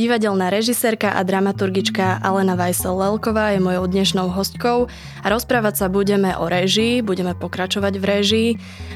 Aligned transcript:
Divadelná 0.00 0.48
režisérka 0.48 1.12
a 1.12 1.20
dramaturgička 1.20 2.24
Alena 2.24 2.56
Vajsel-Lelková 2.56 3.52
je 3.52 3.60
mojou 3.60 3.84
dnešnou 3.84 4.32
hostkou 4.32 4.88
a 5.20 5.26
rozprávať 5.28 5.76
sa 5.76 5.86
budeme 5.92 6.32
o 6.40 6.48
režii, 6.48 7.04
budeme 7.04 7.36
pokračovať 7.36 8.00
v 8.00 8.04
režii 8.08 8.50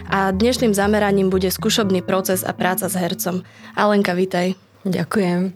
a 0.09 0.33
dnešným 0.33 0.73
zameraním 0.73 1.29
bude 1.29 1.53
skúšobný 1.53 2.01
proces 2.01 2.41
a 2.41 2.57
práca 2.57 2.89
s 2.89 2.97
hercom. 2.97 3.45
Alenka, 3.77 4.17
vítaj. 4.17 4.57
Ďakujem. 4.89 5.53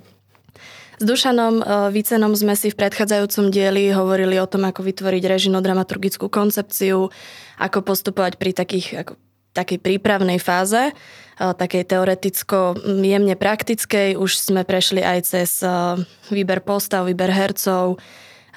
S 1.01 1.05
Dušanom 1.09 1.65
e, 1.65 1.97
Vicenom 1.97 2.37
sme 2.37 2.53
si 2.53 2.69
v 2.69 2.77
predchádzajúcom 2.85 3.49
dieli 3.49 3.89
hovorili 3.89 4.37
o 4.37 4.45
tom, 4.45 4.69
ako 4.69 4.85
vytvoriť 4.85 5.25
režino-dramaturgickú 5.33 6.29
koncepciu, 6.29 7.09
ako 7.57 7.79
postupovať 7.81 8.37
pri 8.37 8.53
takých, 8.53 9.01
ako, 9.01 9.17
takej 9.57 9.81
prípravnej 9.81 10.37
fáze 10.37 10.93
takej 11.39 11.87
teoreticko 11.87 12.75
jemne 12.83 13.39
praktickej. 13.39 14.19
Už 14.19 14.31
sme 14.35 14.67
prešli 14.67 15.01
aj 15.07 15.19
cez 15.31 15.63
výber 16.35 16.61
postav, 16.61 17.07
výber 17.07 17.31
hercov, 17.31 18.03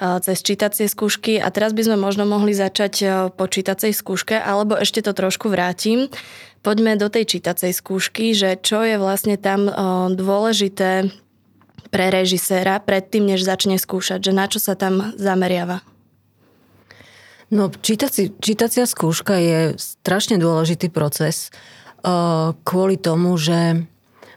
cez 0.02 0.42
čítacie 0.42 0.90
skúšky 0.90 1.38
a 1.38 1.46
teraz 1.54 1.70
by 1.70 1.86
sme 1.86 1.96
možno 1.96 2.26
mohli 2.26 2.50
začať 2.50 2.94
po 3.38 3.46
čítacej 3.46 3.94
skúške, 3.94 4.34
alebo 4.34 4.74
ešte 4.74 4.98
to 4.98 5.14
trošku 5.14 5.46
vrátim. 5.46 6.10
Poďme 6.62 6.98
do 6.98 7.06
tej 7.06 7.38
čítacej 7.38 7.70
skúšky, 7.70 8.34
že 8.34 8.58
čo 8.58 8.82
je 8.82 8.98
vlastne 8.98 9.38
tam 9.38 9.70
dôležité 10.10 11.10
pre 11.94 12.06
režiséra 12.10 12.82
predtým, 12.82 13.30
než 13.30 13.46
začne 13.46 13.78
skúšať, 13.78 14.26
že 14.26 14.32
na 14.34 14.50
čo 14.50 14.58
sa 14.58 14.74
tam 14.74 15.14
zameriava? 15.14 15.86
No, 17.52 17.68
čítacia 17.68 18.88
skúška 18.88 19.36
je 19.36 19.58
strašne 19.76 20.40
dôležitý 20.40 20.88
proces 20.88 21.52
kvôli 22.66 22.96
tomu, 22.98 23.38
že 23.38 23.86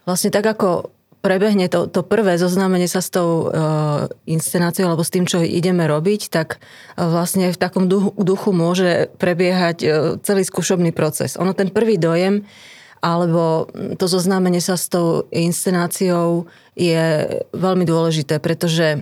vlastne 0.05 0.29
tak 0.29 0.45
ako 0.45 0.95
prebehne 1.25 1.65
to, 1.65 1.89
to 1.89 2.05
prvé 2.05 2.37
zoznámenie 2.37 2.85
sa 2.85 3.01
s 3.01 3.09
tou 3.09 3.49
uh, 3.49 4.05
inscenáciou 4.29 4.85
alebo 4.85 5.01
s 5.01 5.09
tým, 5.09 5.25
čo 5.25 5.41
ideme 5.41 5.89
robiť, 5.89 6.29
tak 6.29 6.61
uh, 6.61 7.09
vlastne 7.09 7.49
v 7.49 7.57
takom 7.57 7.89
duchu, 7.89 8.13
duchu 8.21 8.53
môže 8.53 9.09
prebiehať 9.17 9.77
uh, 9.81 9.89
celý 10.21 10.45
skúšobný 10.45 10.93
proces. 10.93 11.33
Ono 11.41 11.57
ten 11.57 11.73
prvý 11.73 11.97
dojem 11.97 12.45
alebo 13.01 13.69
to 13.97 14.05
zoznámenie 14.05 14.61
sa 14.61 14.77
s 14.77 14.89
tou 14.89 15.25
inscenáciou 15.33 16.45
je 16.77 17.25
veľmi 17.53 17.85
dôležité, 17.85 18.37
pretože 18.37 19.01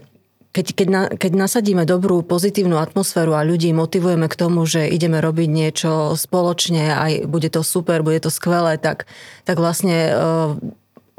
keď, 0.53 0.65
keď, 0.77 0.87
na, 0.87 1.03
keď 1.09 1.31
nasadíme 1.33 1.83
dobrú 1.83 2.21
pozitívnu 2.21 2.77
atmosféru 2.77 3.33
a 3.33 3.41
ľudí 3.41 3.73
motivujeme 3.73 4.29
k 4.29 4.37
tomu, 4.37 4.69
že 4.69 4.85
ideme 4.85 5.17
robiť 5.17 5.49
niečo 5.49 6.13
spoločne, 6.13 6.93
aj 6.93 7.11
bude 7.25 7.49
to 7.49 7.65
super, 7.65 8.05
bude 8.05 8.21
to 8.21 8.29
skvelé, 8.29 8.77
tak, 8.77 9.09
tak 9.49 9.57
vlastne 9.57 10.13
uh, 10.13 10.53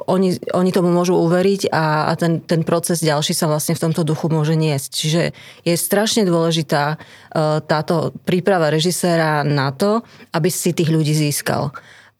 oni, 0.06 0.38
oni 0.54 0.70
tomu 0.70 0.94
môžu 0.94 1.18
uveriť 1.18 1.66
a, 1.74 2.10
a 2.10 2.12
ten, 2.14 2.46
ten 2.46 2.62
proces 2.62 3.02
ďalší 3.02 3.34
sa 3.34 3.50
vlastne 3.50 3.74
v 3.74 3.82
tomto 3.90 4.06
duchu 4.06 4.30
môže 4.30 4.54
niesť. 4.54 4.88
Čiže 4.94 5.22
je 5.66 5.74
strašne 5.74 6.22
dôležitá 6.22 6.94
uh, 6.94 7.58
táto 7.58 8.14
príprava 8.22 8.70
režiséra 8.70 9.42
na 9.42 9.74
to, 9.74 10.06
aby 10.30 10.46
si 10.46 10.70
tých 10.70 10.94
ľudí 10.94 11.10
získal. 11.10 11.74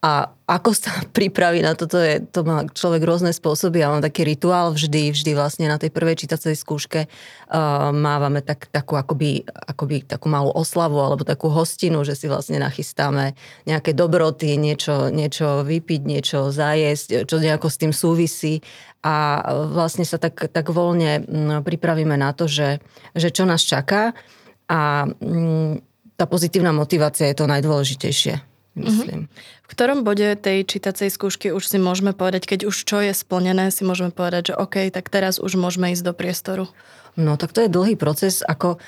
A 0.05 0.28
ako 0.44 0.77
sa 0.77 0.92
pripraví 1.16 1.64
na 1.64 1.72
toto, 1.72 1.97
je, 1.97 2.20
to 2.20 2.44
má 2.44 2.69
človek 2.69 3.00
rôzne 3.00 3.33
spôsoby. 3.33 3.80
Ja 3.80 3.88
mám 3.88 4.05
taký 4.05 4.28
rituál 4.28 4.77
vždy, 4.77 5.16
vždy 5.16 5.33
vlastne 5.33 5.64
na 5.64 5.80
tej 5.80 5.88
prvej 5.88 6.20
čítacej 6.20 6.52
skúške 6.52 7.08
uh, 7.08 7.88
mávame 7.88 8.44
tak, 8.44 8.69
takú 8.69 9.00
akoby, 9.00 9.48
akoby 9.48 10.05
takú 10.05 10.28
malú 10.28 10.52
oslavu 10.52 11.00
alebo 11.00 11.25
takú 11.25 11.48
hostinu, 11.48 12.05
že 12.05 12.12
si 12.12 12.28
vlastne 12.28 12.60
nachystáme 12.60 13.32
nejaké 13.64 13.97
dobroty, 13.97 14.60
niečo, 14.60 15.08
niečo 15.08 15.64
vypiť, 15.64 16.00
niečo 16.05 16.52
zajesť, 16.52 17.25
čo 17.25 17.41
nejako 17.41 17.72
s 17.72 17.81
tým 17.81 17.93
súvisí. 17.97 18.60
A 19.04 19.41
vlastne 19.69 20.04
sa 20.09 20.16
tak, 20.16 20.48
tak 20.48 20.72
voľne 20.72 21.25
pripravíme 21.60 22.16
na 22.16 22.32
to, 22.32 22.48
že, 22.48 22.81
že 23.12 23.28
čo 23.28 23.44
nás 23.44 23.60
čaká. 23.60 24.16
A 24.64 25.04
mm, 25.04 25.84
tá 26.16 26.25
pozitívna 26.25 26.72
motivácia 26.72 27.28
je 27.28 27.37
to 27.37 27.44
najdôležitejšie 27.44 28.53
myslím. 28.79 29.27
Uh-huh. 29.27 29.65
V 29.65 29.69
ktorom 29.71 30.03
bode 30.03 30.35
tej 30.39 30.67
čítacej 30.67 31.11
skúšky 31.11 31.55
už 31.55 31.67
si 31.67 31.79
môžeme 31.79 32.11
povedať, 32.15 32.47
keď 32.47 32.61
už 32.71 32.77
čo 32.87 32.99
je 33.03 33.15
splnené, 33.15 33.71
si 33.71 33.87
môžeme 33.87 34.11
povedať, 34.11 34.53
že 34.53 34.59
OK, 34.59 34.91
tak 34.91 35.11
teraz 35.11 35.39
už 35.39 35.55
môžeme 35.55 35.95
ísť 35.95 36.05
do 36.05 36.12
priestoru? 36.12 36.67
No 37.15 37.39
tak 37.39 37.55
to 37.55 37.62
je 37.62 37.71
dlhý 37.71 37.95
proces, 37.95 38.43
ako 38.43 38.75
e, 38.75 38.79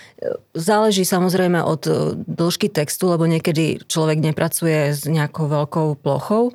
záleží 0.59 1.07
samozrejme 1.07 1.63
od 1.63 1.83
e, 1.87 1.91
dĺžky 2.19 2.67
textu, 2.67 3.07
lebo 3.07 3.23
niekedy 3.23 3.87
človek 3.87 4.19
nepracuje 4.19 4.91
s 4.91 5.07
nejakou 5.07 5.47
veľkou 5.47 6.03
plochou, 6.03 6.51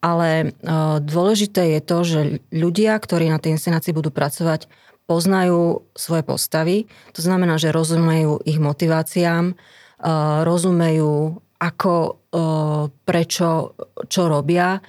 ale 0.00 0.28
e, 0.40 0.68
dôležité 1.04 1.76
je 1.76 1.80
to, 1.84 1.98
že 2.08 2.20
ľudia, 2.48 2.96
ktorí 2.96 3.28
na 3.28 3.36
tej 3.36 3.60
inscenácii 3.60 3.92
budú 3.92 4.08
pracovať, 4.08 4.64
poznajú 5.04 5.84
svoje 5.92 6.22
postavy, 6.24 6.76
to 7.12 7.20
znamená, 7.20 7.60
že 7.60 7.74
rozumejú 7.74 8.46
ich 8.46 8.62
motiváciám, 8.62 9.58
rozumejú 10.46 11.42
ako, 11.60 12.24
prečo, 13.04 13.76
čo 14.08 14.22
robia, 14.26 14.80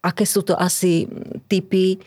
aké 0.00 0.24
sú 0.24 0.46
to 0.46 0.54
asi 0.54 1.10
typy, 1.50 1.98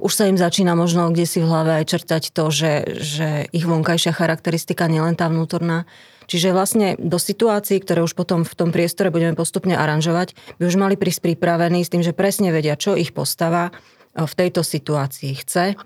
už 0.00 0.12
sa 0.12 0.26
im 0.26 0.40
začína 0.40 0.74
možno 0.74 1.12
kde 1.12 1.28
si 1.28 1.38
v 1.38 1.46
hlave 1.46 1.78
aj 1.78 1.84
črtať 1.92 2.32
to, 2.34 2.50
že, 2.50 2.72
že 2.98 3.28
ich 3.54 3.68
vonkajšia 3.68 4.16
charakteristika, 4.16 4.90
nielen 4.90 5.14
tá 5.14 5.28
vnútorná. 5.30 5.86
Čiže 6.24 6.56
vlastne 6.56 6.96
do 6.96 7.20
situácií, 7.20 7.84
ktoré 7.84 8.00
už 8.00 8.16
potom 8.16 8.48
v 8.48 8.56
tom 8.56 8.72
priestore 8.72 9.12
budeme 9.12 9.36
postupne 9.36 9.76
aranžovať, 9.76 10.32
by 10.56 10.64
už 10.64 10.80
mali 10.80 10.96
prísť 10.96 11.20
pripravení 11.20 11.84
s 11.84 11.92
tým, 11.92 12.00
že 12.00 12.16
presne 12.16 12.48
vedia, 12.48 12.80
čo 12.80 12.96
ich 12.96 13.12
postava 13.12 13.70
v 14.16 14.32
tejto 14.32 14.64
situácii 14.64 15.36
chce, 15.44 15.76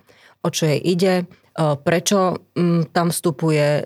o 0.47 0.49
čo 0.49 0.71
jej 0.71 0.78
ide, 0.78 1.27
prečo 1.59 2.47
tam 2.94 3.11
vstupuje, 3.11 3.83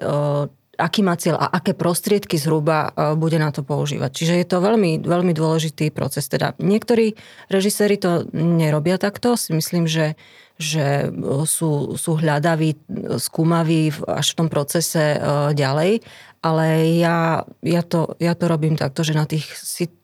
aký 0.81 1.05
má 1.05 1.21
cieľ 1.21 1.37
a 1.37 1.53
aké 1.53 1.77
prostriedky 1.77 2.41
zhruba 2.41 2.89
e, 2.89 3.13
bude 3.13 3.37
na 3.37 3.53
to 3.53 3.61
používať. 3.61 4.11
Čiže 4.13 4.35
je 4.41 4.47
to 4.49 4.65
veľmi, 4.65 5.05
veľmi 5.05 5.33
dôležitý 5.37 5.93
proces. 5.93 6.25
Teda 6.33 6.57
niektorí 6.57 7.13
režiséri 7.53 8.01
to 8.01 8.25
nerobia 8.33 8.97
takto. 8.97 9.37
Si 9.37 9.53
myslím, 9.53 9.85
že, 9.85 10.17
že 10.57 11.13
sú, 11.45 12.01
sú 12.01 12.13
hľadaví, 12.17 12.81
skúmaví 13.21 13.93
až 14.09 14.27
v 14.33 14.39
tom 14.41 14.49
procese 14.49 15.17
e, 15.17 15.19
ďalej. 15.53 16.01
Ale 16.43 16.67
ja, 16.99 17.47
ja, 17.63 17.83
to, 17.87 18.19
ja 18.19 18.35
to 18.35 18.51
robím 18.51 18.75
takto, 18.75 19.07
že 19.07 19.15
na 19.15 19.29
tých, 19.29 19.47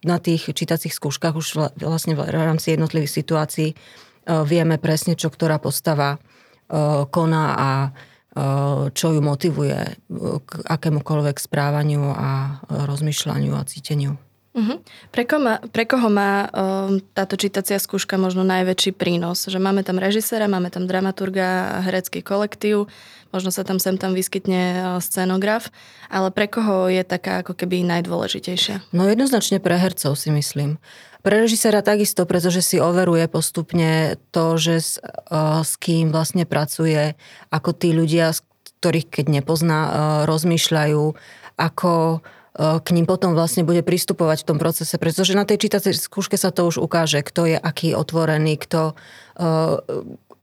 na 0.06 0.22
tých 0.22 0.52
čítacích 0.52 0.94
skúškach 0.94 1.34
už 1.34 1.74
vlastne 1.80 2.14
v 2.14 2.28
rámci 2.28 2.76
jednotlivých 2.76 3.16
situácií 3.16 3.68
e, 3.72 3.76
vieme 4.44 4.76
presne, 4.76 5.16
čo 5.16 5.32
ktorá 5.32 5.56
postava 5.56 6.20
koná 7.08 7.56
a 7.56 7.68
čo 8.94 9.06
ju 9.14 9.20
motivuje 9.20 9.98
k 10.44 10.50
akémukoľvek 10.66 11.36
správaniu 11.42 12.14
a 12.14 12.62
rozmýšľaniu 12.68 13.52
a 13.58 13.66
cíteniu. 13.66 14.14
Uh-huh. 14.58 14.82
Pre, 15.14 15.22
ko 15.22 15.38
má, 15.38 15.62
pre 15.70 15.86
koho 15.86 16.10
má 16.10 16.50
um, 16.50 16.98
táto 17.14 17.38
čítacia 17.38 17.78
skúška 17.78 18.18
možno 18.18 18.42
najväčší 18.42 18.90
prínos? 18.96 19.46
Že 19.46 19.62
máme 19.62 19.86
tam 19.86 20.02
režisera, 20.02 20.50
máme 20.50 20.72
tam 20.72 20.90
dramaturga, 20.90 21.78
herecký 21.86 22.26
kolektív, 22.26 22.90
možno 23.30 23.54
sa 23.54 23.62
tam 23.62 23.78
sem 23.78 23.94
tam 23.94 24.18
vyskytne 24.18 24.98
scenograf, 24.98 25.70
ale 26.10 26.34
pre 26.34 26.50
koho 26.50 26.90
je 26.90 27.06
taká 27.06 27.46
ako 27.46 27.54
keby 27.54 27.86
najdôležitejšia? 27.86 28.90
No 28.90 29.06
jednoznačne 29.06 29.62
pre 29.62 29.78
hercov 29.78 30.18
si 30.18 30.34
myslím. 30.34 30.82
Pre 31.18 31.34
režisera 31.34 31.82
takisto, 31.82 32.24
pretože 32.24 32.62
si 32.62 32.76
overuje 32.78 33.26
postupne 33.26 34.16
to, 34.30 34.54
že 34.54 34.74
s, 34.78 34.92
uh, 35.02 35.66
s 35.66 35.74
kým 35.76 36.14
vlastne 36.14 36.46
pracuje, 36.46 37.18
ako 37.50 37.70
tí 37.74 37.90
ľudia, 37.90 38.32
ktorých 38.78 39.10
keď 39.10 39.26
nepozná, 39.42 39.80
uh, 39.82 39.90
rozmýšľajú, 40.30 41.04
ako 41.58 41.92
uh, 42.22 42.78
k 42.78 42.88
ním 42.94 43.06
potom 43.10 43.34
vlastne 43.34 43.66
bude 43.66 43.82
pristupovať 43.82 44.46
v 44.46 44.48
tom 44.54 44.58
procese, 44.62 44.94
pretože 44.94 45.34
na 45.34 45.42
tej 45.42 45.66
čítacej 45.66 45.98
skúške 45.98 46.38
sa 46.38 46.54
to 46.54 46.70
už 46.70 46.78
ukáže, 46.78 47.26
kto 47.26 47.50
je 47.50 47.58
aký 47.58 47.98
otvorený, 47.98 48.54
kto 48.58 48.94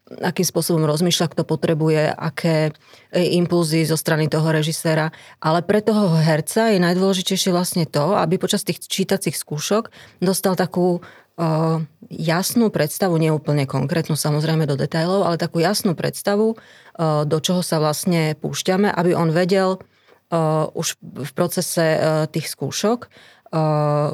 akým 0.06 0.46
spôsobom 0.46 0.86
rozmýšľa, 0.86 1.34
kto 1.34 1.44
potrebuje, 1.50 2.13
aké 2.13 2.69
impulzy 3.10 3.90
zo 3.90 3.98
strany 3.98 4.30
toho 4.30 4.46
režiséra. 4.54 5.10
Ale 5.42 5.66
pre 5.66 5.81
toho 5.81 6.13
herca 6.22 6.69
je 6.69 6.78
najdôležitejšie 6.78 7.50
vlastne 7.50 7.90
to, 7.90 8.13
aby 8.13 8.38
počas 8.38 8.62
tých 8.62 8.86
čítacích 8.86 9.34
skúšok 9.34 9.90
dostal 10.22 10.54
takú 10.54 11.02
uh, 11.02 11.81
jasnú 12.13 12.69
predstavu, 12.69 13.18
nie 13.18 13.34
úplne 13.34 13.66
konkrétnu 13.66 14.13
samozrejme 14.13 14.69
do 14.69 14.78
detajlov, 14.78 15.25
ale 15.25 15.42
takú 15.42 15.57
jasnú 15.57 15.98
predstavu, 15.98 16.54
uh, 16.54 17.25
do 17.25 17.42
čoho 17.42 17.66
sa 17.66 17.81
vlastne 17.81 18.38
púšťame, 18.38 18.94
aby 18.94 19.18
on 19.18 19.34
vedel 19.34 19.81
uh, 19.81 20.69
už 20.78 21.01
v 21.01 21.31
procese 21.34 21.98
uh, 21.98 22.30
tých 22.30 22.46
skúšok 22.46 23.10
uh, 23.58 24.13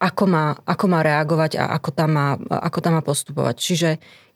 ako 0.00 0.24
má, 0.24 0.56
ako 0.64 0.84
má 0.88 1.04
reagovať 1.04 1.60
a 1.60 1.76
ako 1.76 1.90
tam 1.92 2.10
má, 2.16 2.28
ako 2.48 2.78
tam 2.80 2.96
má 2.96 3.02
postupovať. 3.04 3.54
Čiže 3.60 3.90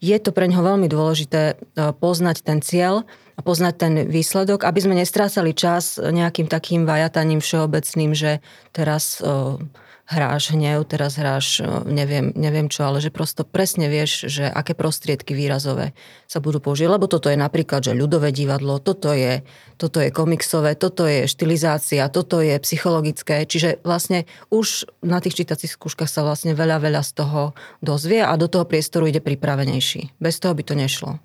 je 0.05 0.17
to 0.21 0.37
pre 0.37 0.45
ňoho 0.45 0.77
veľmi 0.77 0.89
dôležité 0.93 1.43
e, 1.49 1.55
poznať 1.97 2.45
ten 2.45 2.61
cieľ 2.61 3.09
a 3.35 3.41
poznať 3.41 3.75
ten 3.81 3.95
výsledok, 4.05 4.69
aby 4.69 4.79
sme 4.85 4.95
nestrácali 5.01 5.57
čas 5.57 5.97
nejakým 5.97 6.47
takým 6.47 6.85
vajataním 6.85 7.41
všeobecným, 7.41 8.13
že 8.13 8.45
teraz 8.77 9.25
e, 9.25 9.57
hráš 10.05 10.53
hnev, 10.53 10.85
teraz 10.85 11.17
hráš 11.17 11.65
neviem, 11.89 12.29
neviem 12.37 12.69
čo, 12.69 12.85
ale 12.85 13.01
že 13.01 13.09
prosto 13.09 13.41
presne 13.41 13.89
vieš, 13.89 14.29
že 14.29 14.45
aké 14.45 14.77
prostriedky 14.77 15.33
výrazové 15.33 15.97
sa 16.29 16.45
budú 16.45 16.61
použiť. 16.61 16.85
Lebo 16.85 17.09
toto 17.09 17.33
je 17.33 17.41
napríklad, 17.41 17.81
že 17.89 17.97
ľudové 17.97 18.29
divadlo, 18.29 18.77
toto 18.85 19.17
je, 19.17 19.41
toto 19.81 20.05
je 20.05 20.13
komiksové, 20.13 20.77
toto 20.77 21.09
je 21.09 21.25
štilizácia, 21.25 22.13
toto 22.13 22.45
je 22.45 22.61
psychologické. 22.61 23.49
Čiže 23.49 23.81
vlastne 23.81 24.29
už 24.53 24.85
na 25.01 25.25
tých 25.25 25.41
čítacích 25.41 25.73
skúškach 25.73 26.09
sa 26.09 26.21
vlastne 26.21 26.53
veľa, 26.53 26.85
veľa 26.85 27.01
z 27.01 27.25
toho 27.25 27.57
dozvie 27.81 28.21
a 28.21 28.37
do 28.37 28.45
toho 28.45 28.69
priestoru 28.69 29.09
ide 29.09 29.25
pripravenejší. 29.25 30.21
Bez 30.21 30.37
toho 30.37 30.53
by 30.53 30.63
to 30.69 30.77
nešlo. 30.77 31.17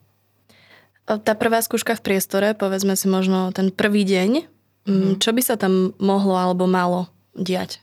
Tá 1.09 1.33
prvá 1.33 1.59
skúška 1.59 1.97
v 1.97 2.05
priestore, 2.05 2.47
povedzme 2.53 2.93
si 2.93 3.09
možno 3.09 3.49
ten 3.49 3.73
prvý 3.73 4.05
deň, 4.05 4.45
mm. 4.85 5.11
čo 5.17 5.33
by 5.33 5.41
sa 5.41 5.57
tam 5.57 5.97
mohlo 5.97 6.37
alebo 6.37 6.69
malo 6.69 7.09
diať? 7.33 7.81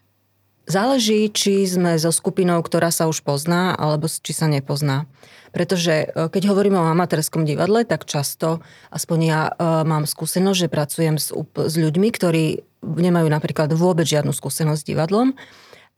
Záleží, 0.66 1.30
či 1.30 1.62
sme 1.62 1.94
so 1.94 2.10
skupinou, 2.10 2.58
ktorá 2.58 2.90
sa 2.90 3.06
už 3.06 3.22
pozná, 3.22 3.70
alebo 3.78 4.10
či 4.10 4.34
sa 4.34 4.50
nepozná. 4.50 5.06
Pretože 5.54 6.10
e, 6.10 6.26
keď 6.26 6.50
hovoríme 6.50 6.74
o 6.74 6.90
amatérskom 6.90 7.46
divadle, 7.46 7.86
tak 7.86 8.02
často, 8.02 8.58
aspoň 8.90 9.18
ja 9.22 9.40
e, 9.46 9.52
mám 9.86 10.10
skúsenosť, 10.10 10.58
že 10.66 10.68
pracujem 10.68 11.16
s, 11.22 11.30
s 11.54 11.74
ľuďmi, 11.78 12.08
ktorí 12.10 12.66
nemajú 12.82 13.28
napríklad 13.30 13.70
vôbec 13.78 14.10
žiadnu 14.10 14.34
skúsenosť 14.34 14.82
s 14.82 14.88
divadlom. 14.90 15.38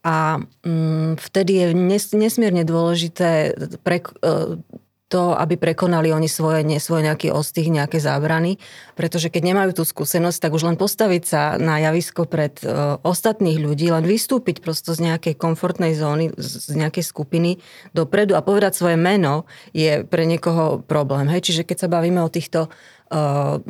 A 0.04 0.44
mm, 0.62 1.18
vtedy 1.18 1.52
je 1.64 1.66
nesmierne 2.12 2.62
dôležité 2.62 3.56
pre, 3.80 4.04
e, 4.04 4.60
to, 5.08 5.32
aby 5.32 5.56
prekonali 5.56 6.12
oni 6.12 6.28
svoje, 6.28 6.60
nie, 6.62 6.76
svoje 6.76 7.08
nejaký 7.08 7.32
ostých, 7.32 7.72
nejaké 7.72 7.96
zábrany, 7.96 8.60
pretože 8.92 9.32
keď 9.32 9.42
nemajú 9.52 9.80
tú 9.80 9.82
skúsenosť, 9.88 10.38
tak 10.38 10.52
už 10.52 10.68
len 10.68 10.76
postaviť 10.76 11.22
sa 11.24 11.56
na 11.56 11.80
javisko 11.80 12.28
pred 12.28 12.60
uh, 12.60 13.00
ostatných 13.00 13.56
ľudí, 13.56 13.88
len 13.88 14.04
vystúpiť 14.04 14.60
prosto 14.60 14.92
z 14.92 15.08
nejakej 15.08 15.40
komfortnej 15.40 15.96
zóny, 15.96 16.36
z 16.36 16.76
nejakej 16.76 17.04
skupiny 17.08 17.56
dopredu 17.96 18.36
a 18.36 18.44
povedať 18.44 18.76
svoje 18.76 19.00
meno 19.00 19.48
je 19.72 20.04
pre 20.04 20.28
niekoho 20.28 20.84
problém. 20.84 21.32
Hej? 21.32 21.50
Čiže 21.50 21.62
keď 21.64 21.76
sa 21.84 21.88
bavíme 21.88 22.20
o 22.20 22.28
týchto 22.28 22.68
uh, 22.68 23.64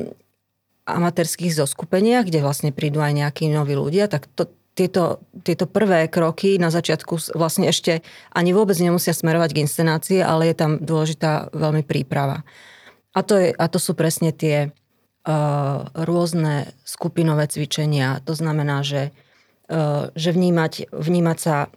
amatérských 0.89 1.55
zoskupeniach, 1.55 2.27
kde 2.27 2.43
vlastne 2.43 2.75
prídu 2.75 2.99
aj 2.99 3.15
nejakí 3.15 3.47
noví 3.47 3.79
ľudia, 3.79 4.11
tak 4.11 4.27
to, 4.35 4.51
tieto, 4.79 5.27
tieto 5.43 5.67
prvé 5.67 6.07
kroky 6.07 6.55
na 6.63 6.71
začiatku 6.71 7.35
vlastne 7.35 7.67
ešte 7.67 8.07
ani 8.31 8.55
vôbec 8.55 8.79
nemusia 8.79 9.11
smerovať 9.11 9.51
k 9.51 9.63
inscenácii, 9.67 10.21
ale 10.23 10.55
je 10.55 10.55
tam 10.55 10.79
dôležitá 10.79 11.51
veľmi 11.51 11.83
príprava. 11.83 12.47
A 13.11 13.27
to, 13.27 13.35
je, 13.35 13.51
a 13.51 13.67
to 13.67 13.83
sú 13.83 13.99
presne 13.99 14.31
tie 14.31 14.71
uh, 14.71 15.79
rôzne 16.07 16.71
skupinové 16.87 17.51
cvičenia. 17.51 18.23
To 18.23 18.39
znamená, 18.39 18.87
že, 18.87 19.11
uh, 19.67 20.15
že 20.15 20.31
vnímať, 20.31 20.95
vnímať 20.95 21.39
sa 21.43 21.75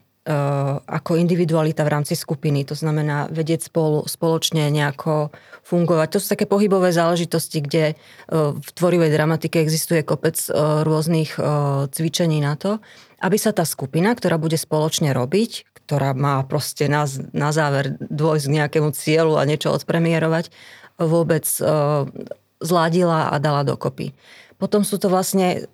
ako 0.86 1.18
individualita 1.18 1.82
v 1.82 1.94
rámci 1.98 2.14
skupiny. 2.14 2.62
To 2.70 2.78
znamená 2.78 3.26
vedieť 3.34 3.74
spolu, 3.74 4.06
spoločne 4.06 4.70
nejako 4.70 5.34
fungovať. 5.66 6.08
To 6.14 6.22
sú 6.22 6.28
také 6.38 6.46
pohybové 6.46 6.94
záležitosti, 6.94 7.58
kde 7.58 7.98
v 8.30 8.70
tvorivej 8.78 9.10
dramatike 9.10 9.58
existuje 9.58 10.06
kopec 10.06 10.38
rôznych 10.86 11.42
cvičení 11.90 12.38
na 12.38 12.54
to, 12.54 12.78
aby 13.18 13.38
sa 13.42 13.50
tá 13.50 13.66
skupina, 13.66 14.14
ktorá 14.14 14.38
bude 14.38 14.62
spoločne 14.62 15.10
robiť, 15.10 15.82
ktorá 15.90 16.14
má 16.14 16.46
proste 16.46 16.86
na, 16.86 17.10
na 17.34 17.50
záver 17.50 17.98
dôjsť 17.98 18.46
k 18.46 18.56
nejakému 18.62 18.90
cieľu 18.94 19.42
a 19.42 19.50
niečo 19.50 19.74
odpremierovať, 19.74 20.54
vôbec 21.02 21.50
zladila 22.62 23.34
a 23.34 23.36
dala 23.42 23.66
dokopy. 23.66 24.14
Potom 24.62 24.86
sú 24.86 25.02
to 25.02 25.10
vlastne 25.10 25.66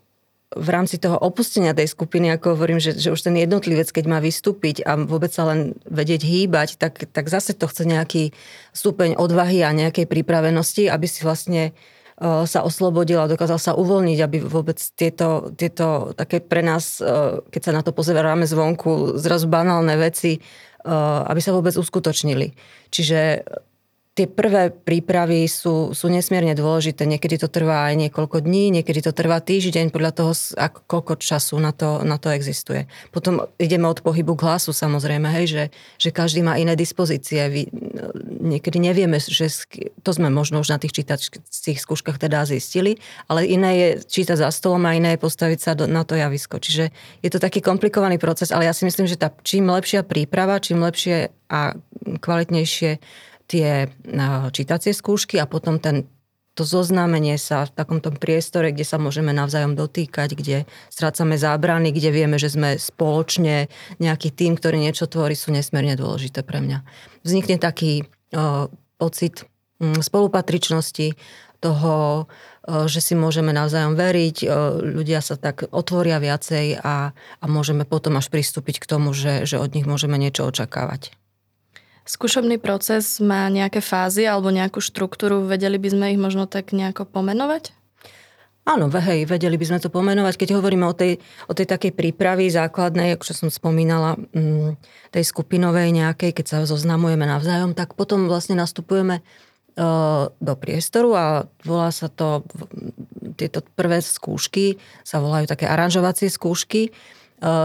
v 0.55 0.69
rámci 0.71 0.95
toho 0.95 1.19
opustenia 1.19 1.75
tej 1.75 1.91
skupiny, 1.91 2.31
ako 2.31 2.55
hovorím, 2.55 2.79
že, 2.79 2.95
že 2.95 3.11
už 3.11 3.19
ten 3.19 3.35
jednotlivec, 3.35 3.91
keď 3.91 4.05
má 4.07 4.23
vystúpiť 4.23 4.79
a 4.87 4.95
vôbec 4.95 5.27
sa 5.27 5.43
len 5.51 5.75
vedieť 5.83 6.23
hýbať, 6.23 6.79
tak, 6.79 7.11
tak 7.11 7.27
zase 7.27 7.51
to 7.51 7.67
chce 7.67 7.83
nejaký 7.83 8.31
stupeň 8.71 9.19
odvahy 9.19 9.59
a 9.67 9.75
nejakej 9.75 10.07
pripravenosti, 10.07 10.87
aby 10.87 11.03
si 11.03 11.27
vlastne 11.27 11.75
uh, 12.23 12.47
sa 12.47 12.63
oslobodil 12.63 13.19
a 13.19 13.27
dokázal 13.27 13.59
sa 13.59 13.71
uvoľniť, 13.75 14.19
aby 14.23 14.37
vôbec 14.39 14.79
tieto, 14.95 15.51
tieto 15.51 16.15
také 16.15 16.39
pre 16.39 16.63
nás, 16.63 17.03
uh, 17.03 17.43
keď 17.51 17.61
sa 17.67 17.75
na 17.75 17.83
to 17.83 17.91
pozeráme 17.91 18.47
zvonku, 18.47 19.19
zrazu 19.19 19.51
banálne 19.51 19.99
veci, 19.99 20.39
uh, 20.39 21.27
aby 21.27 21.43
sa 21.43 21.51
vôbec 21.51 21.75
uskutočnili. 21.75 22.55
Čiže 22.87 23.43
tie 24.17 24.25
prvé 24.25 24.73
prípravy 24.73 25.45
sú, 25.45 25.93
sú 25.93 26.09
nesmierne 26.09 26.57
dôležité. 26.57 27.05
Niekedy 27.05 27.37
to 27.37 27.53
trvá 27.53 27.93
aj 27.93 28.09
niekoľko 28.09 28.41
dní, 28.41 28.73
niekedy 28.73 29.05
to 29.05 29.13
trvá 29.13 29.37
týždeň, 29.37 29.93
podľa 29.93 30.11
toho, 30.17 30.33
ako, 30.57 30.79
koľko 30.89 31.13
času 31.21 31.61
na 31.61 31.69
to, 31.69 32.01
na 32.01 32.17
to 32.17 32.33
existuje. 32.33 32.89
Potom 33.13 33.45
ideme 33.61 33.85
od 33.85 34.01
pohybu 34.01 34.33
k 34.33 34.49
hlasu 34.49 34.73
samozrejme, 34.73 35.29
hej, 35.37 35.45
že, 35.45 35.63
že 36.01 36.09
každý 36.09 36.41
má 36.41 36.57
iné 36.57 36.73
dispozície. 36.73 37.45
Vy, 37.45 37.69
niekedy 38.41 38.81
nevieme, 38.81 39.21
že 39.21 39.53
to 40.01 40.09
sme 40.09 40.33
možno 40.33 40.65
už 40.65 40.73
na 40.73 40.81
tých 40.81 40.97
čítacích 40.97 41.77
skúškach 41.77 42.17
teda 42.17 42.41
zistili, 42.49 42.97
ale 43.29 43.45
iné 43.45 43.71
je 43.77 43.89
čítať 44.01 44.41
za 44.41 44.49
stolom 44.49 44.81
a 44.89 44.97
iné 44.97 45.13
je 45.13 45.21
postaviť 45.21 45.59
sa 45.61 45.71
do, 45.77 45.85
na 45.85 46.01
to 46.01 46.17
javisko. 46.17 46.57
Čiže 46.57 46.89
je 47.21 47.29
to 47.29 47.37
taký 47.37 47.61
komplikovaný 47.61 48.17
proces, 48.17 48.49
ale 48.49 48.65
ja 48.65 48.73
si 48.73 48.81
myslím, 48.89 49.05
že 49.05 49.21
tá 49.21 49.29
čím 49.45 49.69
lepšia 49.69 50.01
príprava, 50.01 50.57
čím 50.57 50.81
lepšie 50.81 51.29
a 51.53 51.77
kvalitnejšie 52.17 52.97
tie 53.47 53.87
čítacie 54.51 54.91
skúšky 54.91 55.39
a 55.39 55.47
potom 55.47 55.79
ten, 55.79 56.05
to 56.57 56.65
zoznámenie 56.65 57.37
sa 57.37 57.69
v 57.69 57.71
takomto 57.77 58.09
priestore, 58.11 58.73
kde 58.73 58.81
sa 58.81 58.97
môžeme 58.97 59.29
navzájom 59.29 59.77
dotýkať, 59.77 60.33
kde 60.33 60.57
strácame 60.89 61.37
zábrany, 61.37 61.93
kde 61.93 62.09
vieme, 62.09 62.41
že 62.41 62.49
sme 62.49 62.81
spoločne 62.81 63.69
nejaký 64.01 64.33
tým, 64.33 64.57
ktorý 64.57 64.81
niečo 64.81 65.05
tvorí, 65.05 65.37
sú 65.37 65.53
nesmierne 65.53 65.93
dôležité 65.93 66.41
pre 66.41 66.59
mňa. 66.59 66.81
Vznikne 67.21 67.61
taký 67.61 68.09
o, 68.33 68.67
pocit 68.97 69.45
m, 69.77 70.01
spolupatričnosti, 70.01 71.13
toho, 71.57 72.25
o, 72.25 72.85
že 72.89 73.01
si 73.01 73.13
môžeme 73.13 73.53
navzájom 73.53 73.93
veriť, 73.97 74.37
ľudia 74.81 75.21
sa 75.21 75.37
tak 75.37 75.69
otvoria 75.69 76.17
viacej 76.17 76.81
a, 76.81 77.13
a 77.13 77.45
môžeme 77.45 77.85
potom 77.85 78.17
až 78.17 78.33
pristúpiť 78.33 78.81
k 78.81 78.89
tomu, 78.89 79.13
že, 79.13 79.45
že 79.45 79.61
od 79.61 79.73
nich 79.73 79.85
môžeme 79.85 80.17
niečo 80.17 80.45
očakávať. 80.49 81.13
Skúšobný 82.07 82.55
proces 82.55 83.19
má 83.19 83.51
nejaké 83.51 83.83
fázy 83.83 84.23
alebo 84.23 84.47
nejakú 84.47 84.79
štruktúru, 84.79 85.43
vedeli 85.43 85.75
by 85.75 85.89
sme 85.91 86.05
ich 86.15 86.19
možno 86.19 86.47
tak 86.47 86.71
nejako 86.71 87.03
pomenovať? 87.03 87.75
Áno, 88.67 88.91
hej, 88.91 89.23
vedeli 89.27 89.55
by 89.55 89.63
sme 89.63 89.79
to 89.79 89.87
pomenovať. 89.87 90.43
Keď 90.43 90.59
hovoríme 90.59 90.83
o 90.87 90.95
tej, 90.95 91.23
o 91.47 91.55
tej 91.55 91.67
takej 91.71 91.95
prípravy 91.95 92.51
základnej, 92.51 93.15
ako 93.15 93.23
som 93.31 93.47
spomínala, 93.47 94.19
mm, 94.19 94.75
tej 95.11 95.23
skupinovej 95.23 95.95
nejakej, 95.95 96.35
keď 96.35 96.45
sa 96.47 96.57
zoznamujeme 96.67 97.23
navzájom, 97.23 97.71
tak 97.71 97.95
potom 97.95 98.27
vlastne 98.27 98.59
nastupujeme 98.59 99.19
e, 99.19 99.21
do 100.27 100.53
priestoru 100.59 101.15
a 101.15 101.25
volá 101.63 101.95
sa 101.95 102.11
to, 102.11 102.43
tieto 103.39 103.63
prvé 103.79 104.03
skúšky 104.03 104.75
sa 104.99 105.23
volajú 105.23 105.47
také 105.47 105.63
aranžovacie 105.63 106.27
skúšky, 106.27 106.81
e, 106.87 106.91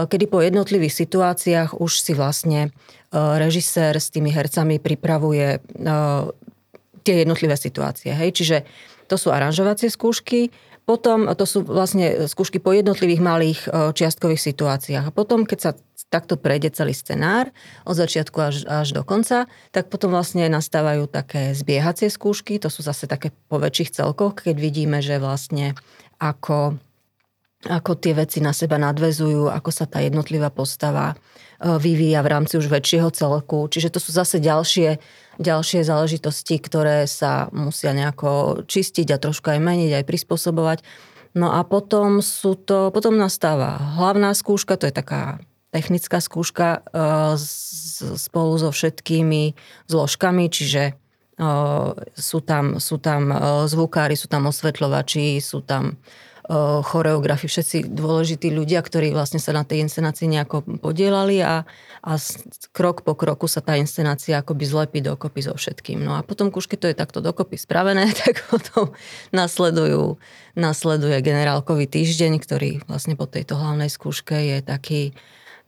kedy 0.07 0.31
po 0.31 0.39
jednotlivých 0.39 1.03
situáciách 1.03 1.83
už 1.83 1.99
si 1.99 2.15
vlastne 2.15 2.71
režisér 3.13 4.01
s 4.01 4.09
tými 4.09 4.33
hercami 4.33 4.81
pripravuje 4.81 5.47
e, 5.55 5.59
tie 7.05 7.15
jednotlivé 7.21 7.53
situácie. 7.53 8.09
Hej? 8.09 8.41
Čiže 8.41 8.57
to 9.05 9.15
sú 9.21 9.29
aranžovacie 9.29 9.93
skúšky, 9.93 10.49
potom 10.83 11.31
to 11.37 11.47
sú 11.47 11.63
vlastne 11.63 12.27
skúšky 12.27 12.59
po 12.59 12.73
jednotlivých 12.75 13.21
malých 13.23 13.59
e, 13.69 13.69
čiastkových 13.93 14.41
situáciách. 14.41 15.05
A 15.07 15.15
potom, 15.15 15.45
keď 15.45 15.59
sa 15.61 15.71
takto 16.11 16.35
prejde 16.35 16.73
celý 16.73 16.91
scenár 16.91 17.53
od 17.87 17.95
začiatku 17.95 18.37
až, 18.41 18.55
až 18.67 18.91
do 18.91 19.05
konca, 19.05 19.45
tak 19.69 19.87
potom 19.87 20.11
vlastne 20.11 20.49
nastávajú 20.49 21.07
také 21.07 21.55
zbiehacie 21.55 22.09
skúšky, 22.09 22.59
to 22.59 22.67
sú 22.67 22.83
zase 22.83 23.07
také 23.07 23.31
po 23.47 23.61
väčších 23.61 24.03
celkoch, 24.03 24.43
keď 24.43 24.55
vidíme, 24.59 24.99
že 24.99 25.17
vlastne 25.17 25.73
ako, 26.19 26.77
ako 27.65 27.91
tie 27.97 28.13
veci 28.13 28.43
na 28.43 28.51
seba 28.51 28.75
nadvezujú, 28.77 29.49
ako 29.49 29.69
sa 29.71 29.85
tá 29.89 30.03
jednotlivá 30.03 30.53
postava 30.53 31.17
E, 31.52 31.52
vyvíja 31.63 32.19
v 32.19 32.31
rámci 32.31 32.59
už 32.59 32.67
väčšieho 32.67 33.09
celku. 33.15 33.71
Čiže 33.71 33.95
to 33.95 33.99
sú 34.03 34.11
zase 34.11 34.43
ďalšie, 34.43 34.99
ďalšie 35.39 35.87
záležitosti, 35.87 36.59
ktoré 36.59 37.07
sa 37.07 37.47
musia 37.55 37.95
nejako 37.95 38.63
čistiť 38.67 39.07
a 39.15 39.21
trošku 39.21 39.47
aj 39.47 39.63
meniť, 39.63 40.03
aj 40.03 40.05
prispôsobovať. 40.07 40.79
No 41.33 41.55
a 41.55 41.65
potom 41.65 42.21
sú 42.21 42.53
to, 42.53 42.93
potom 42.93 43.17
nastáva 43.17 43.97
hlavná 43.97 44.35
skúška, 44.37 44.77
to 44.77 44.91
je 44.91 44.93
taká 44.93 45.41
technická 45.73 46.21
skúška 46.21 46.85
e, 46.85 47.39
spolu 48.13 48.53
so 48.61 48.69
všetkými 48.69 49.57
zložkami, 49.89 50.45
čiže 50.53 50.83
e, 50.85 50.93
sú 52.13 52.39
tam, 52.45 52.77
sú 52.77 53.01
tam 53.01 53.33
zvukári, 53.65 54.13
sú 54.13 54.29
tam 54.29 54.45
osvetľovači, 54.45 55.41
sú 55.41 55.65
tam 55.65 55.97
choreografi, 56.83 57.47
všetci 57.47 57.87
dôležití 57.87 58.51
ľudia, 58.51 58.83
ktorí 58.83 59.15
vlastne 59.15 59.39
sa 59.39 59.55
na 59.55 59.63
tej 59.63 59.87
inscenácii 59.87 60.27
nejako 60.27 60.67
podielali 60.83 61.39
a, 61.39 61.63
a 62.03 62.11
krok 62.75 63.07
po 63.07 63.15
kroku 63.15 63.47
sa 63.47 63.63
tá 63.63 63.79
inscenácia 63.79 64.43
akoby 64.43 64.67
zlepí 64.67 64.99
dokopy 64.99 65.39
so 65.39 65.55
všetkým. 65.55 66.03
No 66.03 66.19
a 66.19 66.21
potom, 66.21 66.51
už 66.51 66.67
keď 66.67 66.79
to 66.79 66.87
je 66.91 66.99
takto 66.99 67.19
dokopy 67.23 67.55
spravené, 67.55 68.11
tak 68.27 68.43
potom 68.51 68.91
nasledujú, 69.31 70.19
nasleduje 70.59 71.15
generálkový 71.23 71.87
týždeň, 71.87 72.33
ktorý 72.43 72.83
vlastne 72.91 73.15
po 73.15 73.23
tejto 73.23 73.55
hlavnej 73.55 73.87
skúške 73.87 74.35
je 74.35 74.57
taký 74.59 75.15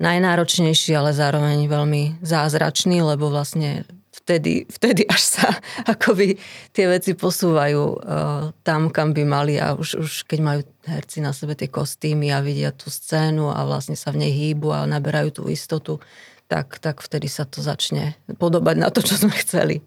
najnáročnejší, 0.04 0.92
ale 0.92 1.16
zároveň 1.16 1.72
veľmi 1.72 2.20
zázračný, 2.20 3.00
lebo 3.00 3.32
vlastne 3.32 3.88
vtedy, 4.22 4.64
vtedy 4.72 5.04
až 5.08 5.22
sa 5.22 5.48
akoby 5.94 6.40
tie 6.72 6.86
veci 6.88 7.14
posúvajú 7.14 7.84
uh, 8.00 8.56
tam, 8.64 8.88
kam 8.90 9.12
by 9.12 9.24
mali 9.28 9.56
a 9.60 9.76
už, 9.76 10.00
už 10.00 10.12
keď 10.26 10.40
majú 10.40 10.62
herci 10.88 11.20
na 11.20 11.36
sebe 11.36 11.58
tie 11.58 11.68
kostýmy 11.68 12.32
a 12.32 12.40
vidia 12.40 12.72
tú 12.72 12.88
scénu 12.88 13.52
a 13.52 13.68
vlastne 13.68 14.00
sa 14.00 14.16
v 14.16 14.26
nej 14.26 14.32
hýbu 14.32 14.72
a 14.72 14.88
naberajú 14.88 15.42
tú 15.42 15.44
istotu, 15.52 16.00
tak, 16.48 16.78
tak 16.80 17.02
vtedy 17.02 17.28
sa 17.28 17.44
to 17.44 17.60
začne 17.60 18.16
podobať 18.38 18.76
na 18.78 18.90
to, 18.94 19.02
čo 19.02 19.18
sme 19.18 19.34
chceli. 19.42 19.82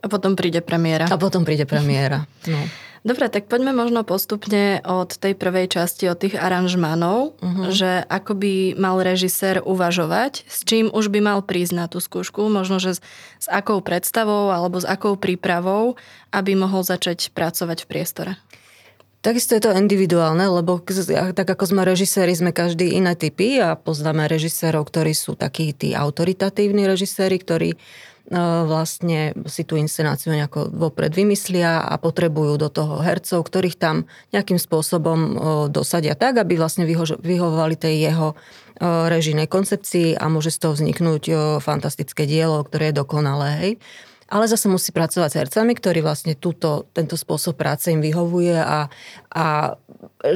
A 0.00 0.06
potom 0.08 0.32
príde 0.34 0.64
premiéra. 0.64 1.06
A 1.08 1.16
potom 1.20 1.44
príde 1.44 1.68
premiéra. 1.68 2.24
No. 2.48 2.56
Dobre, 3.00 3.32
tak 3.32 3.48
poďme 3.48 3.72
možno 3.72 4.04
postupne 4.04 4.84
od 4.84 5.16
tej 5.16 5.32
prvej 5.32 5.72
časti, 5.72 6.04
od 6.12 6.20
tých 6.20 6.36
aranžmánov, 6.36 7.32
uh-huh. 7.40 7.72
že 7.72 8.04
ako 8.04 8.36
by 8.36 8.52
mal 8.76 9.00
režisér 9.00 9.64
uvažovať, 9.64 10.44
s 10.44 10.68
čím 10.68 10.92
už 10.92 11.08
by 11.08 11.24
mal 11.24 11.40
prísť 11.40 11.72
na 11.72 11.88
tú 11.88 11.96
skúšku, 11.96 12.44
možno, 12.52 12.76
že 12.76 12.96
s, 12.96 13.04
s 13.40 13.46
akou 13.48 13.80
predstavou 13.80 14.52
alebo 14.52 14.76
s 14.76 14.84
akou 14.84 15.16
prípravou, 15.16 15.96
aby 16.28 16.52
mohol 16.52 16.84
začať 16.84 17.32
pracovať 17.32 17.88
v 17.88 17.88
priestore. 17.88 18.32
Takisto 19.20 19.52
je 19.52 19.64
to 19.64 19.76
individuálne, 19.76 20.48
lebo 20.48 20.80
tak 21.36 21.44
ako 21.44 21.64
sme 21.68 21.84
režiséri, 21.84 22.32
sme 22.32 22.56
každý 22.56 22.96
iné 22.96 23.12
typy 23.16 23.60
a 23.60 23.76
poznáme 23.76 24.24
režisérov, 24.24 24.88
ktorí 24.88 25.12
sú 25.12 25.36
takí 25.36 25.76
tí 25.76 25.92
autoritatívni 25.92 26.88
režiséri, 26.88 27.36
ktorí 27.36 27.76
vlastne 28.30 29.34
si 29.50 29.66
tú 29.66 29.74
inscenáciu 29.74 30.30
nejako 30.30 30.70
vopred 30.70 31.10
vymyslia 31.10 31.82
a 31.82 31.98
potrebujú 31.98 32.62
do 32.62 32.70
toho 32.70 33.02
hercov, 33.02 33.42
ktorých 33.42 33.74
tam 33.74 34.06
nejakým 34.30 34.54
spôsobom 34.54 35.18
dosadia 35.66 36.14
tak, 36.14 36.38
aby 36.38 36.54
vlastne 36.54 36.86
vyhovovali 37.18 37.74
tej 37.74 38.06
jeho 38.06 38.28
režijnej 38.80 39.50
koncepcii 39.50 40.14
a 40.14 40.30
môže 40.30 40.54
z 40.54 40.62
toho 40.62 40.72
vzniknúť 40.78 41.22
fantastické 41.58 42.24
dielo, 42.24 42.62
ktoré 42.62 42.94
je 42.94 43.02
dokonalé. 43.02 43.48
Hej. 43.58 43.72
Ale 44.30 44.46
zase 44.46 44.70
musí 44.70 44.94
pracovať 44.94 45.26
s 45.26 45.38
hercami, 45.42 45.74
ktorí 45.74 45.98
vlastne 46.06 46.38
túto, 46.38 46.86
tento 46.94 47.18
spôsob 47.18 47.58
práce 47.58 47.90
im 47.90 47.98
vyhovuje 47.98 48.54
a, 48.62 48.86
a 49.34 49.74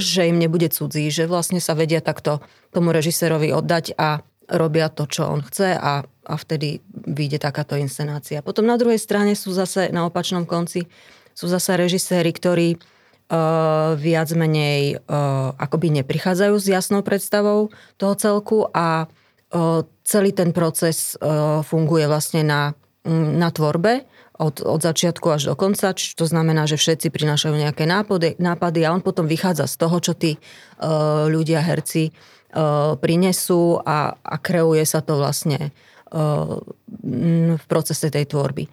že 0.02 0.26
im 0.26 0.42
nebude 0.42 0.66
cudzí, 0.66 1.14
že 1.14 1.30
vlastne 1.30 1.62
sa 1.62 1.78
vedia 1.78 2.02
takto 2.02 2.42
tomu 2.74 2.90
režisérovi 2.90 3.54
oddať 3.54 3.94
a 3.94 4.18
robia 4.50 4.90
to, 4.90 5.06
čo 5.06 5.30
on 5.30 5.46
chce 5.46 5.78
a 5.78 6.02
a 6.24 6.34
vtedy 6.40 6.80
vyjde 6.90 7.38
takáto 7.38 7.76
inscenácia. 7.76 8.40
Potom 8.40 8.64
na 8.64 8.80
druhej 8.80 8.98
strane 8.98 9.36
sú 9.36 9.52
zase 9.52 9.92
na 9.92 10.08
opačnom 10.08 10.48
konci 10.48 10.88
sú 11.34 11.50
zase 11.50 11.74
režiséri, 11.74 12.30
ktorí 12.30 12.78
uh, 12.78 13.98
viac 13.98 14.30
menej 14.32 15.02
uh, 15.02 15.52
akoby 15.58 15.90
neprichádzajú 16.00 16.54
s 16.54 16.66
jasnou 16.70 17.02
predstavou 17.02 17.74
toho 17.98 18.14
celku 18.14 18.58
a 18.70 19.10
uh, 19.10 19.82
celý 20.06 20.30
ten 20.30 20.54
proces 20.54 21.18
uh, 21.18 21.60
funguje 21.66 22.06
vlastne 22.06 22.46
na, 22.46 22.78
na 23.10 23.50
tvorbe 23.50 24.06
od, 24.34 24.62
od 24.62 24.80
začiatku 24.82 25.26
až 25.30 25.50
do 25.50 25.54
konca, 25.54 25.94
či 25.94 26.14
to 26.18 26.26
znamená, 26.26 26.66
že 26.66 26.78
všetci 26.78 27.10
prinášajú 27.10 27.54
nejaké 27.54 27.86
nápady, 27.86 28.38
nápady 28.38 28.82
a 28.82 28.94
on 28.94 29.02
potom 29.02 29.30
vychádza 29.30 29.70
z 29.70 29.76
toho, 29.78 29.96
čo 29.98 30.14
tí 30.14 30.38
uh, 30.38 31.26
ľudia, 31.26 31.62
herci 31.62 32.10
uh, 32.10 32.94
prinesú 32.98 33.82
a, 33.82 34.14
a 34.22 34.34
kreuje 34.38 34.86
sa 34.86 35.02
to 35.02 35.18
vlastne 35.18 35.74
v 36.14 37.64
procese 37.66 38.06
tej 38.06 38.30
tvorby. 38.30 38.70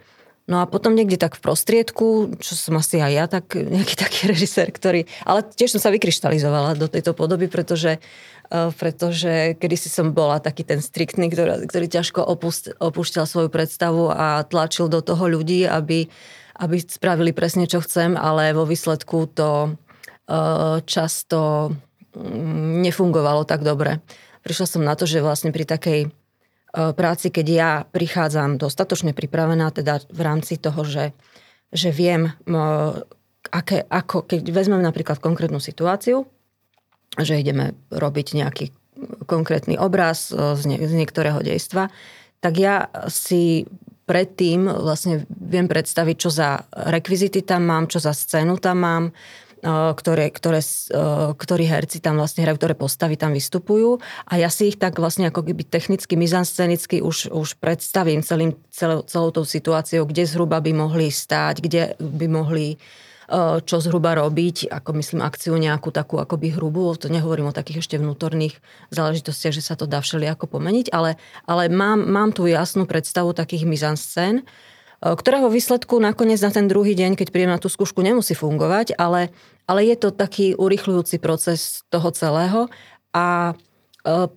No 0.50 0.60
a 0.60 0.65
potom 0.65 0.98
niekde 0.98 1.21
tak 1.21 1.38
v 1.38 1.43
prostriedku, 1.48 2.36
čo 2.41 2.53
som 2.57 2.75
asi 2.75 2.98
aj 2.98 3.12
ja, 3.13 3.25
tak 3.29 3.55
nejaký 3.55 3.95
taký 4.03 4.21
režisér, 4.29 4.74
ktorý... 4.74 5.05
Ale 5.25 5.45
tiež 5.45 5.77
som 5.77 5.81
sa 5.81 5.93
vykryštalizovala 5.93 6.75
do 6.77 6.89
tejto 6.89 7.13
podoby, 7.13 7.48
pretože, 7.48 8.01
pretože 8.51 9.55
kedysi 9.62 9.88
som 9.88 10.12
bola 10.12 10.41
taký 10.41 10.65
ten 10.65 10.81
striktný, 10.81 11.29
ktorý, 11.29 11.69
ktorý 11.69 11.88
ťažko 11.88 12.25
opust, 12.25 12.74
opúšťal 12.81 13.25
svoju 13.29 13.50
predstavu 13.53 14.12
a 14.12 14.43
tlačil 14.43 14.89
do 14.89 15.00
toho 15.00 15.29
ľudí, 15.29 15.63
aby, 15.69 16.10
aby 16.57 16.75
spravili 16.81 17.31
presne, 17.31 17.69
čo 17.69 17.79
chcem, 17.79 18.17
ale 18.17 18.51
vo 18.57 18.65
výsledku 18.65 19.29
to 19.31 19.77
často 20.88 21.71
mm, 22.15 22.86
nefungovalo 22.88 23.43
tak 23.43 23.63
dobre. 23.63 24.00
Prišla 24.41 24.65
som 24.65 24.81
na 24.81 24.98
to, 24.98 25.05
že 25.05 25.21
vlastne 25.21 25.53
pri 25.53 25.67
takej 25.67 26.10
práci, 26.72 27.28
keď 27.30 27.48
ja 27.48 27.72
prichádzam 27.84 28.56
dostatočne 28.56 29.12
pripravená, 29.12 29.72
teda 29.75 30.04
v 30.08 30.22
rámci 30.24 30.56
toho, 30.56 30.88
že, 30.88 31.12
že 31.72 31.92
viem, 31.92 32.32
aké, 33.51 33.84
ako, 33.92 34.24
keď 34.24 34.42
vezmem 34.50 34.80
napríklad 34.80 35.20
konkrétnu 35.20 35.60
situáciu, 35.60 36.25
že 37.20 37.36
ideme 37.36 37.75
robiť 37.92 38.28
nejaký 38.40 38.66
konkrétny 39.28 39.75
obraz 39.75 40.32
e, 40.32 40.56
z, 40.56 40.63
nie, 40.68 40.80
z 40.80 40.94
niektorého 40.96 41.44
dejstva, 41.44 41.92
tak 42.40 42.54
ja 42.58 42.88
si 43.12 43.68
predtým 44.08 44.66
vlastne 44.68 45.24
viem 45.30 45.68
predstaviť, 45.70 46.16
čo 46.18 46.30
za 46.32 46.66
rekvizity 46.72 47.46
tam 47.46 47.68
mám, 47.68 47.86
čo 47.88 48.01
za 48.01 48.12
scénu 48.12 48.58
tam 48.60 48.78
mám, 48.82 49.06
ktoré, 49.62 50.34
ktoré, 50.34 50.65
ktorí 51.38 51.63
herci 51.70 52.01
tam 52.01 52.18
vlastne 52.18 52.41
hrajú, 52.44 52.58
ktoré 52.58 52.74
postavy 52.74 53.15
tam 53.15 53.32
vystupujú. 53.38 54.01
A 54.25 54.41
ja 54.41 54.50
si 54.50 54.74
ich 54.74 54.82
tak 54.82 54.98
vlastne 54.98 55.30
ako 55.30 55.46
keby 55.46 55.70
technicky, 55.70 56.18
mizanscenicky 56.18 57.00
už, 57.00 57.30
už 57.30 57.62
predstavím 57.62 58.25
celým, 58.25 58.58
celou, 58.74 59.06
celou 59.06 59.30
tou 59.30 59.46
situáciou, 59.46 60.10
kde 60.10 60.25
zhruba 60.25 60.58
by 60.60 60.74
mohli 60.74 61.13
stáť, 61.13 61.62
kde 61.62 61.82
by 62.01 62.27
mohli 62.27 62.82
čo 63.63 63.80
zhruba 63.80 64.12
robiť, 64.12 64.68
ako 64.68 65.00
myslím 65.00 65.24
akciu 65.24 65.56
nejakú 65.56 65.88
takú 65.96 66.20
akoby 66.20 66.51
hrubú, 66.51 66.91
to 67.00 67.08
nehovorím 67.08 67.48
o 67.48 67.56
takých 67.56 67.80
ešte 67.80 67.96
vnútorných 67.96 68.60
záležitostiach, 68.91 69.56
že 69.56 69.63
sa 69.63 69.80
to 69.80 69.88
dá 69.88 70.03
všeli 70.03 70.27
ako 70.27 70.51
pomeniť, 70.51 70.91
ale, 70.91 71.15
ale 71.48 71.72
mám, 71.72 72.03
mám 72.03 72.36
tú 72.36 72.44
jasnú 72.44 72.84
predstavu 72.84 73.32
takých 73.32 73.63
mizanscén, 73.63 74.44
ktorého 75.01 75.50
výsledku 75.50 75.98
nakoniec 75.98 76.38
na 76.46 76.53
ten 76.53 76.70
druhý 76.70 76.93
deň, 76.93 77.17
keď 77.17 77.27
prídem 77.34 77.51
na 77.51 77.58
tú 77.58 77.74
skúšku, 77.74 78.05
nemusí 78.05 78.38
fungovať, 78.38 78.93
ale, 79.01 79.34
ale 79.65 79.89
je 79.89 79.98
to 79.98 80.13
taký 80.13 80.53
urychľujúci 80.53 81.17
proces 81.17 81.81
toho 81.89 82.13
celého 82.13 82.70
a 83.10 83.58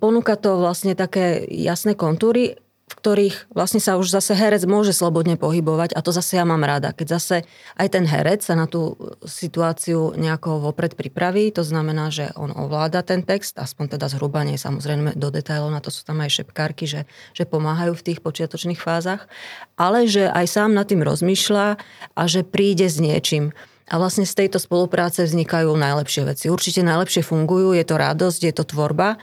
ponúka 0.01 0.37
to 0.41 0.61
vlastne 0.61 0.97
také 0.97 1.45
jasné 1.49 1.93
kontúry 1.93 2.57
v 2.85 2.95
ktorých 3.01 3.49
vlastne 3.57 3.81
sa 3.81 3.97
už 3.97 4.13
zase 4.13 4.37
herec 4.37 4.69
môže 4.69 4.93
slobodne 4.93 5.41
pohybovať 5.41 5.97
a 5.97 6.05
to 6.05 6.13
zase 6.13 6.37
ja 6.37 6.45
mám 6.45 6.61
rada. 6.61 6.93
Keď 6.93 7.07
zase 7.09 7.37
aj 7.81 7.89
ten 7.89 8.05
herec 8.05 8.45
sa 8.45 8.53
na 8.53 8.69
tú 8.69 8.93
situáciu 9.25 10.13
nejako 10.13 10.61
vopred 10.61 10.93
pripraví, 10.93 11.49
to 11.49 11.65
znamená, 11.65 12.13
že 12.13 12.29
on 12.37 12.53
ovláda 12.53 13.01
ten 13.01 13.25
text, 13.25 13.57
aspoň 13.57 13.97
teda 13.97 14.13
zhruba, 14.13 14.45
nie 14.45 14.61
samozrejme 14.61 15.17
do 15.17 15.29
detailov, 15.33 15.73
na 15.73 15.81
to 15.81 15.89
sú 15.89 16.05
tam 16.05 16.21
aj 16.21 16.45
šepkárky, 16.45 16.85
že, 16.85 17.09
že 17.33 17.49
pomáhajú 17.49 17.97
v 17.97 18.05
tých 18.13 18.21
počiatočných 18.21 18.81
fázach, 18.81 19.33
ale 19.81 20.05
že 20.05 20.29
aj 20.29 20.45
sám 20.45 20.77
nad 20.77 20.85
tým 20.85 21.01
rozmýšľa 21.01 21.81
a 22.13 22.23
že 22.29 22.45
príde 22.45 22.85
s 22.85 23.01
niečím. 23.01 23.57
A 23.89 23.97
vlastne 23.97 24.29
z 24.29 24.45
tejto 24.45 24.61
spolupráce 24.61 25.25
vznikajú 25.25 25.73
najlepšie 25.73 26.25
veci. 26.29 26.49
Určite 26.53 26.85
najlepšie 26.85 27.25
fungujú, 27.25 27.73
je 27.77 27.85
to 27.85 27.97
radosť, 27.97 28.41
je 28.45 28.55
to 28.57 28.65
tvorba 28.65 29.21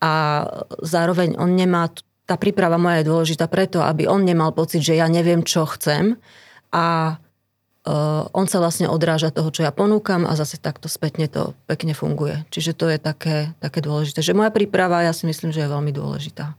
a 0.00 0.12
zároveň 0.80 1.36
on 1.36 1.52
nemá 1.52 1.92
tá 2.30 2.38
príprava 2.38 2.78
moja 2.78 3.02
je 3.02 3.10
dôležitá 3.10 3.50
preto, 3.50 3.82
aby 3.82 4.06
on 4.06 4.22
nemal 4.22 4.54
pocit, 4.54 4.86
že 4.86 4.94
ja 4.94 5.10
neviem, 5.10 5.42
čo 5.42 5.66
chcem 5.66 6.14
a 6.70 7.18
uh, 7.18 8.22
on 8.30 8.46
sa 8.46 8.62
vlastne 8.62 8.86
odráža 8.86 9.34
toho, 9.34 9.50
čo 9.50 9.66
ja 9.66 9.74
ponúkam 9.74 10.22
a 10.22 10.38
zase 10.38 10.62
takto 10.62 10.86
spätne 10.86 11.26
to 11.26 11.58
pekne 11.66 11.90
funguje. 11.90 12.46
Čiže 12.54 12.78
to 12.78 12.86
je 12.86 13.02
také, 13.02 13.50
také 13.58 13.82
dôležité. 13.82 14.22
Že 14.22 14.38
moja 14.38 14.54
príprava, 14.54 15.02
ja 15.02 15.10
si 15.10 15.26
myslím, 15.26 15.50
že 15.50 15.66
je 15.66 15.74
veľmi 15.74 15.90
dôležitá. 15.90 16.54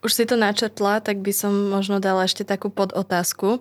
Už 0.00 0.16
si 0.16 0.24
to 0.24 0.40
načetla, 0.40 1.04
tak 1.04 1.20
by 1.20 1.30
som 1.36 1.52
možno 1.68 2.00
dala 2.00 2.24
ešte 2.24 2.48
takú 2.48 2.72
podotázku, 2.72 3.60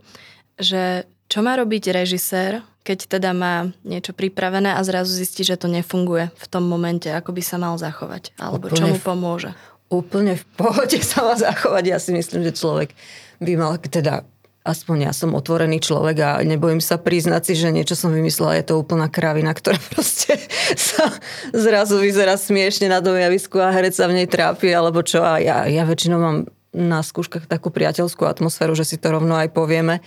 že 0.55 1.03
čo 1.27 1.43
má 1.43 1.59
robiť 1.59 1.91
režisér, 1.91 2.63
keď 2.81 3.19
teda 3.19 3.31
má 3.35 3.69
niečo 3.85 4.15
pripravené 4.15 4.73
a 4.73 4.81
zrazu 4.81 5.13
zistí, 5.13 5.45
že 5.45 5.59
to 5.59 5.69
nefunguje 5.69 6.33
v 6.33 6.45
tom 6.49 6.65
momente, 6.65 7.13
ako 7.13 7.35
by 7.35 7.43
sa 7.45 7.61
mal 7.61 7.77
zachovať? 7.77 8.33
Alebo 8.41 8.73
čo 8.73 8.89
mu 8.89 8.97
pomôže? 8.97 9.53
Úplne 9.91 10.39
v 10.39 10.45
pohode 10.55 10.97
sa 11.11 11.27
má 11.27 11.35
zachovať. 11.35 11.83
Ja 11.85 11.99
si 11.99 12.15
myslím, 12.15 12.47
že 12.47 12.55
človek 12.55 12.95
by 13.43 13.53
mal, 13.59 13.77
teda 13.77 14.23
aspoň 14.61 15.09
ja 15.09 15.13
som 15.13 15.33
otvorený 15.33 15.81
človek 15.81 16.17
a 16.21 16.29
nebojím 16.45 16.79
sa 16.79 17.01
priznať 17.01 17.41
si, 17.49 17.53
že 17.57 17.73
niečo 17.73 17.97
som 17.97 18.13
vymyslela, 18.13 18.61
je 18.61 18.71
to 18.71 18.79
úplná 18.79 19.09
kravina, 19.09 19.51
ktorá 19.59 19.77
proste 19.91 20.37
sa 20.77 21.11
zrazu 21.51 21.99
vyzerá 21.99 22.39
smiešne 22.39 22.87
na 22.87 23.03
tom 23.03 23.17
javisku 23.17 23.59
a 23.59 23.73
herec 23.73 23.93
sa 23.93 24.07
v 24.07 24.23
nej 24.23 24.27
trápi, 24.29 24.71
alebo 24.71 25.03
čo. 25.03 25.21
A 25.21 25.37
ja, 25.43 25.67
ja 25.67 25.83
väčšinou 25.83 26.17
mám 26.17 26.37
na 26.71 27.03
skúškach 27.03 27.51
takú 27.51 27.67
priateľskú 27.67 28.23
atmosféru, 28.23 28.71
že 28.79 28.87
si 28.87 28.95
to 28.95 29.11
rovno 29.11 29.35
aj 29.35 29.51
povieme. 29.51 29.99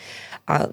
A 0.49 0.73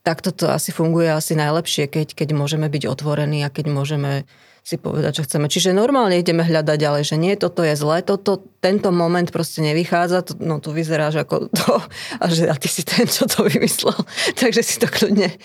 takto 0.00 0.32
to 0.32 0.48
asi 0.48 0.72
funguje 0.72 1.12
asi 1.12 1.36
najlepšie, 1.36 1.90
keď, 1.92 2.16
keď 2.16 2.28
môžeme 2.32 2.70
byť 2.70 2.88
otvorení 2.88 3.44
a 3.44 3.52
keď 3.52 3.66
môžeme 3.68 4.24
si 4.66 4.82
povedať, 4.82 5.22
čo 5.22 5.26
chceme. 5.30 5.46
Čiže 5.46 5.70
normálne 5.70 6.18
ideme 6.18 6.42
hľadať 6.42 6.74
ďalej, 6.74 7.02
že 7.06 7.16
nie, 7.22 7.38
toto 7.38 7.62
je 7.62 7.78
zlé, 7.78 8.02
toto, 8.02 8.42
tento 8.58 8.90
moment 8.90 9.30
proste 9.30 9.62
nevychádza, 9.62 10.26
to, 10.26 10.32
no 10.42 10.58
tu 10.58 10.74
vyzeráš 10.74 11.22
ako 11.22 11.46
to, 11.54 11.78
a 12.22 12.26
že 12.26 12.50
a 12.50 12.54
ty 12.58 12.66
si 12.66 12.82
ten, 12.82 13.06
čo 13.06 13.30
to 13.30 13.46
vymyslel. 13.46 13.94
Takže 14.42 14.66
si 14.66 14.82
to 14.82 14.90
kľudne 14.90 15.30
e, 15.30 15.36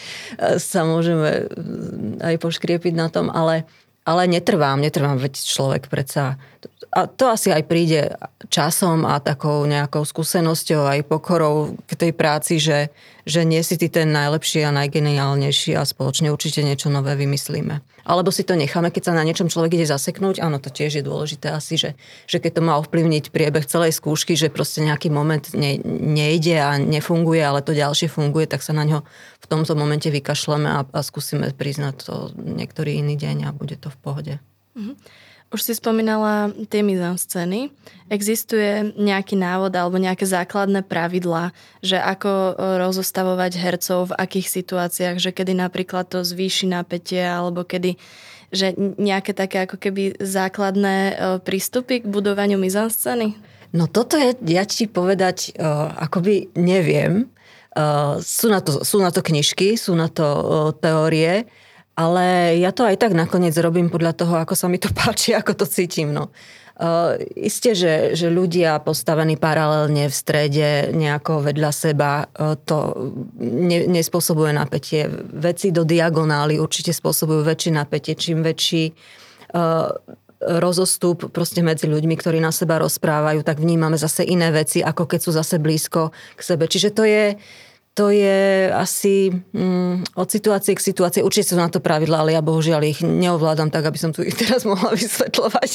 sa 0.57 0.81
môžeme 0.81 1.29
e, 1.29 1.43
aj 2.17 2.35
poškriepiť 2.41 2.97
na 2.97 3.13
tom, 3.13 3.29
ale 3.29 3.69
ale 4.01 4.25
netrvám, 4.25 4.81
netrvám, 4.81 5.21
veď 5.21 5.37
človek 5.45 5.85
predsa 5.85 6.41
a 6.91 7.07
to 7.07 7.31
asi 7.31 7.55
aj 7.55 7.63
príde 7.71 8.11
časom 8.51 9.07
a 9.07 9.23
takou 9.23 9.63
nejakou 9.63 10.03
skúsenosťou 10.03 10.83
aj 10.83 10.99
pokorou 11.07 11.79
k 11.87 11.91
tej 11.95 12.11
práci, 12.11 12.59
že, 12.59 12.91
že 13.23 13.47
nie 13.47 13.63
si 13.63 13.79
ty 13.79 13.87
ten 13.87 14.11
najlepší 14.11 14.67
a 14.67 14.75
najgeniálnejší 14.75 15.79
a 15.79 15.87
spoločne 15.87 16.27
určite 16.35 16.59
niečo 16.67 16.91
nové 16.91 17.15
vymyslíme. 17.15 17.79
Alebo 18.05 18.33
si 18.33 18.41
to 18.41 18.57
necháme, 18.57 18.89
keď 18.89 19.11
sa 19.11 19.17
na 19.17 19.23
niečom 19.25 19.47
človek 19.47 19.77
ide 19.77 19.87
zaseknúť, 19.89 20.41
áno, 20.41 20.57
to 20.57 20.73
tiež 20.73 21.01
je 21.01 21.03
dôležité 21.05 21.53
asi, 21.53 21.77
že, 21.77 21.93
že 22.25 22.37
keď 22.41 22.59
to 22.59 22.61
má 22.65 22.77
ovplyvniť 22.81 23.29
priebeh 23.29 23.65
celej 23.65 23.97
skúšky, 23.97 24.33
že 24.33 24.53
proste 24.53 24.81
nejaký 24.81 25.13
moment 25.13 25.43
ne, 25.53 25.77
nejde 25.85 26.57
a 26.57 26.77
nefunguje, 26.81 27.41
ale 27.41 27.61
to 27.61 27.77
ďalšie 27.77 28.09
funguje, 28.09 28.49
tak 28.49 28.65
sa 28.65 28.73
na 28.73 28.83
ňo 28.83 28.99
v 29.41 29.45
tomto 29.45 29.73
momente 29.77 30.09
vykašleme 30.09 30.69
a, 30.69 30.79
a 30.85 30.99
skúsime 31.05 31.49
priznať 31.53 31.95
to 32.05 32.15
niektorý 32.37 33.01
iný 33.01 33.17
deň 33.17 33.47
a 33.47 33.55
bude 33.55 33.77
to 33.77 33.93
v 33.93 33.97
pohode. 34.01 34.33
Mm-hmm. 34.73 34.95
Už 35.51 35.67
si 35.67 35.75
spomínala 35.75 36.55
tie 36.71 36.79
scény. 37.19 37.75
Existuje 38.07 38.95
nejaký 38.95 39.35
návod 39.35 39.75
alebo 39.75 39.99
nejaké 39.99 40.23
základné 40.23 40.87
pravidlá, 40.87 41.51
že 41.83 41.99
ako 41.99 42.31
e, 42.31 42.51
rozostavovať 42.79 43.59
hercov 43.59 44.15
v 44.15 44.17
akých 44.17 44.47
situáciách, 44.47 45.19
že 45.19 45.35
kedy 45.35 45.51
napríklad 45.59 46.07
to 46.07 46.23
zvýši 46.23 46.71
napätie 46.71 47.23
alebo 47.23 47.67
kedy 47.67 47.99
že 48.51 48.75
nejaké 48.99 49.31
také 49.31 49.63
ako 49.63 49.79
keby 49.79 50.19
základné 50.19 50.95
e, 50.95 51.13
prístupy 51.39 52.03
k 52.03 52.07
budovaniu 52.07 52.59
scény? 52.91 53.35
No 53.71 53.87
toto 53.87 54.19
je, 54.19 54.35
ja 54.51 54.67
ti 54.67 54.83
povedať, 54.83 55.55
uh, 55.55 55.95
akoby 55.95 56.51
neviem. 56.59 57.31
Uh, 57.71 58.19
sú, 58.19 58.51
na 58.51 58.59
to, 58.59 58.83
sú 58.83 58.99
na 58.99 59.15
to 59.15 59.23
knižky, 59.23 59.79
sú 59.79 59.95
na 59.95 60.11
to 60.11 60.27
teórie, 60.83 61.47
ale 61.95 62.57
ja 62.59 62.71
to 62.71 62.87
aj 62.87 62.97
tak 62.97 63.11
nakoniec 63.11 63.55
robím 63.59 63.91
podľa 63.91 64.13
toho, 64.15 64.33
ako 64.39 64.55
sa 64.55 64.71
mi 64.71 64.79
to 64.79 64.89
páči, 64.99 65.35
ako 65.35 65.53
to 65.53 65.65
cítim. 65.67 66.15
No. 66.15 66.31
Uh, 66.81 67.13
isté, 67.37 67.77
že, 67.77 68.17
že 68.17 68.33
ľudia 68.33 68.81
postavení 68.81 69.37
paralelne 69.37 70.09
v 70.09 70.15
strede, 70.15 70.89
nejako 70.97 71.45
vedľa 71.45 71.69
seba, 71.69 72.25
uh, 72.25 72.57
to 72.57 72.97
ne, 73.37 73.85
nespôsobuje 73.85 74.49
napätie. 74.49 75.05
Veci 75.29 75.69
do 75.69 75.85
diagonály 75.85 76.57
určite 76.57 76.89
spôsobujú 76.89 77.45
väčšie 77.45 77.77
napätie. 77.77 78.17
Čím 78.17 78.41
väčší 78.41 78.97
uh, 79.53 79.93
rozostup 80.41 81.29
proste 81.29 81.61
medzi 81.61 81.85
ľuďmi, 81.85 82.17
ktorí 82.17 82.41
na 82.41 82.49
seba 82.49 82.81
rozprávajú, 82.81 83.45
tak 83.45 83.61
vnímame 83.61 84.01
zase 84.01 84.25
iné 84.25 84.49
veci, 84.49 84.81
ako 84.81 85.05
keď 85.05 85.19
sú 85.21 85.31
zase 85.37 85.61
blízko 85.61 86.09
k 86.33 86.41
sebe. 86.41 86.65
Čiže 86.65 86.89
to 86.97 87.05
je, 87.05 87.37
to 87.91 88.07
je 88.07 88.71
asi 88.71 89.35
mm, 89.51 90.15
od 90.15 90.27
situácie 90.31 90.71
k 90.71 90.79
situácii. 90.79 91.27
Určite 91.27 91.51
sú 91.51 91.55
na 91.59 91.67
to 91.67 91.83
pravidla, 91.83 92.23
ale 92.23 92.31
ja 92.31 92.41
bohužiaľ 92.43 92.81
ich 92.87 93.03
neovládam 93.03 93.67
tak, 93.67 93.83
aby 93.83 93.99
som 93.99 94.15
tu 94.15 94.23
ich 94.23 94.35
teraz 94.41 94.63
mohla 94.63 94.95
vysvetľovať. 94.95 95.69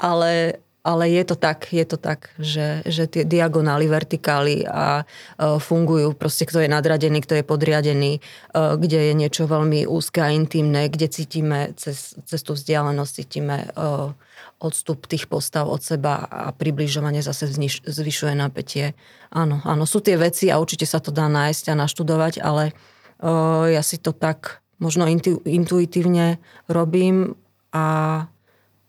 Ale, 0.00 0.56
ale 0.80 1.04
je 1.12 1.24
to 1.28 1.36
tak, 1.36 1.68
je 1.68 1.84
to 1.84 2.00
tak, 2.00 2.32
že, 2.40 2.80
že 2.88 3.04
tie 3.04 3.28
diagonály, 3.28 3.92
vertikály 3.92 4.64
a 4.64 5.04
uh, 5.04 5.60
fungujú. 5.60 6.16
Proste 6.16 6.48
kto 6.48 6.64
je 6.64 6.72
nadradený, 6.72 7.20
kto 7.28 7.36
je 7.36 7.44
podriadený, 7.44 8.24
uh, 8.56 8.80
kde 8.80 9.12
je 9.12 9.14
niečo 9.20 9.44
veľmi 9.44 9.84
úzke 9.84 10.24
a 10.24 10.32
intimné, 10.32 10.88
kde 10.88 11.12
cítime 11.12 11.76
cez, 11.76 12.16
cez 12.24 12.40
tú 12.40 12.56
vzdialenosť, 12.56 13.12
cítime 13.20 13.68
uh, 13.76 14.16
odstup 14.60 15.08
tých 15.08 15.24
postav 15.26 15.64
od 15.64 15.80
seba 15.80 16.28
a 16.28 16.52
približovanie 16.52 17.24
zase 17.24 17.48
zvyšuje 17.82 18.36
napätie. 18.36 18.92
Áno, 19.32 19.64
áno, 19.64 19.88
sú 19.88 20.04
tie 20.04 20.20
veci 20.20 20.52
a 20.52 20.60
určite 20.60 20.84
sa 20.84 21.00
to 21.00 21.08
dá 21.08 21.26
nájsť 21.32 21.72
a 21.72 21.80
naštudovať, 21.80 22.44
ale 22.44 22.76
uh, 23.24 23.66
ja 23.72 23.80
si 23.80 23.96
to 23.96 24.12
tak 24.12 24.60
možno 24.76 25.08
intu, 25.08 25.40
intuitívne 25.48 26.36
robím 26.68 27.40
a, 27.72 28.28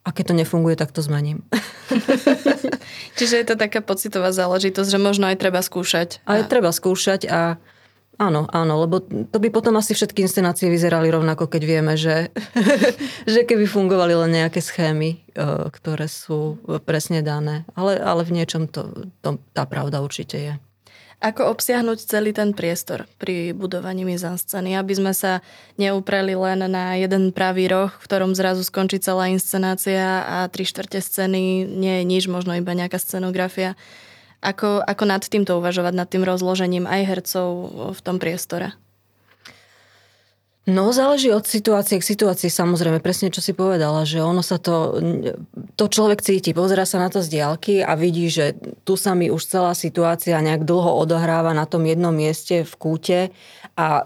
a 0.04 0.10
keď 0.12 0.36
to 0.36 0.40
nefunguje, 0.44 0.76
tak 0.76 0.92
to 0.92 1.00
zmením. 1.00 1.48
Čiže 3.20 3.36
je 3.40 3.46
to 3.48 3.56
taká 3.56 3.80
pocitová 3.80 4.36
záležitosť, 4.36 4.90
že 4.92 5.00
možno 5.00 5.32
aj 5.32 5.38
treba 5.40 5.64
skúšať. 5.64 6.24
Aj 6.28 6.42
treba 6.48 6.76
skúšať 6.76 7.28
a 7.32 7.40
Áno, 8.22 8.46
áno, 8.54 8.86
lebo 8.86 9.02
to 9.02 9.38
by 9.42 9.50
potom 9.50 9.82
asi 9.82 9.98
všetky 9.98 10.22
inscenácie 10.22 10.70
vyzerali 10.70 11.10
rovnako, 11.10 11.50
keď 11.50 11.62
vieme, 11.66 11.98
že, 11.98 12.30
že 13.34 13.50
keby 13.50 13.66
fungovali 13.66 14.14
len 14.14 14.38
nejaké 14.38 14.62
schémy, 14.62 15.18
e, 15.18 15.18
ktoré 15.74 16.06
sú 16.06 16.62
presne 16.86 17.26
dané. 17.26 17.66
Ale, 17.74 17.98
ale 17.98 18.22
v 18.22 18.38
niečom 18.38 18.70
to, 18.70 19.10
to, 19.26 19.42
tá 19.58 19.66
pravda 19.66 20.06
určite 20.06 20.38
je. 20.38 20.54
Ako 21.22 21.50
obsiahnuť 21.50 21.98
celý 22.06 22.30
ten 22.30 22.54
priestor 22.54 23.10
pri 23.18 23.58
budovaní 23.58 24.06
mizanscény, 24.06 24.78
aby 24.78 24.94
sme 24.94 25.14
sa 25.18 25.42
neupreli 25.82 26.38
len 26.38 26.66
na 26.66 26.98
jeden 27.02 27.34
pravý 27.34 27.74
roh, 27.74 27.90
v 27.90 28.06
ktorom 28.06 28.38
zrazu 28.38 28.62
skončí 28.62 29.02
celá 29.02 29.34
inscenácia 29.34 30.26
a 30.26 30.46
tri 30.50 30.66
štvrte 30.66 31.02
scény 31.02 31.66
nie 31.66 32.02
je 32.02 32.04
nič, 32.06 32.24
možno 32.30 32.54
iba 32.54 32.74
nejaká 32.78 33.02
scenografia. 33.02 33.74
Ako, 34.42 34.82
ako 34.82 35.04
nad 35.06 35.22
týmto 35.22 35.62
uvažovať, 35.62 35.94
nad 35.94 36.10
tým 36.10 36.26
rozložením 36.26 36.90
aj 36.90 37.02
hercov 37.06 37.50
v 37.94 38.00
tom 38.02 38.18
priestore? 38.18 38.74
No, 40.70 40.94
záleží 40.94 41.34
od 41.34 41.42
situácie 41.42 41.98
k 41.98 42.06
situácii, 42.06 42.54
samozrejme, 42.54 43.02
presne 43.02 43.34
čo 43.34 43.42
si 43.42 43.50
povedala, 43.50 44.06
že 44.06 44.22
ono 44.22 44.46
sa 44.46 44.62
to, 44.62 44.94
to 45.74 45.86
človek 45.90 46.22
cíti, 46.22 46.54
pozera 46.54 46.86
sa 46.86 47.02
na 47.02 47.10
to 47.10 47.26
z 47.26 47.34
diálky 47.34 47.82
a 47.82 47.98
vidí, 47.98 48.30
že 48.30 48.54
tu 48.86 48.94
sa 48.94 49.18
mi 49.18 49.34
už 49.34 49.42
celá 49.42 49.74
situácia 49.74 50.38
nejak 50.38 50.62
dlho 50.62 51.02
odohráva 51.02 51.58
na 51.58 51.66
tom 51.66 51.82
jednom 51.90 52.14
mieste 52.14 52.62
v 52.62 52.74
kúte 52.78 53.20
a 53.74 54.06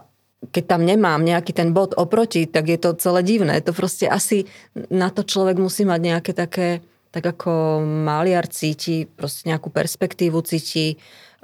keď 0.52 0.64
tam 0.64 0.88
nemám 0.88 1.28
nejaký 1.28 1.52
ten 1.52 1.76
bod 1.76 1.92
oproti, 2.00 2.48
tak 2.48 2.72
je 2.72 2.80
to 2.80 2.96
celé 2.96 3.20
divné. 3.20 3.60
To 3.60 3.76
proste 3.76 4.08
asi 4.08 4.48
na 4.88 5.12
to 5.12 5.28
človek 5.28 5.60
musí 5.60 5.84
mať 5.84 6.00
nejaké 6.00 6.32
také 6.32 6.80
tak 7.16 7.40
ako 7.40 7.80
maliar 7.88 8.44
cíti 8.52 9.08
proste 9.08 9.48
nejakú 9.48 9.72
perspektívu, 9.72 10.44
cíti 10.44 10.92
e, 10.92 10.96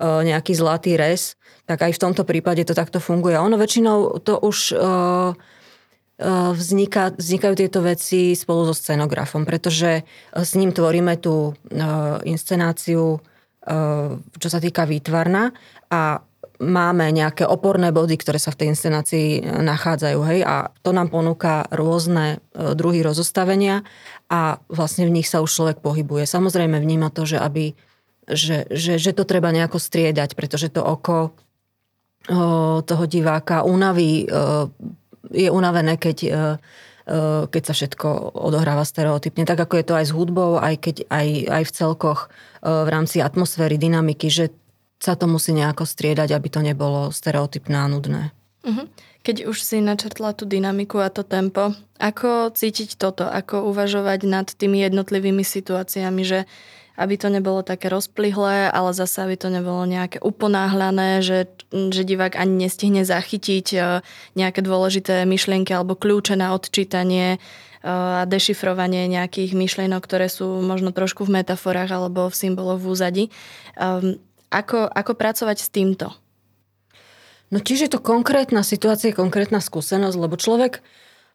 nejaký 0.04 0.52
zlatý 0.52 1.00
res, 1.00 1.40
tak 1.64 1.88
aj 1.88 1.96
v 1.96 2.02
tomto 2.04 2.28
prípade 2.28 2.68
to 2.68 2.76
takto 2.76 3.00
funguje. 3.00 3.40
Ono 3.40 3.56
väčšinou 3.56 4.20
to 4.20 4.36
už 4.36 4.76
e, 4.76 4.76
e, 4.76 4.84
vzniká, 6.52 7.16
vznikajú 7.16 7.56
tieto 7.56 7.80
veci 7.80 8.36
spolu 8.36 8.68
so 8.68 8.76
scenografom, 8.76 9.48
pretože 9.48 10.04
s 10.36 10.52
ním 10.60 10.76
tvoríme 10.76 11.16
tú 11.24 11.56
inscenáciu, 12.28 13.24
čo 14.42 14.50
sa 14.50 14.58
týka 14.58 14.90
výtvarna 14.90 15.54
a 15.94 16.18
máme 16.62 17.10
nejaké 17.10 17.46
oporné 17.46 17.90
body, 17.90 18.18
ktoré 18.22 18.38
sa 18.38 18.54
v 18.54 18.66
tej 18.66 18.68
inscenácii 18.78 19.28
nachádzajú. 19.46 20.20
Hej? 20.30 20.40
A 20.46 20.70
to 20.86 20.94
nám 20.94 21.10
ponúka 21.10 21.66
rôzne 21.74 22.42
druhy 22.54 23.02
rozostavenia 23.02 23.82
a 24.32 24.64
vlastne 24.72 25.04
v 25.04 25.20
nich 25.20 25.28
sa 25.28 25.44
už 25.44 25.52
človek 25.52 25.84
pohybuje. 25.84 26.24
Samozrejme 26.24 26.80
vníma 26.80 27.12
to, 27.12 27.28
že, 27.28 27.36
aby, 27.36 27.76
že, 28.32 28.64
že, 28.72 28.96
že 28.96 29.12
to 29.12 29.28
treba 29.28 29.52
nejako 29.52 29.76
striedať, 29.76 30.40
pretože 30.40 30.72
to 30.72 30.80
oko 30.80 31.36
o, 32.32 32.80
toho 32.80 33.04
diváka 33.12 33.68
unaví, 33.68 34.32
o, 34.32 34.72
je 35.36 35.52
unavené, 35.52 36.00
keď, 36.00 36.18
o, 36.24 36.32
keď 37.52 37.64
sa 37.68 37.74
všetko 37.76 38.40
odohráva 38.40 38.88
stereotypne. 38.88 39.44
Tak 39.44 39.68
ako 39.68 39.74
je 39.76 39.86
to 39.86 39.94
aj 40.00 40.06
s 40.08 40.16
hudbou, 40.16 40.64
aj, 40.64 40.80
keď, 40.80 40.96
aj, 41.12 41.28
aj 41.52 41.64
v 41.68 41.76
celkoch 41.76 42.32
v 42.64 42.88
rámci 42.88 43.20
atmosféry, 43.20 43.76
dynamiky, 43.76 44.32
že 44.32 44.56
sa 45.02 45.18
to 45.18 45.28
musí 45.28 45.52
nejako 45.52 45.84
striedať, 45.84 46.30
aby 46.32 46.48
to 46.48 46.62
nebolo 46.64 47.10
stereotypné 47.12 47.74
a 47.74 47.90
nudné. 47.90 48.24
Uh-huh. 48.62 48.86
Keď 49.22 49.50
už 49.50 49.58
si 49.62 49.82
načrtla 49.82 50.34
tú 50.38 50.46
dynamiku 50.46 51.02
a 51.02 51.10
to 51.10 51.26
tempo, 51.26 51.74
ako 52.02 52.54
cítiť 52.54 52.98
toto? 52.98 53.26
Ako 53.26 53.70
uvažovať 53.70 54.26
nad 54.26 54.48
tými 54.50 54.82
jednotlivými 54.86 55.46
situáciami, 55.46 56.22
že 56.26 56.40
aby 57.00 57.16
to 57.18 57.34
nebolo 57.34 57.66
také 57.66 57.88
rozplyhlé, 57.90 58.70
ale 58.70 58.92
zase 58.94 59.26
aby 59.26 59.36
to 59.40 59.50
nebolo 59.50 59.88
nejaké 59.90 60.22
uponáhľané, 60.22 61.24
že, 61.24 61.50
že 61.72 62.04
divák 62.06 62.38
ani 62.38 62.68
nestihne 62.68 63.02
zachytiť 63.02 63.68
e, 63.74 63.80
nejaké 64.38 64.62
dôležité 64.62 65.24
myšlienky 65.26 65.72
alebo 65.72 65.98
kľúče 65.98 66.38
na 66.38 66.54
odčítanie 66.54 67.38
e, 67.38 67.40
a 67.88 68.28
dešifrovanie 68.28 69.08
nejakých 69.08 69.56
myšlienok, 69.56 70.02
ktoré 70.04 70.28
sú 70.28 70.62
možno 70.62 70.94
trošku 70.94 71.26
v 71.26 71.42
metaforách 71.42 71.90
alebo 71.90 72.28
v 72.28 72.36
symboloch 72.38 72.78
v 72.78 72.90
úzadi. 72.92 73.24
Um, 73.80 74.20
ako, 74.52 74.92
ako 74.92 75.12
pracovať 75.16 75.58
s 75.64 75.72
týmto? 75.72 76.12
No 77.52 77.60
čiže 77.60 77.88
je 77.88 77.94
to 78.00 78.02
konkrétna 78.02 78.64
situácia, 78.64 79.12
konkrétna 79.12 79.60
skúsenosť, 79.60 80.16
lebo 80.16 80.40
človek, 80.40 80.80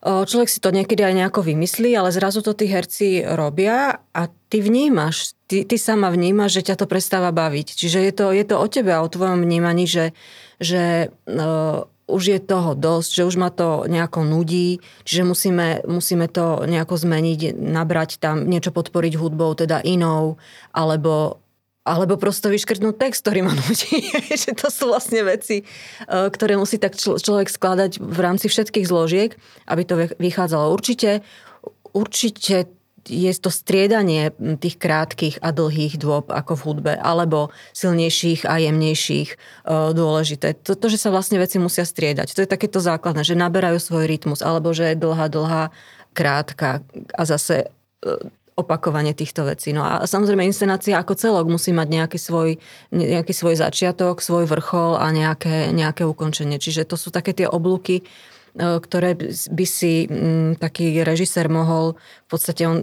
človek 0.00 0.48
si 0.48 0.64
to 0.64 0.72
niekedy 0.72 1.04
aj 1.04 1.12
nejako 1.12 1.44
vymyslí, 1.44 1.92
ale 1.92 2.08
zrazu 2.08 2.40
to 2.40 2.56
tí 2.56 2.72
herci 2.72 3.20
robia 3.20 4.00
a 4.16 4.22
ty 4.48 4.64
vnímaš, 4.64 5.36
ty, 5.44 5.68
ty 5.68 5.76
sama 5.76 6.08
vnímaš, 6.08 6.56
že 6.56 6.72
ťa 6.72 6.80
to 6.80 6.86
prestáva 6.88 7.36
baviť. 7.36 7.76
Čiže 7.76 7.98
je 8.00 8.12
to, 8.16 8.26
je 8.32 8.44
to 8.48 8.56
o 8.56 8.66
tebe 8.66 8.96
a 8.96 9.04
o 9.04 9.12
tvojom 9.12 9.44
vnímaní, 9.44 9.84
že, 9.84 10.16
že 10.56 11.12
uh, 11.28 11.84
už 12.06 12.22
je 12.22 12.38
toho 12.38 12.78
dosť, 12.78 13.10
že 13.12 13.26
už 13.26 13.36
ma 13.36 13.50
to 13.50 13.84
nejako 13.90 14.22
nudí, 14.22 14.78
čiže 15.02 15.26
musíme, 15.26 15.82
musíme 15.90 16.30
to 16.30 16.62
nejako 16.64 16.94
zmeniť, 17.02 17.58
nabrať 17.58 18.22
tam 18.22 18.46
niečo 18.46 18.70
podporiť 18.70 19.18
hudbou, 19.18 19.50
teda 19.58 19.82
inou, 19.82 20.38
alebo 20.70 21.42
alebo 21.86 22.18
prosto 22.18 22.50
vyškrtnúť 22.50 22.98
text, 22.98 23.22
ktorý 23.22 23.46
ma 23.46 23.54
nutí. 23.54 24.10
že 24.42 24.50
to 24.58 24.66
sú 24.66 24.90
vlastne 24.90 25.22
veci, 25.22 25.62
e, 25.62 25.64
ktoré 26.10 26.58
musí 26.58 26.82
tak 26.82 26.98
človek 26.98 27.46
skladať 27.46 28.02
v 28.02 28.18
rámci 28.18 28.50
všetkých 28.50 28.90
zložiek, 28.90 29.30
aby 29.70 29.82
to 29.86 29.94
vychádzalo. 30.18 30.74
Určite, 30.74 31.22
určite 31.94 32.66
je 33.06 33.30
to 33.38 33.54
striedanie 33.54 34.34
tých 34.58 34.82
krátkých 34.82 35.38
a 35.38 35.54
dlhých 35.54 35.94
dôb 35.94 36.26
ako 36.26 36.58
v 36.58 36.64
hudbe, 36.66 36.92
alebo 36.98 37.54
silnejších 37.70 38.42
a 38.50 38.58
jemnejších 38.58 39.30
e, 39.30 39.36
dôležité. 39.94 40.58
To, 40.66 40.74
to, 40.74 40.86
že 40.90 40.98
sa 40.98 41.14
vlastne 41.14 41.38
veci 41.38 41.62
musia 41.62 41.86
striedať. 41.86 42.34
To 42.34 42.42
je 42.42 42.50
takéto 42.50 42.82
základné, 42.82 43.22
že 43.22 43.38
naberajú 43.38 43.78
svoj 43.78 44.10
rytmus, 44.10 44.42
alebo 44.42 44.74
že 44.74 44.92
je 44.92 44.96
dlhá, 44.98 45.30
dlhá, 45.30 45.70
krátka 46.16 46.80
a 47.14 47.22
zase 47.22 47.70
e, 48.02 48.16
opakovanie 48.56 49.12
týchto 49.12 49.44
vecí. 49.44 49.76
No 49.76 49.84
a 49.84 50.08
samozrejme 50.08 50.40
inscenácia 50.48 50.96
ako 50.96 51.12
celok 51.12 51.46
musí 51.52 51.76
mať 51.76 51.88
nejaký 51.92 52.18
svoj, 52.18 52.56
nejaký 52.88 53.36
svoj 53.36 53.60
začiatok, 53.60 54.24
svoj 54.24 54.48
vrchol 54.48 54.96
a 54.96 55.12
nejaké, 55.12 55.70
nejaké 55.76 56.08
ukončenie. 56.08 56.56
Čiže 56.56 56.88
to 56.88 56.96
sú 56.96 57.12
také 57.12 57.36
tie 57.36 57.44
oblúky, 57.44 58.00
e, 58.00 58.04
ktoré 58.56 59.12
by 59.52 59.66
si 59.68 60.08
m, 60.08 60.56
taký 60.56 61.04
režisér 61.04 61.52
mohol, 61.52 62.00
v 62.24 62.28
podstate 62.32 62.64
on, 62.64 62.80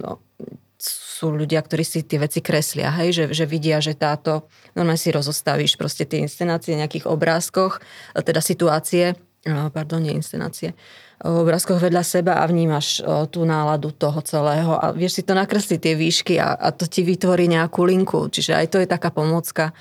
sú 0.78 1.34
ľudia, 1.34 1.58
ktorí 1.58 1.82
si 1.82 2.06
tie 2.06 2.22
veci 2.22 2.38
kreslia, 2.38 2.94
hej, 3.02 3.10
že, 3.10 3.24
že 3.34 3.44
vidia, 3.48 3.82
že 3.82 3.98
táto, 3.98 4.46
normálne 4.78 5.00
si 5.00 5.10
rozostavíš 5.10 5.74
proste 5.74 6.06
tie 6.06 6.22
inscenácie 6.22 6.78
v 6.78 6.86
nejakých 6.86 7.10
obrázkoch, 7.10 7.82
e, 8.14 8.22
teda 8.22 8.38
situácie, 8.38 9.18
pardon, 9.44 10.00
nie 10.00 10.16
inscenácie, 10.16 10.72
obrázkoch 11.20 11.76
vedľa 11.76 12.00
seba 12.00 12.32
a 12.40 12.48
vnímaš 12.48 13.04
tú 13.28 13.44
náladu 13.44 13.92
toho 13.92 14.20
celého. 14.24 14.72
A 14.76 14.96
vieš 14.96 15.20
si 15.20 15.22
to 15.22 15.36
nakresliť 15.36 15.80
tie 15.80 15.94
výšky 15.94 16.34
a, 16.40 16.56
a 16.56 16.72
to 16.72 16.88
ti 16.88 17.04
vytvorí 17.04 17.44
nejakú 17.48 17.84
linku, 17.84 18.32
čiže 18.32 18.56
aj 18.56 18.66
to 18.72 18.78
je 18.80 18.88
taká 18.88 19.12
pomocka. 19.12 19.76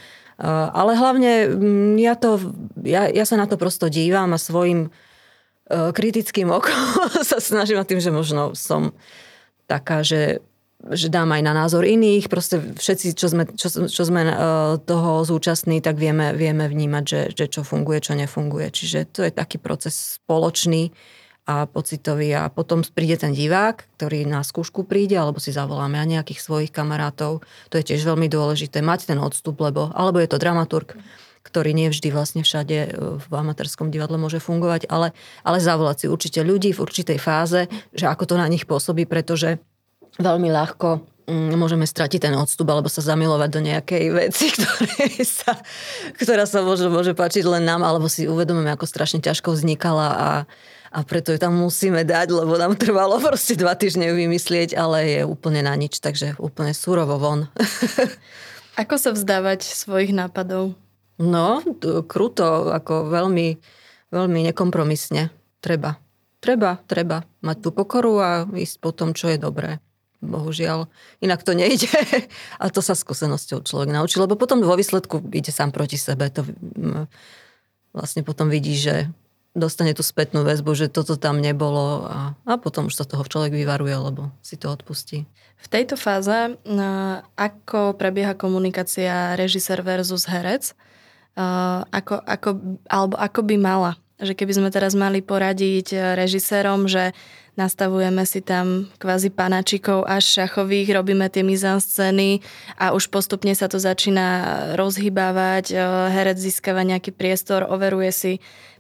Ale 0.76 1.00
hlavne 1.00 1.48
mm, 1.48 1.96
ja, 2.04 2.20
to, 2.20 2.42
ja, 2.84 3.08
ja 3.08 3.24
sa 3.24 3.40
na 3.40 3.48
to 3.48 3.56
prosto 3.56 3.88
dívam 3.88 4.36
a 4.36 4.42
svojim 4.42 4.92
kritickým 5.72 6.52
okom 6.60 7.10
sa 7.24 7.40
snažím 7.40 7.80
a 7.80 7.88
tým, 7.88 8.04
že 8.04 8.12
možno 8.12 8.52
som 8.54 8.92
taká, 9.66 10.04
že 10.04 10.44
že 10.92 11.08
dám 11.08 11.32
aj 11.32 11.42
na 11.48 11.54
názor 11.56 11.88
iných, 11.88 12.28
proste 12.28 12.60
všetci, 12.60 13.16
čo 13.16 13.32
sme, 13.32 13.48
čo, 13.56 13.88
čo 13.88 14.04
sme 14.04 14.22
toho 14.84 15.24
zúčastní, 15.24 15.80
tak 15.80 15.96
vieme, 15.96 16.36
vieme 16.36 16.68
vnímať, 16.68 17.04
že, 17.08 17.22
že 17.32 17.46
čo 17.48 17.64
funguje, 17.64 18.04
čo 18.04 18.20
nefunguje. 18.20 18.68
Čiže 18.68 19.08
to 19.08 19.24
je 19.24 19.32
taký 19.32 19.64
proces 19.64 20.20
spoločný, 20.20 20.92
a 21.44 21.68
pocitový 21.68 22.32
a 22.40 22.48
potom 22.48 22.88
príde 22.88 23.20
ten 23.20 23.36
divák, 23.36 24.00
ktorý 24.00 24.24
na 24.24 24.48
skúšku 24.48 24.88
príde, 24.88 25.20
alebo 25.20 25.44
si 25.44 25.52
zavoláme 25.52 26.00
aj 26.00 26.08
nejakých 26.08 26.40
svojich 26.40 26.72
kamarátov. 26.72 27.44
To 27.44 27.76
je 27.76 27.84
tiež 27.84 28.08
veľmi 28.08 28.32
dôležité, 28.32 28.80
mať 28.80 29.12
ten 29.12 29.20
odstup, 29.20 29.60
lebo 29.60 29.92
alebo 29.92 30.24
je 30.24 30.32
to 30.32 30.40
dramaturg, 30.40 30.96
ktorý 31.44 31.76
nie 31.76 31.92
vždy 31.92 32.16
vlastne 32.16 32.48
všade 32.48 32.78
e, 32.80 32.90
v 33.20 33.26
amatérskom 33.28 33.92
divadle 33.92 34.16
môže 34.16 34.40
fungovať, 34.40 34.88
ale, 34.88 35.12
ale 35.44 35.60
zavolať 35.60 35.98
si 36.00 36.06
určite 36.08 36.40
ľudí 36.40 36.72
v 36.72 36.80
určitej 36.80 37.20
fáze, 37.20 37.68
že 37.92 38.08
ako 38.08 38.24
to 38.24 38.36
na 38.40 38.48
nich 38.48 38.64
pôsobí, 38.64 39.04
pretože 39.04 39.60
veľmi 40.20 40.50
ľahko 40.54 41.14
mm, 41.28 41.56
môžeme 41.56 41.88
stratiť 41.88 42.30
ten 42.30 42.36
odstup 42.36 42.68
alebo 42.70 42.92
sa 42.92 43.02
zamilovať 43.04 43.50
do 43.50 43.62
nejakej 43.64 44.06
veci, 44.12 44.48
sa, 45.40 45.58
ktorá 46.20 46.44
sa 46.44 46.62
môže, 46.62 46.88
môže 46.92 47.16
páčiť 47.16 47.44
len 47.48 47.64
nám, 47.64 47.82
alebo 47.84 48.12
si 48.12 48.28
uvedomíme, 48.28 48.72
ako 48.74 48.86
strašne 48.88 49.24
ťažko 49.24 49.56
vznikala 49.56 50.08
a, 50.14 50.30
a 50.92 51.00
preto 51.08 51.34
ju 51.34 51.40
tam 51.40 51.58
musíme 51.58 52.04
dať, 52.04 52.28
lebo 52.34 52.60
nám 52.60 52.76
trvalo 52.76 53.18
proste 53.24 53.56
dva 53.58 53.74
týždne 53.74 54.12
ju 54.12 54.16
vymyslieť, 54.20 54.76
ale 54.76 54.98
je 55.08 55.22
úplne 55.24 55.64
na 55.64 55.74
nič, 55.74 56.04
takže 56.04 56.36
úplne 56.38 56.76
surovo 56.76 57.18
von. 57.18 57.48
Ako 58.82 58.98
sa 58.98 59.14
vzdávať 59.14 59.70
svojich 59.70 60.18
nápadov? 60.18 60.74
No, 61.22 61.62
kruto, 62.10 62.74
ako 62.74 63.06
veľmi, 63.14 63.62
veľmi 64.10 64.40
nekompromisne. 64.50 65.30
Treba. 65.62 66.02
Treba, 66.42 66.82
treba 66.90 67.22
mať 67.46 67.58
tú 67.62 67.70
pokoru 67.70 68.14
a 68.18 68.30
ísť 68.50 68.82
po 68.82 68.90
tom, 68.90 69.14
čo 69.14 69.30
je 69.30 69.38
dobré. 69.38 69.78
Bohužiaľ, 70.24 70.88
inak 71.20 71.44
to 71.44 71.52
nejde. 71.52 71.92
A 72.64 72.72
to 72.72 72.80
sa 72.80 72.96
skúsenosťou 72.96 73.68
človek 73.68 73.92
naučí, 73.92 74.18
lebo 74.24 74.40
potom 74.40 74.64
vo 74.64 74.80
výsledku 74.80 75.20
ide 75.36 75.52
sám 75.52 75.76
proti 75.76 76.00
sebe. 76.00 76.32
To 76.32 76.48
vlastne 77.92 78.24
potom 78.24 78.48
vidí, 78.48 78.80
že 78.80 79.12
dostane 79.54 79.94
tú 79.94 80.02
spätnú 80.02 80.42
väzbu, 80.42 80.74
že 80.74 80.88
toto 80.90 81.14
tam 81.14 81.38
nebolo 81.38 82.10
a, 82.10 82.34
a 82.48 82.54
potom 82.58 82.90
už 82.90 82.98
sa 82.98 83.06
toho 83.06 83.22
človek 83.22 83.54
vyvaruje, 83.54 83.94
lebo 83.94 84.34
si 84.42 84.58
to 84.58 84.74
odpustí. 84.74 85.30
V 85.62 85.68
tejto 85.70 85.96
fáze, 85.96 86.58
ako 87.38 87.96
prebieha 87.96 88.34
komunikácia 88.34 89.38
režisér 89.38 89.86
versus 89.86 90.26
herec, 90.26 90.74
ako, 91.90 92.20
ako, 92.26 92.50
alebo 92.90 93.16
ako 93.16 93.40
by 93.46 93.56
mala? 93.62 93.92
Že 94.22 94.34
keby 94.38 94.54
sme 94.54 94.70
teraz 94.70 94.94
mali 94.94 95.26
poradiť 95.26 96.16
režisérom, 96.18 96.86
že 96.86 97.18
nastavujeme 97.54 98.26
si 98.26 98.42
tam 98.42 98.90
kvázi 98.98 99.30
panačikov 99.30 100.06
až 100.10 100.42
šachových, 100.42 100.94
robíme 100.94 101.30
tie 101.30 101.46
scény 101.58 102.42
a 102.78 102.94
už 102.98 103.14
postupne 103.14 103.54
sa 103.54 103.70
to 103.70 103.78
začína 103.78 104.28
rozhybávať, 104.78 105.74
herec 106.14 106.38
získava 106.38 106.82
nejaký 106.82 107.14
priestor, 107.14 107.66
overuje 107.66 108.12
si 108.14 108.34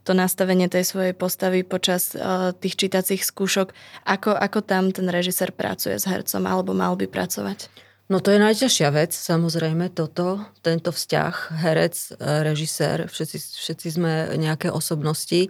to 0.04 0.12
nastavenie 0.12 0.68
tej 0.68 0.84
svojej 0.84 1.16
postavy 1.16 1.64
počas 1.64 2.12
uh, 2.12 2.52
tých 2.52 2.76
čítacích 2.76 3.24
skúšok. 3.24 3.72
Ako, 4.04 4.36
ako 4.36 4.60
tam 4.60 4.92
ten 4.92 5.08
režisér 5.08 5.56
pracuje 5.56 5.96
s 5.96 6.04
hercom 6.04 6.44
alebo 6.44 6.76
mal 6.76 7.00
by 7.00 7.08
pracovať? 7.08 7.72
No 8.12 8.20
to 8.20 8.36
je 8.36 8.40
najťažšia 8.40 8.90
vec, 8.92 9.16
samozrejme, 9.16 9.88
toto, 9.88 10.44
tento 10.60 10.92
vzťah, 10.92 11.36
herec, 11.64 11.96
e, 12.20 12.44
režisér, 12.44 13.08
všetci, 13.08 13.38
všetci 13.40 13.88
sme 13.88 14.12
nejaké 14.36 14.68
osobnosti. 14.68 15.48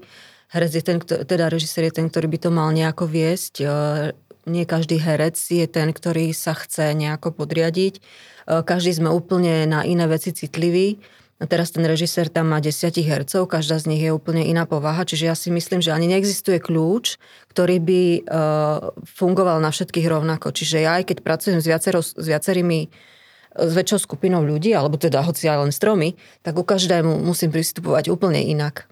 Herec 0.54 0.72
je 0.78 0.84
ten, 0.86 0.98
teda 1.02 1.50
režisér 1.50 1.90
je 1.90 1.98
ten, 1.98 2.08
ktorý 2.14 2.30
by 2.30 2.38
to 2.38 2.50
mal 2.54 2.70
nejako 2.70 3.10
viesť. 3.10 3.54
E, 3.58 3.66
nie 4.46 4.70
každý 4.70 5.02
herec 5.02 5.40
je 5.40 5.66
ten, 5.66 5.90
ktorý 5.90 6.30
sa 6.36 6.54
chce 6.54 6.94
nejako 6.94 7.32
podriadiť. 7.32 8.04
Každý 8.44 8.92
sme 8.92 9.08
úplne 9.08 9.64
na 9.64 9.88
iné 9.88 10.04
veci 10.04 10.36
citliví. 10.36 11.00
A 11.44 11.48
teraz 11.50 11.76
ten 11.76 11.84
režisér 11.84 12.32
tam 12.32 12.56
má 12.56 12.64
desiatich 12.64 13.04
hercov, 13.04 13.52
každá 13.52 13.76
z 13.76 13.92
nich 13.92 14.00
je 14.00 14.16
úplne 14.16 14.48
iná 14.48 14.64
povaha, 14.64 15.04
čiže 15.04 15.28
ja 15.28 15.36
si 15.36 15.52
myslím, 15.52 15.84
že 15.84 15.92
ani 15.92 16.08
neexistuje 16.08 16.64
kľúč, 16.64 17.20
ktorý 17.52 17.84
by 17.84 18.02
uh, 18.24 18.96
fungoval 19.04 19.60
na 19.60 19.76
všetkých 19.76 20.08
rovnako. 20.08 20.56
Čiže 20.56 20.88
ja 20.88 21.04
aj 21.04 21.12
keď 21.12 21.18
pracujem 21.20 21.60
s, 21.60 21.68
viacero, 21.68 22.00
s 22.00 22.16
viacerými 22.16 22.88
s 23.54 23.72
väčšou 23.76 24.08
skupinou 24.08 24.42
ľudí, 24.42 24.72
alebo 24.72 24.96
teda 24.96 25.20
hoci 25.20 25.52
aj 25.52 25.68
len 25.68 25.72
stromy, 25.76 26.16
tak 26.48 26.56
u 26.56 26.64
každému 26.64 27.22
musím 27.22 27.52
pristupovať 27.52 28.08
úplne 28.08 28.40
inak. 28.40 28.88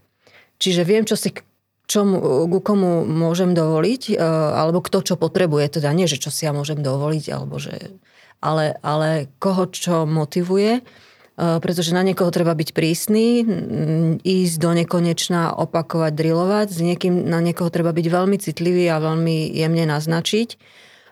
Čiže 0.60 0.84
viem, 0.84 1.08
čo 1.08 1.16
si 1.16 1.34
čomu, 1.90 2.46
ku 2.52 2.60
komu 2.62 3.08
môžem 3.08 3.58
dovoliť, 3.58 4.22
alebo 4.54 4.84
kto 4.86 5.02
čo 5.02 5.16
potrebuje, 5.18 5.82
teda 5.82 5.90
nie, 5.96 6.06
že 6.06 6.22
čo 6.22 6.30
si 6.30 6.46
ja 6.46 6.54
môžem 6.54 6.78
dovoliť, 6.84 7.26
alebo 7.34 7.58
že, 7.58 7.96
ale, 8.38 8.78
ale 8.86 9.34
koho 9.42 9.66
čo 9.72 10.06
motivuje 10.06 10.86
pretože 11.42 11.98
na 11.98 12.06
niekoho 12.06 12.30
treba 12.30 12.54
byť 12.54 12.70
prísny, 12.70 13.42
ísť 14.22 14.56
do 14.62 14.72
nekonečna, 14.78 15.58
opakovať, 15.58 16.14
drilovať, 16.14 16.68
s 16.70 16.80
niekým, 16.86 17.26
na 17.26 17.42
niekoho 17.42 17.74
treba 17.74 17.90
byť 17.90 18.08
veľmi 18.14 18.38
citlivý 18.38 18.86
a 18.94 19.02
veľmi 19.02 19.50
jemne 19.50 19.90
naznačiť. 19.90 20.50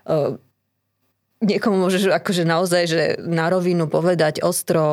Eh, 0.05 0.37
niekomu 1.41 1.81
môžeš 1.81 2.13
akože 2.13 2.45
naozaj, 2.45 2.83
že 2.85 3.01
na 3.25 3.49
rovinu 3.49 3.89
povedať 3.89 4.45
ostro, 4.45 4.85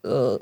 eh, 0.00 0.40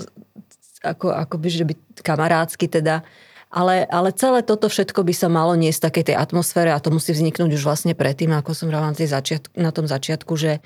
ako, 0.82 1.11
ako 1.11 1.35
by, 1.38 1.48
že 1.50 1.64
byť 1.66 1.78
kamarádsky 2.06 2.70
teda, 2.70 3.02
ale, 3.50 3.87
ale 3.90 4.14
celé 4.14 4.46
toto 4.46 4.70
všetko 4.70 5.02
by 5.02 5.14
sa 5.14 5.26
malo 5.26 5.58
niesť 5.58 5.78
v 5.78 5.87
takej 5.90 6.04
tej 6.11 6.16
atmosfére 6.16 6.70
a 6.70 6.82
to 6.82 6.94
musí 6.94 7.11
vzniknúť 7.11 7.58
už 7.58 7.62
vlastne 7.62 7.94
predtým, 7.98 8.30
ako 8.35 8.54
som 8.54 8.70
hovorila 8.70 8.94
na, 8.94 8.98
na 9.58 9.70
tom 9.70 9.87
začiatku, 9.87 10.32
že, 10.38 10.62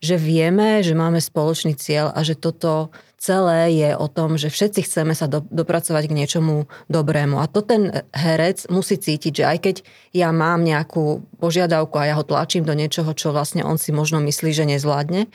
že 0.00 0.16
vieme, 0.16 0.80
že 0.80 0.96
máme 0.96 1.20
spoločný 1.20 1.76
cieľ 1.76 2.08
a 2.16 2.24
že 2.24 2.32
toto 2.32 2.88
celé 3.20 3.76
je 3.76 3.90
o 3.92 4.08
tom, 4.08 4.40
že 4.40 4.48
všetci 4.48 4.88
chceme 4.88 5.12
sa 5.12 5.28
do, 5.28 5.44
dopracovať 5.52 6.08
k 6.08 6.16
niečomu 6.16 6.64
dobrému. 6.88 7.36
A 7.36 7.44
to 7.52 7.60
ten 7.60 7.92
herec 8.16 8.64
musí 8.72 8.96
cítiť, 8.96 9.44
že 9.44 9.44
aj 9.44 9.58
keď 9.60 9.76
ja 10.16 10.32
mám 10.32 10.64
nejakú 10.64 11.20
požiadavku 11.36 12.00
a 12.00 12.08
ja 12.08 12.14
ho 12.16 12.24
tlačím 12.24 12.64
do 12.64 12.72
niečoho, 12.72 13.12
čo 13.12 13.36
vlastne 13.36 13.60
on 13.60 13.76
si 13.76 13.92
možno 13.92 14.24
myslí, 14.24 14.56
že 14.56 14.64
nezvládne, 14.64 15.28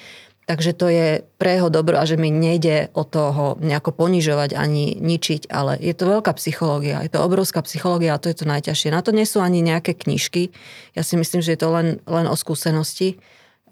takže 0.49 0.71
to 0.73 0.89
je 0.89 1.08
pre 1.38 1.62
jeho 1.62 1.69
dobro 1.69 2.01
a 2.01 2.10
že 2.10 2.17
mi 2.17 2.34
nejde 2.34 2.89
o 2.97 3.06
toho 3.06 3.62
nejako 3.62 3.93
ponižovať 3.93 4.58
ani 4.58 4.97
ničiť, 4.97 5.49
ale 5.54 5.78
je 5.78 5.93
to 5.93 6.10
veľká 6.10 6.34
psychológia, 6.41 7.06
je 7.06 7.13
to 7.13 7.21
obrovská 7.21 7.62
psychológia 7.65 8.17
a 8.17 8.21
to 8.21 8.34
je 8.34 8.41
to 8.41 8.49
najťažšie. 8.49 8.93
Na 8.93 9.06
to 9.06 9.13
nie 9.13 9.30
sú 9.30 9.41
ani 9.41 9.62
nejaké 9.62 9.93
knižky. 9.93 10.49
Ja 10.97 11.06
si 11.06 11.21
myslím, 11.21 11.45
že 11.45 11.54
je 11.54 11.62
to 11.62 11.69
len, 11.69 11.88
len 12.10 12.25
o 12.25 12.34
skúsenosti 12.34 13.21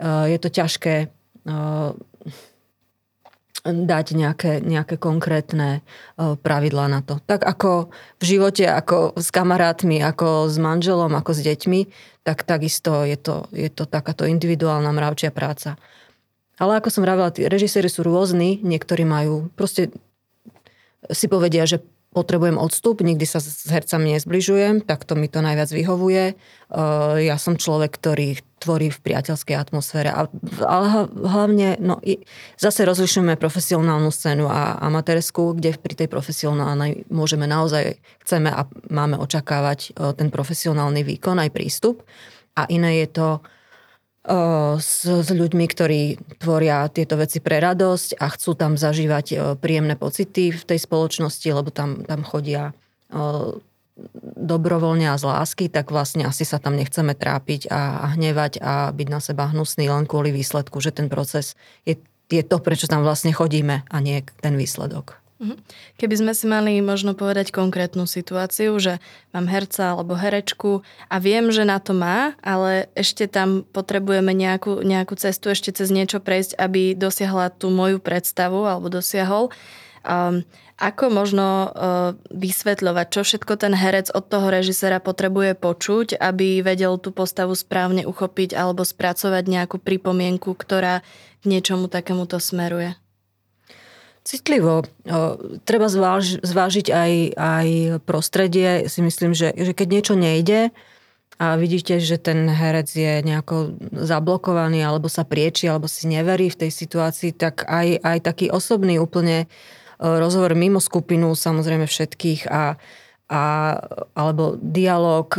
je 0.03 0.37
to 0.39 0.49
ťažké 0.51 0.95
eh, 1.07 1.91
dať 3.63 4.07
nejaké, 4.11 4.59
nejaké 4.59 4.99
konkrétne 4.99 5.79
eh, 5.79 6.35
pravidlá 6.35 6.91
na 6.91 6.99
to. 6.99 7.23
Tak 7.23 7.47
ako 7.47 7.95
v 8.19 8.23
živote, 8.23 8.67
ako 8.67 9.15
s 9.15 9.31
kamarátmi, 9.31 10.03
ako 10.03 10.51
s 10.51 10.59
manželom, 10.59 11.15
ako 11.15 11.31
s 11.31 11.41
deťmi, 11.47 11.81
tak 12.27 12.43
takisto 12.43 13.07
je 13.07 13.15
to, 13.15 13.47
je 13.55 13.71
to 13.71 13.87
takáto 13.87 14.27
individuálna 14.27 14.91
mravčia 14.91 15.31
práca. 15.31 15.79
Ale 16.59 16.77
ako 16.77 16.89
som 16.91 17.01
vravila, 17.01 17.33
režiséri 17.33 17.89
sú 17.89 18.05
rôzni, 18.05 18.61
niektorí 18.61 19.03
majú, 19.03 19.49
proste 19.57 19.89
si 21.11 21.27
povedia, 21.27 21.67
že 21.67 21.81
potrebujem 22.13 22.61
odstup, 22.61 23.01
nikdy 23.01 23.25
sa 23.25 23.41
s 23.41 23.65
hercami 23.65 24.13
nezbližujem, 24.15 24.85
tak 24.85 25.03
to 25.03 25.17
mi 25.17 25.25
to 25.25 25.41
najviac 25.41 25.73
vyhovuje. 25.73 26.37
Ja 27.19 27.35
som 27.41 27.57
človek, 27.57 27.97
ktorý 27.97 28.37
tvorí 28.61 28.87
v 28.93 29.01
priateľskej 29.03 29.57
atmosfére. 29.57 30.13
Ale 30.63 30.87
hlavne, 31.09 31.81
no, 31.81 31.99
zase 32.55 32.87
rozlišujeme 32.87 33.35
profesionálnu 33.35 34.07
scénu 34.07 34.47
a 34.47 34.79
amatérskú, 34.79 35.57
kde 35.57 35.75
pri 35.75 35.99
tej 35.99 36.07
profesionálnej 36.07 37.09
môžeme 37.11 37.49
naozaj, 37.49 37.99
chceme 38.23 38.53
a 38.53 38.63
máme 38.87 39.19
očakávať 39.19 39.97
ten 40.15 40.31
profesionálny 40.31 41.03
výkon 41.03 41.41
aj 41.41 41.51
prístup. 41.51 42.07
A 42.53 42.69
iné 42.69 43.03
je 43.03 43.09
to 43.09 43.27
s, 44.79 45.03
s 45.03 45.29
ľuďmi, 45.29 45.65
ktorí 45.67 46.01
tvoria 46.39 46.87
tieto 46.87 47.19
veci 47.19 47.43
pre 47.43 47.59
radosť 47.59 48.15
a 48.23 48.31
chcú 48.31 48.55
tam 48.55 48.79
zažívať 48.79 49.57
príjemné 49.59 49.99
pocity 49.99 50.55
v 50.55 50.63
tej 50.63 50.79
spoločnosti, 50.79 51.47
lebo 51.51 51.69
tam, 51.75 52.07
tam 52.07 52.23
chodia 52.23 52.71
dobrovoľne 54.39 55.11
a 55.13 55.19
z 55.19 55.23
lásky, 55.27 55.65
tak 55.69 55.93
vlastne 55.93 56.25
asi 56.25 56.47
sa 56.47 56.57
tam 56.57 56.73
nechceme 56.73 57.13
trápiť 57.13 57.69
a, 57.69 58.01
a 58.01 58.05
hnevať 58.17 58.57
a 58.63 58.89
byť 58.89 59.07
na 59.11 59.19
seba 59.21 59.51
hnusný 59.53 59.85
len 59.85 60.09
kvôli 60.09 60.33
výsledku, 60.33 60.81
že 60.81 60.95
ten 60.95 61.13
proces 61.13 61.53
je, 61.85 61.99
je 62.31 62.41
to, 62.41 62.57
prečo 62.57 62.89
tam 62.89 63.05
vlastne 63.05 63.29
chodíme 63.29 63.85
a 63.85 63.97
nie 64.01 64.25
ten 64.41 64.57
výsledok. 64.57 65.22
Mhm. 65.43 65.59
Keby 65.99 66.15
sme 66.15 66.31
si 66.31 66.47
mali 66.47 66.79
možno 66.79 67.11
povedať 67.11 67.51
konkrétnu 67.51 68.07
situáciu, 68.07 68.79
že 68.79 69.03
mám 69.35 69.51
herca 69.51 69.91
alebo 69.91 70.15
herečku 70.15 70.87
a 71.11 71.19
viem, 71.19 71.51
že 71.51 71.67
na 71.67 71.83
to 71.83 71.91
má, 71.91 72.39
ale 72.39 72.87
ešte 72.95 73.27
tam 73.27 73.67
potrebujeme 73.67 74.31
nejakú, 74.31 74.79
nejakú 74.87 75.19
cestu, 75.19 75.51
ešte 75.51 75.75
cez 75.75 75.91
niečo 75.91 76.23
prejsť, 76.23 76.55
aby 76.55 76.95
dosiahla 76.95 77.51
tú 77.51 77.67
moju 77.67 77.99
predstavu 77.99 78.63
alebo 78.63 78.87
dosiahol. 78.87 79.51
Um, 80.07 80.47
ako 80.79 81.11
možno 81.11 81.47
uh, 81.47 81.71
vysvetľovať, 82.31 83.07
čo 83.07 83.21
všetko 83.23 83.53
ten 83.55 83.75
herec 83.75 84.11
od 84.11 84.25
toho 84.27 84.47
režisera 84.51 84.99
potrebuje 84.99 85.55
počuť, 85.59 86.19
aby 86.19 86.59
vedel 86.59 86.99
tú 86.99 87.11
postavu 87.15 87.55
správne 87.55 88.03
uchopiť 88.07 88.55
alebo 88.55 88.83
spracovať 88.83 89.43
nejakú 89.47 89.79
pripomienku, 89.79 90.55
ktorá 90.55 91.03
k 91.39 91.43
niečomu 91.47 91.87
takémuto 91.87 92.39
smeruje? 92.39 92.99
Citlivo. 94.23 94.87
Treba 95.67 95.87
zváž, 95.91 96.39
zvážiť 96.39 96.87
aj, 96.95 97.11
aj 97.35 97.67
prostredie. 98.07 98.87
Si 98.87 99.03
myslím, 99.03 99.35
že, 99.35 99.51
že 99.51 99.75
keď 99.75 99.87
niečo 99.91 100.15
nejde 100.15 100.71
a 101.43 101.59
vidíte, 101.59 101.99
že 101.99 102.15
ten 102.15 102.47
herec 102.47 102.87
je 102.87 103.19
nejako 103.19 103.75
zablokovaný 103.91 104.79
alebo 104.79 105.11
sa 105.11 105.27
prieči 105.27 105.67
alebo 105.67 105.91
si 105.91 106.07
neverí 106.07 106.47
v 106.47 106.59
tej 106.65 106.71
situácii, 106.71 107.35
tak 107.35 107.67
aj, 107.67 107.99
aj 107.99 108.17
taký 108.23 108.47
osobný 108.47 108.95
úplne 108.95 109.51
rozhovor 109.99 110.55
mimo 110.55 110.79
skupinu 110.79 111.35
samozrejme 111.35 111.83
všetkých 111.83 112.47
a, 112.47 112.79
a 113.27 113.41
alebo 114.15 114.55
dialog 114.59 115.35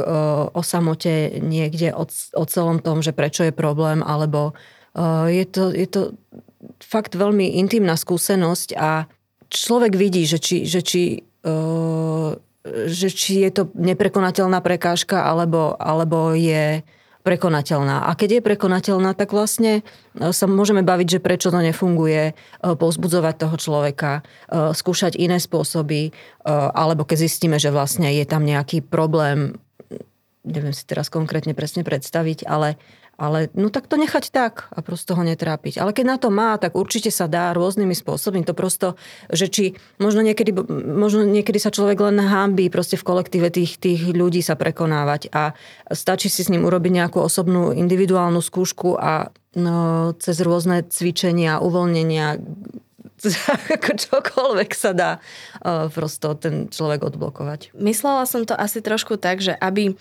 o 0.53 0.63
samote 0.65 1.41
niekde 1.41 1.93
o, 1.93 2.05
o 2.11 2.45
celom 2.45 2.85
tom, 2.85 3.01
že 3.01 3.17
prečo 3.17 3.45
je 3.45 3.55
problém, 3.55 4.01
alebo 4.05 4.53
je 5.29 5.45
to, 5.49 5.75
je 5.75 5.87
to 5.91 6.01
fakt 6.81 7.19
veľmi 7.19 7.59
intimná 7.61 7.97
skúsenosť 7.99 8.79
a 8.79 9.11
človek 9.49 9.95
vidí, 9.95 10.25
že 10.29 10.39
či, 10.39 10.65
že 10.65 10.81
či, 10.83 11.23
uh, 11.47 12.37
že 12.89 13.09
či 13.13 13.45
je 13.45 13.51
to 13.51 13.63
neprekonateľná 13.77 14.65
prekážka 14.65 15.29
alebo, 15.29 15.77
alebo 15.77 16.33
je 16.33 16.81
prekonateľná. 17.25 18.05
A 18.05 18.13
keď 18.13 18.39
je 18.39 18.47
prekonateľná, 18.53 19.17
tak 19.17 19.33
vlastne 19.33 19.81
sa 20.13 20.45
môžeme 20.45 20.85
baviť, 20.85 21.17
že 21.17 21.25
prečo 21.25 21.49
to 21.49 21.57
nefunguje, 21.65 22.37
pozbudzovať 22.61 23.35
toho 23.41 23.57
človeka, 23.57 24.21
skúšať 24.53 25.17
iné 25.17 25.41
spôsoby, 25.41 26.13
alebo 26.45 27.09
keď 27.09 27.25
zistíme, 27.25 27.57
že 27.57 27.73
vlastne 27.73 28.13
je 28.13 28.29
tam 28.29 28.45
nejaký 28.45 28.85
problém, 28.85 29.57
neviem 30.45 30.77
si 30.77 30.85
teraz 30.85 31.09
konkrétne 31.09 31.57
presne 31.57 31.81
predstaviť, 31.81 32.45
ale 32.45 32.77
ale 33.15 33.51
no 33.55 33.71
tak 33.71 33.87
to 33.87 33.95
nechať 33.95 34.35
tak 34.35 34.67
a 34.75 34.83
prosto 34.83 35.15
ho 35.15 35.23
netrápiť. 35.23 35.79
Ale 35.79 35.95
keď 35.95 36.05
na 36.07 36.17
to 36.19 36.29
má, 36.35 36.59
tak 36.59 36.75
určite 36.75 37.15
sa 37.15 37.31
dá 37.31 37.55
rôznymi 37.55 37.95
spôsobmi. 37.95 38.43
To 38.47 38.55
prosto, 38.55 38.99
že 39.31 39.47
či 39.47 39.65
možno 40.03 40.27
niekedy, 40.27 40.51
možno 40.75 41.23
niekedy 41.23 41.63
sa 41.63 41.71
človek 41.71 41.99
len 42.03 42.19
hámbí 42.19 42.69
proste 42.69 42.99
v 42.99 43.07
kolektíve 43.07 43.49
tých, 43.55 43.79
tých 43.79 44.03
ľudí 44.11 44.43
sa 44.43 44.59
prekonávať 44.59 45.31
a 45.31 45.55
stačí 45.95 46.27
si 46.27 46.43
s 46.43 46.51
ním 46.51 46.67
urobiť 46.67 46.93
nejakú 47.05 47.23
osobnú 47.23 47.71
individuálnu 47.71 48.43
skúšku 48.43 48.99
a 48.99 49.31
no, 49.55 50.13
cez 50.19 50.43
rôzne 50.43 50.83
cvičenia, 50.87 51.63
uvoľnenia, 51.63 52.43
ako 53.79 53.91
čokoľvek 53.97 54.71
sa 54.75 54.93
dá 54.93 55.11
uh, 55.19 55.89
prosto 55.89 56.35
ten 56.37 56.69
človek 56.69 57.15
odblokovať. 57.15 57.73
Myslela 57.79 58.29
som 58.29 58.45
to 58.45 58.53
asi 58.53 58.85
trošku 58.85 59.17
tak, 59.17 59.41
že 59.41 59.55
aby 59.57 59.97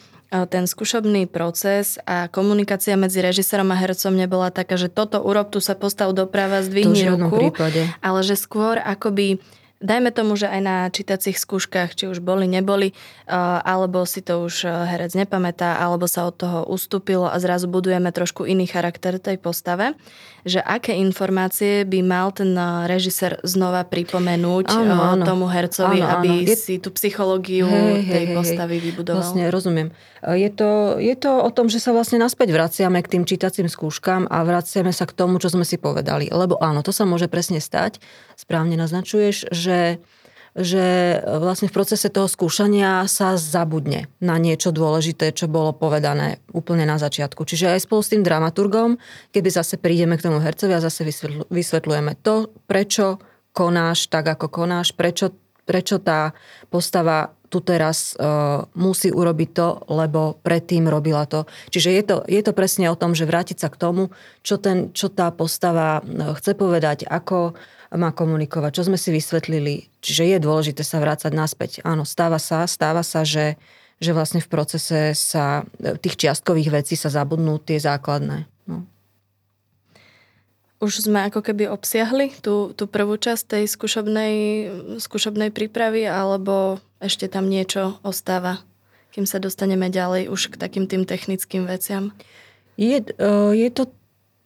ten 0.50 0.66
skúšobný 0.66 1.30
proces 1.30 2.02
a 2.10 2.26
komunikácia 2.26 2.98
medzi 2.98 3.22
režisérom 3.22 3.70
a 3.70 3.78
hercom 3.78 4.18
nebola 4.18 4.50
taká, 4.50 4.74
že 4.82 4.90
toto 4.90 5.22
urob, 5.22 5.54
tu 5.54 5.62
sa 5.62 5.78
postav 5.78 6.10
doprava, 6.18 6.66
zdvihni 6.66 7.06
ruku, 7.06 7.54
prípade. 7.54 7.86
ale 8.02 8.20
že 8.26 8.34
skôr 8.34 8.82
akoby 8.82 9.38
dajme 9.84 10.16
tomu, 10.16 10.40
že 10.40 10.48
aj 10.48 10.62
na 10.64 10.88
čítacích 10.88 11.36
skúškach, 11.36 11.92
či 11.92 12.08
už 12.08 12.24
boli, 12.24 12.48
neboli, 12.48 12.96
alebo 13.28 14.08
si 14.08 14.24
to 14.24 14.48
už 14.48 14.64
herec 14.64 15.12
nepamätá, 15.12 15.76
alebo 15.76 16.08
sa 16.08 16.24
od 16.32 16.40
toho 16.40 16.60
ustúpilo 16.72 17.28
a 17.28 17.36
zrazu 17.44 17.68
budujeme 17.68 18.08
trošku 18.16 18.48
iný 18.48 18.64
charakter 18.64 19.20
tej 19.20 19.36
postave, 19.44 19.92
že 20.48 20.64
aké 20.64 20.96
informácie 20.96 21.84
by 21.84 22.00
mal 22.00 22.32
ten 22.32 22.56
režisér 22.88 23.44
znova 23.44 23.84
pripomenúť 23.84 24.72
áno, 24.72 25.20
áno. 25.20 25.24
tomu 25.28 25.52
hercovi, 25.52 26.00
áno, 26.00 26.08
áno. 26.08 26.16
aby 26.24 26.48
Je... 26.48 26.56
si 26.56 26.76
tú 26.80 26.88
psychológiu 26.96 27.68
hej, 27.68 28.08
tej 28.08 28.26
hej, 28.32 28.36
postavy 28.40 28.80
hej. 28.80 28.84
vybudoval. 28.88 29.20
Vlastne, 29.20 29.52
rozumiem. 29.52 29.92
Je 30.24 30.48
to, 30.56 31.04
je 31.04 31.16
to 31.20 31.32
o 31.44 31.50
tom, 31.52 31.68
že 31.68 31.84
sa 31.84 31.92
vlastne 31.92 32.16
naspäť 32.16 32.56
vraciame 32.56 33.04
k 33.04 33.20
tým 33.20 33.24
čítacím 33.28 33.68
skúškam 33.68 34.32
a 34.32 34.48
vraciame 34.48 34.96
sa 34.96 35.04
k 35.04 35.12
tomu, 35.12 35.36
čo 35.44 35.52
sme 35.52 35.68
si 35.68 35.76
povedali. 35.76 36.32
Lebo 36.32 36.56
áno, 36.64 36.80
to 36.80 36.96
sa 36.96 37.04
môže 37.04 37.28
presne 37.28 37.60
stať. 37.60 38.00
Správne 38.40 38.80
naznačuješ, 38.80 39.52
že 39.52 40.00
že 40.54 41.18
vlastne 41.42 41.66
v 41.66 41.76
procese 41.82 42.14
toho 42.14 42.30
skúšania 42.30 43.10
sa 43.10 43.34
zabudne 43.42 44.06
na 44.22 44.38
niečo 44.38 44.70
dôležité, 44.70 45.34
čo 45.34 45.50
bolo 45.50 45.74
povedané 45.74 46.38
úplne 46.54 46.86
na 46.86 47.02
začiatku. 47.02 47.42
Čiže 47.42 47.74
aj 47.74 47.90
spolu 47.90 48.02
s 48.06 48.14
tým 48.14 48.22
dramaturgom, 48.22 49.02
keby 49.34 49.50
zase 49.50 49.82
prídeme 49.82 50.14
k 50.14 50.30
tomu 50.30 50.38
hercovi 50.38 50.78
a 50.78 50.86
zase 50.86 51.10
vysvetľujeme 51.50 52.22
to, 52.22 52.54
prečo 52.70 53.18
konáš 53.50 54.14
tak, 54.14 54.30
ako 54.30 54.50
konáš, 54.50 54.94
prečo, 54.94 55.34
prečo 55.66 55.98
tá 55.98 56.38
postava 56.70 57.34
tu 57.54 57.62
teraz 57.62 58.18
uh, 58.18 58.66
musí 58.74 59.14
urobiť 59.14 59.50
to, 59.54 59.68
lebo 59.94 60.42
predtým 60.42 60.90
robila 60.90 61.30
to. 61.30 61.46
Čiže 61.70 61.90
je 61.94 62.04
to, 62.10 62.16
je 62.26 62.42
to 62.42 62.58
presne 62.58 62.90
o 62.90 62.98
tom, 62.98 63.14
že 63.14 63.30
vrátiť 63.30 63.62
sa 63.62 63.70
k 63.70 63.78
tomu, 63.78 64.10
čo, 64.42 64.58
ten, 64.58 64.90
čo 64.90 65.14
tá 65.14 65.30
postava 65.30 66.02
chce 66.42 66.58
povedať, 66.58 67.06
ako 67.06 67.54
má 67.94 68.10
komunikovať, 68.10 68.74
čo 68.74 68.90
sme 68.90 68.98
si 68.98 69.14
vysvetlili. 69.14 69.86
Čiže 70.02 70.34
je 70.34 70.38
dôležité 70.42 70.82
sa 70.82 70.98
vrácať 70.98 71.30
naspäť. 71.30 71.72
Áno, 71.86 72.10
stáva 72.10 72.42
sa, 72.42 72.66
stáva 72.66 73.06
sa, 73.06 73.22
že, 73.22 73.54
že 74.02 74.18
vlastne 74.18 74.42
v 74.42 74.50
procese 74.50 75.14
sa 75.14 75.62
tých 76.02 76.18
čiastkových 76.18 76.82
vecí 76.82 76.98
sa 76.98 77.14
zabudnú 77.14 77.62
tie 77.62 77.78
základné. 77.78 78.50
No. 78.66 78.90
Už 80.82 81.06
sme 81.06 81.30
ako 81.30 81.46
keby 81.46 81.70
obsiahli 81.70 82.34
tú, 82.42 82.74
tú 82.74 82.90
prvú 82.90 83.16
časť 83.16 83.62
tej 83.62 83.64
skúšobnej, 83.70 84.34
skúšobnej 84.98 85.54
prípravy, 85.54 86.10
alebo 86.10 86.82
ešte 87.04 87.28
tam 87.28 87.52
niečo 87.52 88.00
ostáva, 88.02 88.64
kým 89.12 89.28
sa 89.28 89.38
dostaneme 89.38 89.92
ďalej 89.92 90.32
už 90.32 90.56
k 90.56 90.60
takým 90.60 90.88
tým 90.88 91.04
technickým 91.04 91.68
veciam? 91.68 92.16
Je, 92.80 93.04
je 93.54 93.70
to 93.70 93.92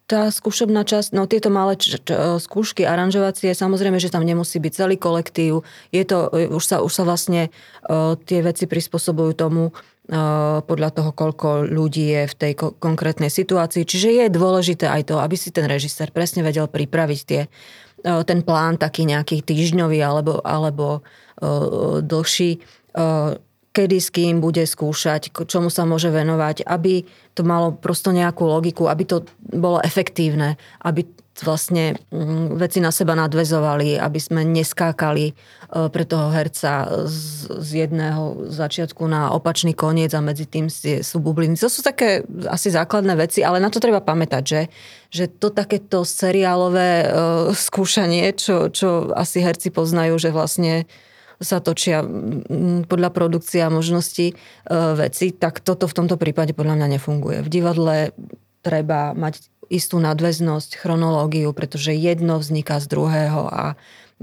tá 0.08 0.32
skúšobná 0.32 0.88
časť, 0.88 1.12
no 1.12 1.28
tieto 1.28 1.52
malé 1.52 1.76
č- 1.76 2.00
č- 2.00 2.40
skúšky 2.40 2.88
aranžovacie, 2.88 3.52
samozrejme, 3.52 4.00
že 4.00 4.08
tam 4.08 4.24
nemusí 4.24 4.56
byť 4.56 4.74
celý 4.74 4.96
kolektív. 4.96 5.68
Je 5.92 6.04
to, 6.08 6.32
už 6.32 6.64
sa, 6.64 6.80
už 6.80 6.92
sa 6.92 7.04
vlastne 7.04 7.52
uh, 7.52 8.16
tie 8.16 8.40
veci 8.40 8.72
prispôsobujú 8.72 9.36
tomu 9.36 9.76
uh, 9.76 10.64
podľa 10.64 10.90
toho, 10.96 11.12
koľko 11.12 11.68
ľudí 11.68 12.08
je 12.08 12.24
v 12.24 12.36
tej 12.40 12.54
ko- 12.56 12.72
konkrétnej 12.80 13.28
situácii. 13.28 13.84
Čiže 13.84 14.24
je 14.24 14.26
dôležité 14.32 14.88
aj 14.88 15.12
to, 15.12 15.20
aby 15.20 15.36
si 15.36 15.52
ten 15.52 15.68
režisér 15.68 16.16
presne 16.16 16.40
vedel 16.40 16.72
pripraviť 16.72 17.20
tie, 17.28 17.42
uh, 17.52 17.87
ten 18.24 18.40
plán 18.44 18.80
taký 18.80 19.04
nejaký 19.04 19.44
týždňový 19.44 20.00
alebo, 20.00 20.40
alebo 20.44 21.02
uh, 21.44 22.00
dlhší. 22.00 22.64
Kedy 23.78 24.02
s 24.02 24.10
kým 24.10 24.42
bude 24.42 24.66
skúšať, 24.66 25.30
čomu 25.46 25.70
sa 25.70 25.86
môže 25.86 26.10
venovať, 26.10 26.66
aby 26.66 27.06
to 27.38 27.46
malo 27.46 27.78
prosto 27.78 28.10
nejakú 28.10 28.42
logiku, 28.42 28.90
aby 28.90 29.06
to 29.06 29.22
bolo 29.38 29.78
efektívne, 29.86 30.58
aby 30.82 31.06
vlastne 31.46 31.94
mm, 32.10 32.58
veci 32.58 32.82
na 32.82 32.90
seba 32.90 33.14
nadvezovali, 33.14 34.02
aby 34.02 34.18
sme 34.18 34.42
neskákali 34.42 35.26
e, 35.30 35.34
pre 35.94 36.04
toho 36.10 36.34
herca 36.34 37.06
z, 37.06 37.86
jedného 37.86 38.50
začiatku 38.50 39.06
na 39.06 39.30
opačný 39.30 39.78
koniec 39.78 40.10
a 40.18 40.26
medzi 40.26 40.50
tým 40.50 40.72
sú 40.72 41.18
bubliny. 41.22 41.54
To 41.62 41.70
sú 41.70 41.86
také 41.86 42.26
asi 42.50 42.74
základné 42.74 43.14
veci, 43.14 43.46
ale 43.46 43.62
na 43.62 43.70
to 43.70 43.78
treba 43.78 44.02
pamätať, 44.02 44.44
že, 44.44 44.62
že 45.14 45.26
to 45.30 45.54
takéto 45.54 46.02
seriálové 46.02 47.06
uh, 47.06 47.10
skúšanie, 47.54 48.34
čo, 48.34 48.74
čo 48.74 49.14
asi 49.14 49.46
herci 49.46 49.70
poznajú, 49.70 50.18
že 50.18 50.34
vlastne 50.34 50.90
sa 51.38 51.62
točia 51.62 52.02
podľa 52.90 53.10
produkcie 53.14 53.62
a 53.62 53.74
možností 53.74 54.34
e, 54.34 54.36
veci, 54.98 55.34
tak 55.34 55.62
toto 55.62 55.86
v 55.86 55.98
tomto 55.98 56.18
prípade 56.18 56.58
podľa 56.58 56.82
mňa 56.82 56.88
nefunguje. 56.98 57.46
V 57.46 57.50
divadle 57.50 58.16
treba 58.66 59.14
mať 59.14 59.48
istú 59.70 60.00
nadväznosť, 60.02 60.80
chronológiu, 60.80 61.52
pretože 61.54 61.94
jedno 61.94 62.40
vzniká 62.40 62.80
z 62.82 62.88
druhého 62.88 63.48
a 63.48 63.64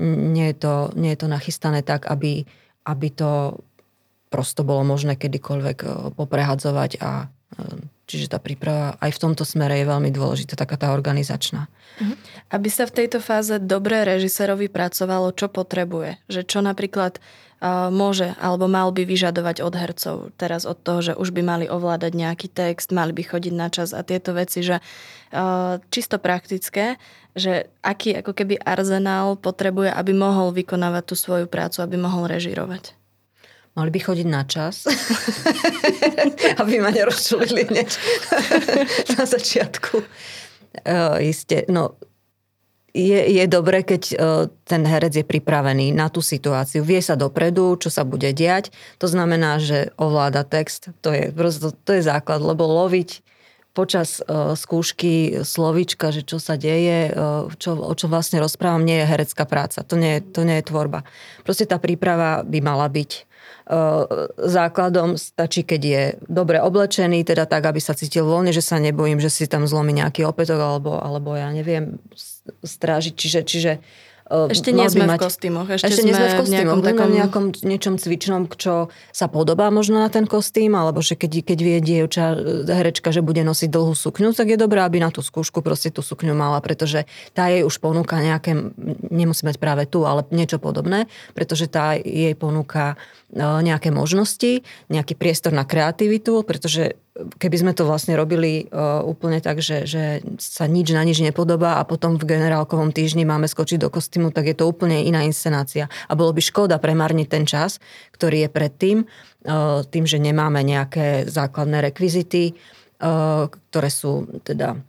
nie 0.01 0.51
je 0.51 0.57
to, 0.59 0.75
nie 0.99 1.15
je 1.15 1.19
to 1.23 1.29
nachystané 1.31 1.87
tak, 1.87 2.11
aby, 2.11 2.43
aby 2.83 3.09
to 3.15 3.63
prosto 4.27 4.67
bolo 4.67 4.83
možné 4.83 5.15
kedykoľvek 5.15 5.79
e, 5.87 5.89
poprehadzovať 6.19 6.91
a 6.99 7.11
e, 7.23 7.27
čiže 8.15 8.31
tá 8.31 8.39
príprava 8.39 8.95
aj 9.03 9.11
v 9.11 9.23
tomto 9.27 9.43
smere 9.43 9.83
je 9.83 9.91
veľmi 9.91 10.15
dôležitá, 10.15 10.55
taká 10.55 10.79
tá 10.79 10.95
organizačná. 10.95 11.67
Mhm. 11.99 12.15
Aby 12.55 12.69
sa 12.71 12.87
v 12.87 13.03
tejto 13.03 13.19
fáze 13.19 13.59
dobre 13.59 14.07
režisérovi 14.07 14.71
pracovalo, 14.71 15.35
čo 15.35 15.51
potrebuje? 15.51 16.23
Že 16.31 16.41
čo 16.47 16.59
napríklad 16.63 17.19
môže 17.89 18.37
alebo 18.37 18.69
mal 18.69 18.93
by 18.93 19.09
vyžadovať 19.09 19.65
od 19.65 19.75
hercov 19.75 20.17
teraz 20.37 20.69
od 20.69 20.77
toho, 20.77 21.01
že 21.01 21.13
už 21.17 21.33
by 21.33 21.41
mali 21.41 21.65
ovládať 21.65 22.13
nejaký 22.13 22.53
text, 22.53 22.93
mali 22.93 23.17
by 23.17 23.25
chodiť 23.25 23.55
na 23.57 23.73
čas 23.73 23.97
a 23.97 24.05
tieto 24.05 24.37
veci, 24.37 24.61
že 24.61 24.85
čisto 25.89 26.21
praktické, 26.21 27.01
že 27.33 27.73
aký 27.81 28.21
ako 28.21 28.37
keby 28.37 28.61
arzenál 28.61 29.41
potrebuje, 29.41 29.97
aby 29.97 30.13
mohol 30.13 30.53
vykonávať 30.53 31.03
tú 31.09 31.15
svoju 31.17 31.47
prácu, 31.49 31.81
aby 31.81 31.97
mohol 31.97 32.29
režirovať? 32.29 32.93
Mali 33.75 33.91
by 33.91 34.01
chodiť 34.07 34.29
na 34.31 34.47
čas, 34.47 34.87
aby 36.63 36.79
ma 36.79 36.95
nerozčulili 36.95 37.67
hneď 37.67 37.91
na 39.19 39.27
začiatku. 39.27 39.99
Uh, 40.87 41.19
isté, 41.19 41.67
no 41.67 41.99
je, 42.95 43.19
je 43.27 43.45
dobre, 43.51 43.83
keď 43.83 44.03
uh, 44.15 44.47
ten 44.63 44.87
herec 44.87 45.19
je 45.19 45.27
pripravený 45.27 45.91
na 45.91 46.07
tú 46.07 46.23
situáciu. 46.23 46.87
Vie 46.87 47.03
sa 47.03 47.19
dopredu, 47.19 47.75
čo 47.75 47.91
sa 47.91 48.07
bude 48.07 48.31
diať. 48.31 48.71
To 49.03 49.11
znamená, 49.11 49.59
že 49.59 49.91
ovláda 49.99 50.47
text. 50.47 50.95
To 51.03 51.11
je, 51.11 51.35
prosto, 51.35 51.75
to 51.75 51.99
je 51.99 52.07
základ, 52.07 52.39
lebo 52.39 52.63
loviť 52.71 53.27
počas 53.75 54.23
uh, 54.23 54.55
skúšky 54.55 55.43
slovička, 55.43 56.15
že 56.15 56.23
čo 56.23 56.39
sa 56.39 56.55
deje, 56.55 57.11
uh, 57.11 57.51
čo, 57.59 57.75
o 57.75 57.91
čo 57.99 58.07
vlastne 58.07 58.39
rozprávam, 58.39 58.87
nie 58.87 59.03
je 59.03 59.11
herecká 59.11 59.43
práca. 59.43 59.83
To 59.83 59.99
nie, 59.99 60.23
to 60.23 60.47
nie 60.47 60.63
je 60.63 60.71
tvorba. 60.71 61.03
Proste 61.43 61.67
tá 61.67 61.83
príprava 61.83 62.47
by 62.47 62.63
mala 62.63 62.87
byť 62.87 63.34
základom 64.37 65.17
stačí, 65.17 65.65
keď 65.65 65.81
je 65.81 66.03
dobre 66.29 66.61
oblečený, 66.61 67.25
teda 67.25 67.49
tak, 67.49 67.65
aby 67.65 67.81
sa 67.81 67.97
cítil 67.97 68.29
voľne, 68.29 68.53
že 68.53 68.61
sa 68.61 68.77
nebojím, 68.77 69.25
že 69.25 69.33
si 69.33 69.49
tam 69.49 69.65
zlomí 69.65 69.97
nejaký 69.97 70.29
opätok 70.29 70.61
alebo, 70.61 71.01
alebo 71.01 71.33
ja 71.33 71.49
neviem, 71.49 71.97
strážiť. 72.61 73.15
Čiže, 73.17 73.41
čiže 73.49 73.73
ešte 74.25 74.73
nie 74.73 74.89
sme 74.89 75.05
mať... 75.05 75.21
v 75.21 75.25
kostýmoch. 75.29 75.69
Ešte, 75.69 75.85
ešte 75.85 76.03
nie 76.09 76.17
sme 76.17 76.29
v 76.33 76.37
kostýmoch. 76.41 76.81
Nejakom 76.81 76.81
takom... 76.81 77.09
nejakom 77.13 77.45
niečom 77.61 77.95
cvičnom, 78.01 78.49
čo 78.57 78.89
sa 79.13 79.29
podobá 79.29 79.69
možno 79.69 80.01
na 80.01 80.09
ten 80.09 80.25
kostým, 80.25 80.73
alebo 80.73 81.05
že 81.05 81.13
keď, 81.13 81.45
keď 81.45 81.59
vie 81.61 81.79
dievča, 81.85 82.33
herečka, 82.65 83.13
že 83.13 83.21
bude 83.21 83.45
nosiť 83.45 83.69
dlhú 83.69 83.93
sukňu, 83.93 84.33
tak 84.33 84.49
je 84.49 84.57
dobré, 84.57 84.81
aby 84.81 84.97
na 84.97 85.13
tú 85.13 85.21
skúšku 85.21 85.61
proste 85.61 85.93
tú 85.93 86.01
sukňu 86.01 86.33
mala, 86.33 86.65
pretože 86.65 87.05
tá 87.37 87.53
jej 87.53 87.69
už 87.69 87.77
ponúka 87.85 88.17
nejaké, 88.17 88.57
nemusí 89.13 89.45
mať 89.45 89.61
práve 89.61 89.85
tu, 89.85 90.09
ale 90.09 90.25
niečo 90.33 90.57
podobné, 90.57 91.05
pretože 91.37 91.69
tá 91.69 91.93
jej 91.93 92.33
ponúka 92.33 92.97
nejaké 93.35 93.91
možnosti, 93.91 94.63
nejaký 94.89 95.19
priestor 95.19 95.51
na 95.51 95.67
kreativitu, 95.67 96.47
pretože 96.47 96.95
keby 97.15 97.57
sme 97.59 97.73
to 97.75 97.87
vlastne 97.87 98.15
robili 98.19 98.67
uh, 98.71 99.03
úplne 99.03 99.39
tak, 99.39 99.63
že, 99.63 99.87
že 99.87 100.23
sa 100.39 100.67
nič 100.67 100.91
na 100.91 101.03
nič 101.07 101.23
nepodobá 101.23 101.79
a 101.79 101.87
potom 101.87 102.19
v 102.19 102.27
generálkovom 102.27 102.91
týždni 102.91 103.23
máme 103.27 103.47
skočiť 103.47 103.83
do 103.83 103.91
kostýmu, 103.91 104.35
tak 104.35 104.51
je 104.51 104.57
to 104.59 104.67
úplne 104.67 105.03
iná 105.03 105.23
inscenácia. 105.23 105.87
A 106.11 106.13
bolo 106.19 106.35
by 106.35 106.43
škoda 106.43 106.79
premarniť 106.79 107.27
ten 107.31 107.47
čas, 107.47 107.79
ktorý 108.15 108.47
je 108.47 108.51
predtým, 108.51 108.97
uh, 109.03 109.83
tým, 109.87 110.05
že 110.07 110.19
nemáme 110.23 110.63
nejaké 110.63 111.27
základné 111.27 111.83
rekvizity, 111.91 112.55
ktoré 113.05 113.91
sú 113.93 114.41
teda 114.47 114.81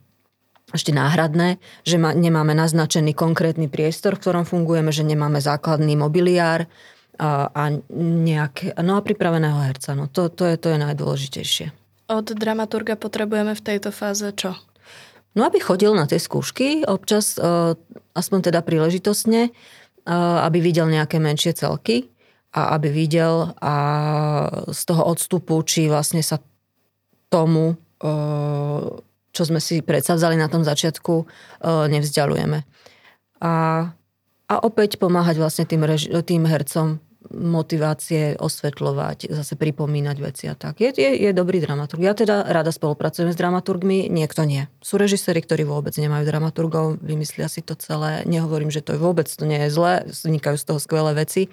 ešte 0.72 0.90
náhradné, 0.90 1.62
že 1.86 2.00
nemáme 2.00 2.56
naznačený 2.56 3.12
konkrétny 3.14 3.70
priestor, 3.70 4.16
v 4.16 4.22
ktorom 4.24 4.44
fungujeme, 4.48 4.90
že 4.90 5.06
nemáme 5.06 5.38
základný 5.38 5.94
mobiliár 5.94 6.66
a, 7.16 7.48
a 7.52 7.62
nejaké, 7.96 8.76
no 8.80 9.00
a 9.00 9.04
pripraveného 9.04 9.60
herca. 9.64 9.96
No 9.96 10.08
to, 10.08 10.28
to, 10.28 10.44
je, 10.48 10.56
to 10.60 10.72
je 10.72 10.78
najdôležitejšie. 10.80 11.66
Od 12.06 12.26
dramaturga 12.30 12.94
potrebujeme 12.94 13.56
v 13.56 13.64
tejto 13.64 13.90
fáze 13.90 14.30
čo? 14.36 14.54
No 15.36 15.44
aby 15.44 15.60
chodil 15.60 15.92
na 15.92 16.08
tie 16.08 16.16
skúšky, 16.16 16.86
občas 16.86 17.36
uh, 17.36 17.76
aspoň 18.16 18.52
teda 18.52 18.64
príležitostne, 18.64 19.52
uh, 19.52 20.46
aby 20.48 20.64
videl 20.64 20.88
nejaké 20.88 21.20
menšie 21.20 21.52
celky 21.52 22.08
a 22.56 22.72
aby 22.78 22.88
videl 22.88 23.52
a 23.60 23.74
z 24.72 24.80
toho 24.88 25.02
odstupu, 25.04 25.60
či 25.66 25.92
vlastne 25.92 26.24
sa 26.24 26.40
tomu, 27.28 27.76
uh, 28.00 28.80
čo 29.36 29.42
sme 29.44 29.60
si 29.60 29.84
predsavzali 29.84 30.40
na 30.40 30.48
tom 30.48 30.64
začiatku, 30.64 31.28
nevzdialujeme. 31.92 32.64
A, 33.44 33.54
a 34.48 34.54
opäť 34.64 34.96
pomáhať 34.96 35.36
vlastne 35.36 35.68
tým, 35.68 35.84
reži- 35.84 36.08
tým 36.24 36.48
hercom 36.48 37.04
motivácie 37.32 38.38
osvetľovať, 38.38 39.30
zase 39.30 39.54
pripomínať 39.58 40.16
veci 40.18 40.44
a 40.46 40.54
tak. 40.54 40.78
Je, 40.78 40.94
je, 40.94 41.10
je 41.26 41.30
dobrý 41.34 41.58
dramaturg. 41.58 42.02
Ja 42.02 42.14
teda 42.14 42.46
rada 42.46 42.70
spolupracujem 42.70 43.32
s 43.32 43.40
dramaturgmi, 43.40 44.06
niekto 44.06 44.46
nie. 44.46 44.70
Sú 44.82 44.98
režiséri, 45.00 45.42
ktorí 45.42 45.66
vôbec 45.66 45.96
nemajú 45.96 46.22
dramaturgov, 46.26 47.02
vymyslia 47.02 47.50
si 47.50 47.64
to 47.64 47.74
celé. 47.74 48.22
Nehovorím, 48.28 48.70
že 48.70 48.84
to 48.84 48.94
je 48.94 49.00
vôbec, 49.02 49.26
to 49.26 49.44
nie 49.48 49.66
je 49.66 49.74
zlé, 49.74 50.06
vznikajú 50.06 50.56
z 50.58 50.66
toho 50.66 50.78
skvelé 50.78 51.12
veci, 51.16 51.48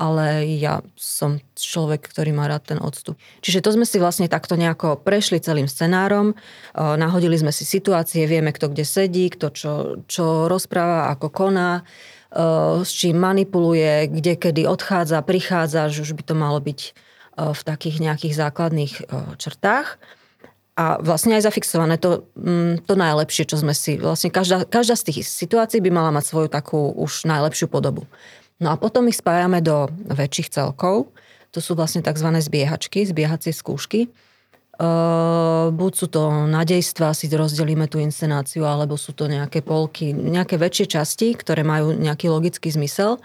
ale 0.00 0.48
ja 0.58 0.82
som 0.98 1.38
človek, 1.54 2.10
ktorý 2.10 2.34
má 2.34 2.50
rád 2.50 2.74
ten 2.74 2.80
odstup. 2.82 3.14
Čiže 3.44 3.62
to 3.62 3.70
sme 3.76 3.86
si 3.86 4.02
vlastne 4.02 4.26
takto 4.26 4.58
nejako 4.58 4.98
prešli 4.98 5.38
celým 5.38 5.70
scenárom, 5.70 6.34
nahodili 6.74 7.38
sme 7.38 7.54
si 7.54 7.62
situácie, 7.62 8.26
vieme, 8.26 8.50
kto 8.50 8.72
kde 8.72 8.82
sedí, 8.82 9.30
kto 9.30 9.46
čo, 9.54 9.72
čo 10.10 10.50
rozpráva, 10.50 11.12
ako 11.12 11.28
koná, 11.30 11.86
s 12.82 12.90
čím 12.90 13.20
manipuluje, 13.20 14.08
kde 14.08 14.40
kedy 14.40 14.62
odchádza, 14.64 15.20
prichádza, 15.20 15.92
že 15.92 16.02
už 16.02 16.16
by 16.16 16.22
to 16.24 16.34
malo 16.34 16.58
byť 16.58 16.80
eh, 16.80 16.92
v 17.52 17.60
takých 17.60 17.96
nejakých 18.00 18.34
základných 18.36 18.92
eh, 19.00 19.04
črtách. 19.36 20.00
A 20.72 20.96
vlastne 21.04 21.36
aj 21.36 21.52
zafixované 21.52 22.00
to, 22.00 22.24
mm, 22.32 22.88
to 22.88 22.96
najlepšie, 22.96 23.44
čo 23.44 23.60
sme 23.60 23.76
si... 23.76 24.00
Vlastne 24.00 24.32
každá, 24.32 24.64
každá 24.64 24.96
z 24.96 25.12
tých 25.12 25.28
situácií 25.28 25.84
by 25.84 25.92
mala 25.92 26.08
mať 26.08 26.32
svoju 26.32 26.48
takú 26.48 26.96
už 26.96 27.28
najlepšiu 27.28 27.68
podobu. 27.68 28.08
No 28.56 28.72
a 28.72 28.80
potom 28.80 29.04
ich 29.12 29.20
spájame 29.20 29.60
do 29.60 29.92
väčších 30.08 30.48
celkov. 30.48 31.12
To 31.52 31.60
sú 31.60 31.76
vlastne 31.76 32.00
tzv. 32.00 32.24
zbiehačky, 32.24 33.04
zbiehacie 33.04 33.52
skúšky 33.52 34.08
buď 35.70 35.92
sú 35.94 36.06
to 36.10 36.48
nadejstva, 36.50 37.14
si 37.14 37.30
rozdelíme 37.30 37.86
tú 37.86 38.02
inscenáciu, 38.02 38.66
alebo 38.66 38.98
sú 38.98 39.14
to 39.14 39.30
nejaké 39.30 39.62
polky, 39.62 40.10
nejaké 40.10 40.58
väčšie 40.58 40.98
časti, 40.98 41.38
ktoré 41.38 41.62
majú 41.62 41.94
nejaký 41.94 42.26
logický 42.26 42.72
zmysel, 42.72 43.22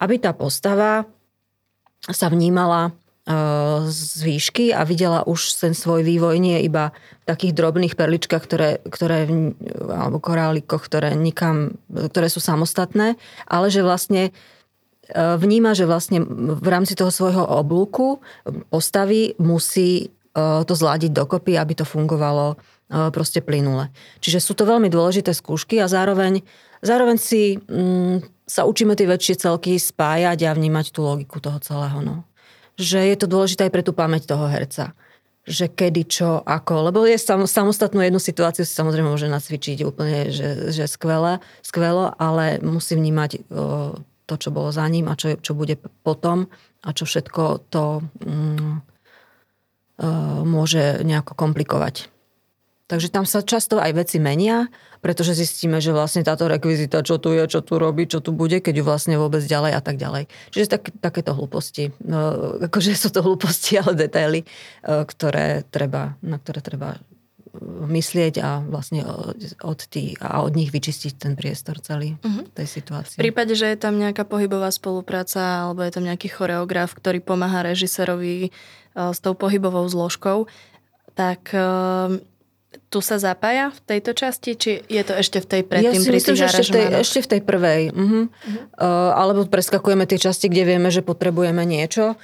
aby 0.00 0.16
tá 0.16 0.32
postava 0.32 1.04
sa 2.08 2.28
vnímala 2.28 2.92
uh, 2.92 3.84
z 3.88 4.20
výšky 4.24 4.72
a 4.72 4.84
videla 4.84 5.24
už 5.24 5.60
ten 5.60 5.72
svoj 5.72 6.04
vývoj 6.04 6.36
nie 6.40 6.60
iba 6.64 6.92
v 7.24 7.24
takých 7.32 7.56
drobných 7.56 7.94
perličkách, 7.96 8.42
ktoré, 8.44 8.70
ktoré 8.84 9.28
alebo 9.88 10.20
korálikoch, 10.20 10.84
ktoré 10.84 11.16
nikam, 11.16 11.80
ktoré 11.88 12.28
sú 12.28 12.44
samostatné, 12.44 13.16
ale 13.48 13.66
že 13.72 13.80
vlastne 13.80 14.32
uh, 14.32 15.40
vníma, 15.40 15.72
že 15.72 15.88
vlastne 15.88 16.20
v 16.60 16.68
rámci 16.68 16.96
toho 16.96 17.08
svojho 17.08 17.44
oblúku 17.44 18.20
postavy 18.68 19.36
musí 19.40 20.12
to 20.34 20.74
zladiť 20.74 21.14
dokopy, 21.14 21.54
aby 21.54 21.78
to 21.78 21.86
fungovalo 21.86 22.58
proste 23.14 23.40
plynule. 23.40 23.88
Čiže 24.20 24.44
sú 24.44 24.52
to 24.52 24.68
veľmi 24.68 24.92
dôležité 24.92 25.32
skúšky 25.32 25.80
a 25.80 25.88
zároveň, 25.88 26.44
zároveň 26.84 27.16
si 27.16 27.56
mm, 27.56 28.44
sa 28.44 28.68
učíme 28.68 28.92
tie 28.92 29.08
väčšie 29.08 29.40
celky 29.40 29.80
spájať 29.80 30.44
a 30.44 30.52
vnímať 30.52 30.92
tú 30.92 31.00
logiku 31.00 31.40
toho 31.40 31.56
celého. 31.64 32.04
No. 32.04 32.28
Že 32.76 33.14
je 33.14 33.16
to 33.16 33.26
dôležité 33.30 33.66
aj 33.66 33.72
pre 33.72 33.82
tú 33.86 33.96
pamäť 33.96 34.28
toho 34.28 34.50
herca 34.50 34.92
že 35.44 35.68
kedy, 35.68 36.08
čo, 36.08 36.40
ako. 36.40 36.88
Lebo 36.88 37.04
je 37.04 37.20
sam, 37.20 37.44
samostatnú 37.44 38.00
jednu 38.00 38.16
situáciu 38.16 38.64
si 38.64 38.72
samozrejme 38.72 39.12
môže 39.12 39.28
nacvičiť 39.28 39.84
úplne, 39.84 40.32
že, 40.32 40.72
že 40.72 40.88
skvelé, 40.88 41.36
skvelo, 41.60 42.16
ale 42.16 42.64
musí 42.64 42.96
vnímať 42.96 43.44
o, 43.52 43.92
to, 44.24 44.34
čo 44.40 44.48
bolo 44.48 44.72
za 44.72 44.88
ním 44.88 45.04
a 45.04 45.20
čo, 45.20 45.36
čo 45.36 45.52
bude 45.52 45.76
potom 46.00 46.48
a 46.80 46.96
čo 46.96 47.04
všetko 47.04 47.68
to 47.68 48.00
mm, 48.24 48.93
Eh, 48.93 48.93
môže 50.44 51.02
nejako 51.06 51.38
komplikovať. 51.38 52.10
Takže 52.84 53.08
tam 53.08 53.24
sa 53.24 53.40
často 53.40 53.80
aj 53.80 53.96
veci 53.96 54.20
menia, 54.20 54.68
pretože 55.00 55.32
zistíme, 55.32 55.80
že 55.80 55.96
vlastne 55.96 56.20
táto 56.20 56.44
rekvizita, 56.44 57.00
čo 57.00 57.16
tu 57.16 57.32
je, 57.32 57.48
čo 57.48 57.64
tu 57.64 57.80
robí, 57.80 58.04
čo 58.04 58.20
tu 58.20 58.36
bude, 58.36 58.60
keď 58.60 58.74
ju 58.80 58.84
vlastne 58.84 59.16
vôbec 59.16 59.40
ďalej 59.40 59.72
a 59.72 59.80
tak 59.80 59.96
ďalej. 59.96 60.28
Čiže 60.52 60.68
tak, 60.68 60.82
takéto 61.00 61.32
hlúposti. 61.32 61.96
No, 62.04 62.60
akože 62.60 62.92
sú 63.02 63.08
to 63.08 63.24
hlúposti, 63.24 63.80
ale 63.80 63.96
detaily, 63.96 64.44
eh, 64.44 65.02
ktoré 65.08 65.64
treba, 65.72 66.20
na 66.20 66.36
ktoré 66.36 66.60
treba 66.60 67.00
myslieť 67.64 68.34
a 68.42 68.58
vlastne 68.66 69.06
od, 69.62 69.80
tý, 69.86 70.18
a 70.18 70.42
od 70.42 70.52
nich 70.58 70.74
vyčistiť 70.74 71.12
ten 71.14 71.32
priestor 71.38 71.78
celý 71.78 72.18
uh-huh. 72.18 72.50
tej 72.50 72.66
situácii. 72.66 73.18
V 73.18 73.30
prípade, 73.30 73.54
že 73.54 73.70
je 73.70 73.78
tam 73.78 73.94
nejaká 73.94 74.26
pohybová 74.26 74.74
spolupráca 74.74 75.70
alebo 75.70 75.86
je 75.86 75.94
tam 75.94 76.02
nejaký 76.02 76.34
choreograf, 76.34 76.90
ktorý 76.98 77.22
pomáha 77.22 77.62
režisérovi 77.62 78.50
s 78.94 79.18
tou 79.18 79.34
pohybovou 79.34 79.84
zložkou, 79.90 80.46
tak 81.14 81.50
uh, 81.54 82.18
tu 82.90 82.98
sa 83.02 83.18
zapája 83.18 83.70
v 83.70 83.80
tejto 83.86 84.14
časti, 84.14 84.50
či 84.54 84.70
je 84.86 85.02
to 85.02 85.14
ešte 85.14 85.42
v 85.42 85.46
tej 85.46 85.62
predtým 85.66 86.02
ja 86.02 86.06
si 86.06 86.10
myslím, 86.10 86.34
že 86.38 86.46
ešte 86.46 86.62
v, 86.62 86.70
tej, 86.70 86.86
ešte 87.02 87.20
v 87.22 87.28
tej 87.30 87.40
prvej. 87.42 87.82
Uh-huh. 87.90 88.26
Uh-huh. 88.26 88.54
Uh, 88.78 89.10
alebo 89.14 89.46
preskakujeme 89.46 90.06
tie 90.06 90.18
časti, 90.18 90.50
kde 90.50 90.62
vieme, 90.66 90.90
že 90.90 91.02
potrebujeme 91.02 91.62
niečo 91.66 92.18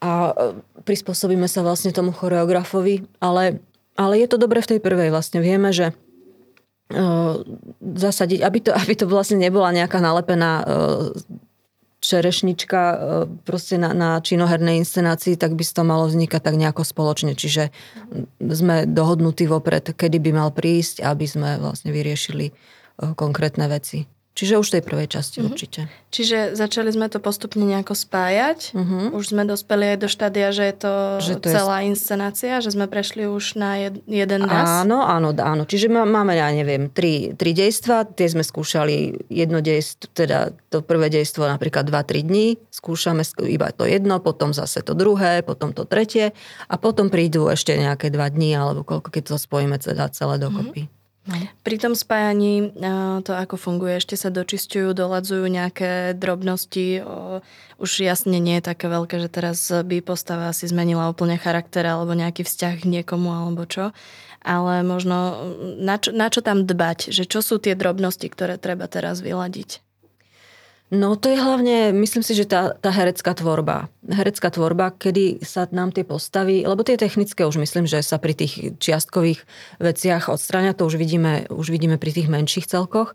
a 0.00 0.10
uh, 0.30 0.56
prispôsobíme 0.86 1.46
sa 1.50 1.62
vlastne 1.62 1.94
tomu 1.94 2.14
choreografovi, 2.14 3.06
ale, 3.22 3.62
ale 3.98 4.12
je 4.18 4.26
to 4.30 4.36
dobre 4.38 4.62
v 4.62 4.70
tej 4.76 4.80
prvej. 4.82 5.10
Vlastne 5.10 5.42
vieme, 5.42 5.74
že 5.74 5.92
uh, 6.94 7.42
zasadiť, 7.82 8.40
aby 8.42 8.58
to, 8.62 8.70
aby 8.82 8.92
to 8.94 9.06
vlastne 9.10 9.38
nebola 9.38 9.74
nejaká 9.74 9.98
nalepená 9.98 10.52
uh, 10.62 11.10
čerešnička 12.00 12.80
e, 12.80 12.96
proste 13.44 13.76
na, 13.76 13.92
na 13.92 14.10
činohernej 14.20 14.80
inscenácii, 14.80 15.36
tak 15.36 15.52
by 15.54 15.62
to 15.62 15.82
malo 15.84 16.08
vznikať 16.08 16.40
tak 16.40 16.56
nejako 16.56 16.82
spoločne. 16.82 17.36
Čiže 17.36 17.68
sme 18.40 18.88
dohodnutí 18.88 19.44
vopred, 19.44 19.92
kedy 19.92 20.18
by 20.18 20.30
mal 20.32 20.50
prísť, 20.50 21.04
aby 21.04 21.28
sme 21.28 21.60
vlastne 21.60 21.92
vyriešili 21.92 22.50
e, 22.50 22.52
konkrétne 23.12 23.68
veci. 23.68 24.08
Čiže 24.30 24.62
už 24.62 24.66
v 24.70 24.74
tej 24.78 24.82
prvej 24.86 25.08
časti 25.10 25.42
uh-huh. 25.42 25.50
určite. 25.50 25.90
Čiže 26.14 26.54
začali 26.54 26.88
sme 26.94 27.10
to 27.10 27.18
postupne 27.18 27.66
nejako 27.66 27.98
spájať. 27.98 28.72
Uh-huh. 28.72 29.12
Už 29.12 29.34
sme 29.34 29.42
dospeli 29.42 29.94
aj 29.94 29.98
do 30.00 30.08
štádia, 30.08 30.54
že 30.54 30.70
je 30.70 30.74
to, 30.80 30.94
že 31.18 31.34
to 31.42 31.50
celá 31.50 31.82
je... 31.82 31.92
inscenácia, 31.92 32.62
že 32.62 32.70
sme 32.72 32.86
prešli 32.86 33.26
už 33.26 33.58
na 33.58 33.76
jed, 33.76 34.00
jeden 34.06 34.46
raz. 34.46 34.86
Áno, 34.86 35.02
áno, 35.02 35.34
áno. 35.34 35.66
Čiže 35.66 35.90
máme, 35.90 36.38
ja 36.38 36.46
neviem, 36.54 36.88
tri, 36.88 37.34
tri 37.34 37.52
dejstva. 37.52 38.06
Tie 38.16 38.30
sme 38.30 38.46
skúšali 38.46 39.28
jedno 39.28 39.58
dejstvo, 39.60 40.08
teda 40.14 40.54
to 40.70 40.80
prvé 40.80 41.10
dejstvo 41.10 41.50
napríklad 41.50 41.90
2-3 41.90 42.22
dní. 42.22 42.46
Skúšame 42.70 43.26
iba 43.50 43.74
to 43.74 43.82
jedno, 43.84 44.22
potom 44.22 44.54
zase 44.54 44.86
to 44.86 44.94
druhé, 44.94 45.42
potom 45.42 45.74
to 45.74 45.82
tretie 45.84 46.30
a 46.70 46.74
potom 46.78 47.10
prídu 47.10 47.50
ešte 47.50 47.74
nejaké 47.74 48.14
dva 48.14 48.30
dní 48.30 48.54
alebo 48.54 48.86
koľko, 48.86 49.10
keď 49.10 49.34
to 49.34 49.36
spojíme 49.36 49.76
teda 49.76 50.06
celé 50.14 50.38
dokopy. 50.38 50.86
Uh-huh. 50.86 50.99
No. 51.28 51.36
Pri 51.60 51.76
tom 51.76 51.92
spájaní 51.92 52.72
to, 53.22 53.36
ako 53.36 53.60
funguje, 53.60 54.00
ešte 54.00 54.16
sa 54.16 54.32
dočistujú, 54.32 54.96
doladzujú 54.96 55.44
nejaké 55.52 56.16
drobnosti. 56.16 57.04
Už 57.76 57.90
jasne 58.00 58.40
nie 58.40 58.56
je 58.56 58.64
také 58.72 58.88
veľké, 58.88 59.20
že 59.20 59.28
teraz 59.28 59.68
by 59.68 60.00
postava 60.00 60.48
si 60.56 60.64
zmenila 60.64 61.12
úplne 61.12 61.36
charakter 61.36 61.84
alebo 61.84 62.16
nejaký 62.16 62.48
vzťah 62.48 62.74
k 62.80 62.88
niekomu 62.88 63.28
alebo 63.36 63.68
čo. 63.68 63.92
Ale 64.40 64.80
možno 64.80 65.52
na 65.76 66.00
čo, 66.00 66.16
na 66.16 66.32
čo 66.32 66.40
tam 66.40 66.64
dbať? 66.64 67.12
Že 67.12 67.24
čo 67.28 67.40
sú 67.44 67.60
tie 67.60 67.76
drobnosti, 67.76 68.24
ktoré 68.24 68.56
treba 68.56 68.88
teraz 68.88 69.20
vyladiť? 69.20 69.84
No 70.90 71.14
to 71.14 71.30
je 71.30 71.38
hlavne, 71.38 71.94
myslím 71.94 72.26
si, 72.26 72.34
že 72.34 72.50
tá, 72.50 72.74
tá 72.74 72.90
herecká 72.90 73.30
tvorba. 73.30 73.86
Herecká 74.10 74.50
tvorba, 74.50 74.90
kedy 74.90 75.38
sa 75.38 75.70
nám 75.70 75.94
tie 75.94 76.02
postavy, 76.02 76.66
lebo 76.66 76.82
tie 76.82 76.98
technické 76.98 77.46
už 77.46 77.62
myslím, 77.62 77.86
že 77.86 78.02
sa 78.02 78.18
pri 78.18 78.34
tých 78.34 78.74
čiastkových 78.82 79.46
veciach 79.78 80.26
odstráňa, 80.26 80.74
to 80.74 80.90
už 80.90 80.98
vidíme, 80.98 81.46
už 81.46 81.70
vidíme 81.70 81.94
pri 81.94 82.10
tých 82.10 82.26
menších 82.26 82.66
celkoch, 82.66 83.14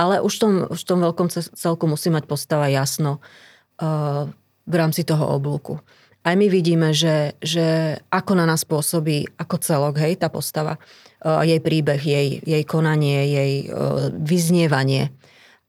ale 0.00 0.24
už 0.24 0.32
v 0.32 0.40
tom, 0.40 0.52
už 0.72 0.80
v 0.80 0.88
tom 0.88 0.98
veľkom 1.04 1.28
celku 1.60 1.84
musí 1.84 2.08
mať 2.08 2.24
postava 2.24 2.72
jasno 2.72 3.20
uh, 3.20 4.24
v 4.64 4.74
rámci 4.80 5.04
toho 5.04 5.28
oblúku. 5.36 5.76
Aj 6.24 6.32
my 6.32 6.48
vidíme, 6.48 6.96
že, 6.96 7.36
že 7.44 8.00
ako 8.08 8.32
na 8.32 8.48
nás 8.48 8.64
pôsobí 8.64 9.28
ako 9.36 9.60
celok, 9.60 10.00
hej, 10.00 10.16
tá 10.16 10.32
postava, 10.32 10.80
uh, 10.80 11.44
jej 11.44 11.60
príbeh, 11.60 12.00
jej, 12.00 12.40
jej 12.40 12.64
konanie, 12.64 13.28
jej 13.28 13.52
uh, 13.68 14.08
vyznievanie. 14.08 15.12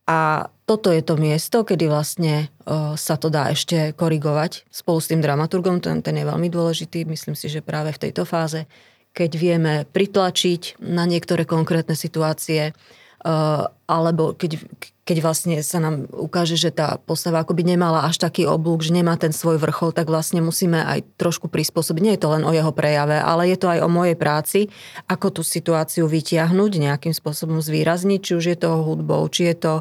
A 0.10 0.50
toto 0.66 0.90
je 0.90 1.04
to 1.04 1.20
miesto, 1.20 1.62
kedy 1.62 1.86
vlastne 1.88 2.50
sa 2.98 3.16
to 3.20 3.28
dá 3.30 3.52
ešte 3.54 3.94
korigovať 3.94 4.66
spolu 4.72 4.98
s 4.98 5.10
tým 5.12 5.22
dramaturgom, 5.22 5.84
ten, 5.84 6.02
ten 6.02 6.16
je 6.18 6.26
veľmi 6.26 6.48
dôležitý, 6.48 7.06
myslím 7.06 7.36
si, 7.36 7.52
že 7.52 7.62
práve 7.62 7.94
v 7.94 8.02
tejto 8.10 8.26
fáze, 8.26 8.66
keď 9.12 9.32
vieme 9.36 9.74
pritlačiť 9.92 10.80
na 10.80 11.04
niektoré 11.04 11.44
konkrétne 11.44 11.94
situácie, 11.94 12.72
uh, 12.72 13.68
alebo 13.86 14.32
keď, 14.34 14.64
keď 15.02 15.18
vlastne 15.26 15.58
sa 15.66 15.82
nám 15.82 16.06
ukáže, 16.14 16.54
že 16.62 16.70
tá 16.70 17.02
postava 17.02 17.42
akoby 17.42 17.74
nemala 17.74 18.06
až 18.06 18.22
taký 18.22 18.46
oblúk, 18.46 18.86
že 18.86 18.94
nemá 18.94 19.18
ten 19.18 19.34
svoj 19.34 19.58
vrchol, 19.58 19.98
tak 19.98 20.06
vlastne 20.06 20.46
musíme 20.46 20.78
aj 20.78 21.18
trošku 21.18 21.50
prispôsobiť. 21.50 22.02
Nie 22.06 22.14
je 22.18 22.22
to 22.22 22.30
len 22.38 22.46
o 22.46 22.54
jeho 22.54 22.70
prejave, 22.70 23.18
ale 23.18 23.50
je 23.50 23.58
to 23.58 23.68
aj 23.74 23.82
o 23.82 23.90
mojej 23.90 24.14
práci, 24.14 24.70
ako 25.10 25.42
tú 25.42 25.42
situáciu 25.42 26.06
vytiahnuť, 26.06 26.72
nejakým 26.78 27.18
spôsobom 27.18 27.66
zvýrazniť, 27.66 28.20
či 28.22 28.32
už 28.38 28.46
je 28.54 28.58
to 28.62 28.86
hudbou, 28.86 29.26
či 29.34 29.50
je 29.50 29.56
to 29.58 29.74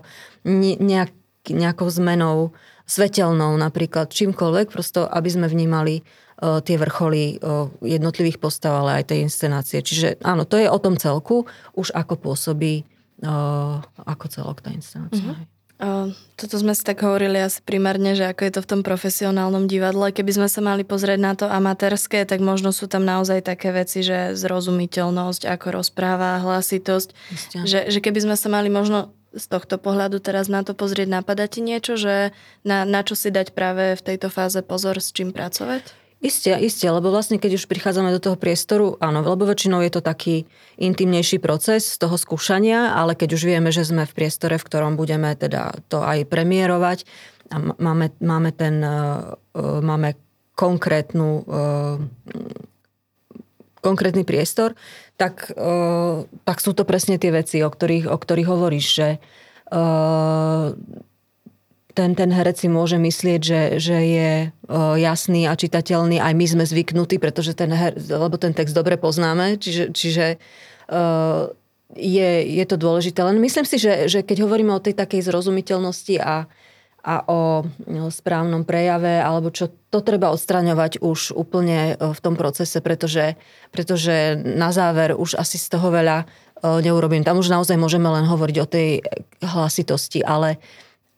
nejak, 0.81 1.12
nejakou 1.53 1.93
zmenou 1.93 2.57
svetelnou 2.89 3.55
napríklad, 3.61 4.09
čímkoľvek, 4.09 4.73
prosto 4.73 5.05
aby 5.05 5.29
sme 5.29 5.47
vnímali 5.53 6.01
uh, 6.01 6.64
tie 6.64 6.81
vrcholy 6.81 7.39
uh, 7.39 7.68
jednotlivých 7.85 8.41
postav, 8.41 8.83
ale 8.83 9.05
aj 9.05 9.12
tej 9.12 9.29
inscenácie. 9.29 9.85
Čiže 9.85 10.25
áno, 10.25 10.49
to 10.49 10.57
je 10.57 10.66
o 10.66 10.81
tom 10.81 10.97
celku, 10.97 11.45
už 11.77 11.93
ako 11.93 12.16
pôsobí 12.18 12.89
ako 14.07 14.25
celok 14.29 14.64
tá 14.64 14.73
inscenácia. 14.73 15.37
Uh, 15.81 16.12
toto 16.37 16.61
sme 16.61 16.77
si 16.77 16.85
tak 16.85 17.01
hovorili 17.01 17.41
asi 17.41 17.64
primárne, 17.64 18.12
že 18.12 18.29
ako 18.29 18.41
je 18.45 18.53
to 18.53 18.61
v 18.61 18.68
tom 18.68 18.81
profesionálnom 18.85 19.64
divadle. 19.64 20.12
Keby 20.12 20.37
sme 20.37 20.49
sa 20.53 20.61
mali 20.61 20.85
pozrieť 20.85 21.16
na 21.16 21.33
to 21.33 21.49
amatérske, 21.49 22.21
tak 22.29 22.45
možno 22.45 22.68
sú 22.68 22.85
tam 22.85 23.01
naozaj 23.09 23.41
také 23.41 23.73
veci, 23.73 24.05
že 24.05 24.37
zrozumiteľnosť, 24.37 25.49
ako 25.49 25.81
rozpráva, 25.81 26.37
hlasitosť. 26.45 27.09
Že, 27.64 27.79
že 27.89 27.99
keby 28.05 28.29
sme 28.29 28.37
sa 28.37 28.53
mali 28.53 28.68
možno 28.68 29.16
z 29.33 29.47
tohto 29.49 29.81
pohľadu 29.81 30.21
teraz 30.21 30.53
na 30.53 30.61
to 30.61 30.77
pozrieť, 30.77 31.09
napadá 31.09 31.49
ti 31.49 31.64
niečo, 31.64 31.97
že 31.97 32.37
na, 32.61 32.85
na 32.85 33.01
čo 33.01 33.16
si 33.16 33.33
dať 33.33 33.57
práve 33.57 33.97
v 33.97 34.05
tejto 34.05 34.29
fáze 34.29 34.61
pozor, 34.61 35.01
s 35.01 35.16
čím 35.16 35.33
pracovať? 35.33 35.97
Isté, 36.21 36.53
isté, 36.61 36.85
lebo 36.85 37.09
vlastne 37.09 37.41
keď 37.41 37.57
už 37.57 37.64
prichádzame 37.64 38.12
do 38.12 38.21
toho 38.21 38.37
priestoru, 38.37 39.01
áno, 39.01 39.25
lebo 39.25 39.49
väčšinou 39.49 39.81
je 39.81 39.89
to 39.89 40.05
taký 40.05 40.45
intimnejší 40.77 41.41
proces 41.41 41.97
z 41.97 41.97
toho 41.97 42.21
skúšania, 42.21 42.93
ale 42.93 43.16
keď 43.16 43.41
už 43.41 43.43
vieme, 43.49 43.73
že 43.73 43.89
sme 43.89 44.05
v 44.05 44.12
priestore, 44.12 44.61
v 44.61 44.66
ktorom 44.68 45.01
budeme 45.01 45.33
teda 45.33 45.81
to 45.89 46.05
aj 46.05 46.29
premiérovať 46.29 47.09
a 47.49 47.73
máme, 47.81 48.12
máme 48.21 48.53
ten, 48.53 48.85
uh, 48.85 49.33
máme 49.81 50.12
konkrétnu 50.53 51.41
uh, 51.49 51.97
konkrétny 53.81 54.29
priestor, 54.29 54.77
tak, 55.16 55.53
tak 56.45 56.59
sú 56.61 56.77
to 56.77 56.85
presne 56.85 57.16
tie 57.16 57.33
veci, 57.33 57.64
o 57.64 57.73
ktorých, 57.73 58.12
o 58.12 58.16
ktorých 58.21 58.49
hovoríš, 58.49 58.87
že 58.93 59.09
ten, 61.95 62.14
ten 62.14 62.30
herec 62.30 62.57
si 62.59 62.68
môže 62.70 62.97
myslieť, 62.97 63.41
že, 63.41 63.62
že 63.78 63.99
je 63.99 64.32
uh, 64.49 64.97
jasný 64.97 65.47
a 65.51 65.55
čitateľný. 65.55 66.22
Aj 66.22 66.34
my 66.34 66.47
sme 66.47 66.64
zvyknutí, 66.66 67.18
pretože 67.18 67.55
ten, 67.55 67.70
her, 67.70 67.93
lebo 67.97 68.38
ten 68.38 68.55
text 68.55 68.74
dobre 68.74 68.97
poznáme, 68.97 69.59
čiže, 69.59 69.95
čiže 69.95 70.26
uh, 70.91 71.51
je, 71.95 72.30
je 72.47 72.64
to 72.66 72.76
dôležité. 72.78 73.20
Len 73.26 73.43
myslím 73.43 73.66
si, 73.66 73.76
že, 73.82 74.07
že 74.07 74.22
keď 74.22 74.47
hovoríme 74.47 74.70
o 74.70 74.82
tej 74.82 74.95
takej 74.95 75.26
zrozumiteľnosti 75.26 76.22
a, 76.22 76.47
a 77.03 77.14
o 77.26 77.66
no, 77.91 78.07
správnom 78.14 78.62
prejave, 78.62 79.18
alebo 79.18 79.51
čo 79.51 79.74
to 79.91 79.99
treba 79.99 80.30
odstraňovať 80.30 81.03
už 81.03 81.34
úplne 81.34 81.99
v 81.99 82.20
tom 82.22 82.38
procese, 82.38 82.78
pretože, 82.78 83.34
pretože 83.74 84.38
na 84.38 84.70
záver 84.70 85.18
už 85.18 85.34
asi 85.34 85.59
z 85.59 85.66
toho 85.66 85.91
veľa 85.91 86.30
neurobím. 86.62 87.24
Tam 87.24 87.41
už 87.41 87.49
naozaj 87.49 87.76
môžeme 87.80 88.07
len 88.12 88.28
hovoriť 88.28 88.57
o 88.61 88.68
tej 88.68 89.01
hlasitosti, 89.41 90.20
ale 90.20 90.61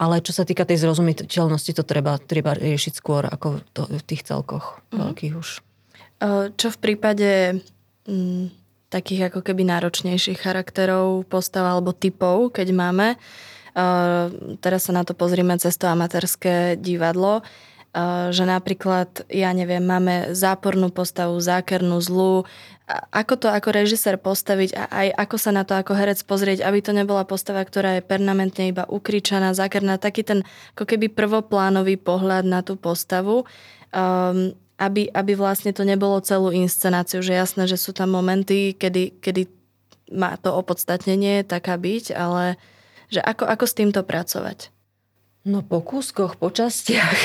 ale 0.02 0.18
čo 0.18 0.34
sa 0.34 0.42
týka 0.42 0.66
tej 0.66 0.82
zrozumiteľnosti, 0.82 1.78
to 1.78 1.86
treba, 1.86 2.18
treba 2.18 2.58
riešiť 2.58 2.92
skôr 2.98 3.22
ako 3.22 3.62
to, 3.70 3.86
v 3.86 4.02
tých 4.02 4.26
celkoch 4.26 4.82
mm-hmm. 4.90 4.98
veľkých 4.98 5.34
už. 5.38 5.48
Čo 6.58 6.68
v 6.74 6.78
prípade 6.82 7.62
m, 8.06 8.10
mm, 8.10 8.44
takých 8.90 9.30
ako 9.30 9.46
keby 9.46 9.62
náročnejších 9.62 10.42
charakterov, 10.42 11.24
postav 11.30 11.64
alebo 11.64 11.94
typov, 11.94 12.50
keď 12.50 12.74
máme, 12.74 13.16
teraz 14.60 14.84
sa 14.84 14.92
na 14.92 15.00
to 15.00 15.16
pozrieme 15.16 15.56
cez 15.56 15.80
to 15.80 15.88
amatérske 15.88 16.76
divadlo, 16.76 17.40
že 18.32 18.44
napríklad, 18.48 19.28
ja 19.28 19.52
neviem, 19.52 19.84
máme 19.84 20.32
zápornú 20.32 20.88
postavu, 20.88 21.36
zákernú, 21.36 22.00
zlú. 22.00 22.48
Ako 23.12 23.36
to 23.36 23.52
ako 23.52 23.68
režisér 23.68 24.16
postaviť 24.16 24.72
a 24.72 24.84
aj 24.88 25.08
ako 25.28 25.36
sa 25.36 25.50
na 25.52 25.62
to 25.68 25.76
ako 25.76 25.92
herec 25.92 26.24
pozrieť, 26.24 26.64
aby 26.64 26.80
to 26.80 26.96
nebola 26.96 27.28
postava, 27.28 27.60
ktorá 27.60 28.00
je 28.00 28.02
permanentne 28.04 28.72
iba 28.72 28.88
ukričaná, 28.88 29.52
zákerná, 29.52 30.00
taký 30.00 30.24
ten 30.24 30.40
ako 30.72 30.88
keby 30.88 31.12
prvoplánový 31.12 32.00
pohľad 32.00 32.48
na 32.48 32.64
tú 32.64 32.80
postavu, 32.80 33.44
um, 33.92 34.56
aby, 34.80 35.12
aby 35.12 35.32
vlastne 35.36 35.76
to 35.76 35.84
nebolo 35.84 36.16
celú 36.24 36.48
inscenáciu, 36.48 37.20
že 37.20 37.36
jasné, 37.36 37.68
že 37.68 37.76
sú 37.76 37.92
tam 37.92 38.12
momenty, 38.16 38.72
kedy, 38.72 39.20
kedy 39.20 39.52
má 40.16 40.40
to 40.40 40.52
opodstatnenie 40.52 41.44
taká 41.44 41.76
byť, 41.76 42.16
ale 42.16 42.56
že 43.12 43.20
ako, 43.20 43.44
ako 43.44 43.64
s 43.68 43.76
týmto 43.76 44.00
pracovať? 44.00 44.72
No 45.42 45.66
po 45.66 45.82
kúskoch, 45.82 46.38
po 46.38 46.54
častiach. 46.54 47.18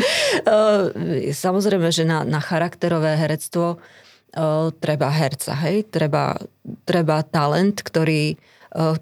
Samozrejme, 1.44 1.92
že 1.92 2.08
na, 2.08 2.24
na 2.24 2.40
charakterové 2.40 3.20
herectvo 3.20 3.76
treba 4.80 5.08
herca, 5.12 5.52
hej? 5.68 5.84
Treba, 5.92 6.40
treba 6.88 7.20
talent, 7.20 7.84
ktorý 7.84 8.40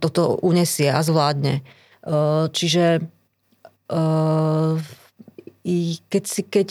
toto 0.02 0.42
unesie 0.42 0.90
a 0.90 1.06
zvládne. 1.06 1.62
Čiže 2.50 3.06
keď, 6.10 6.24
si, 6.26 6.40
keď 6.46 6.68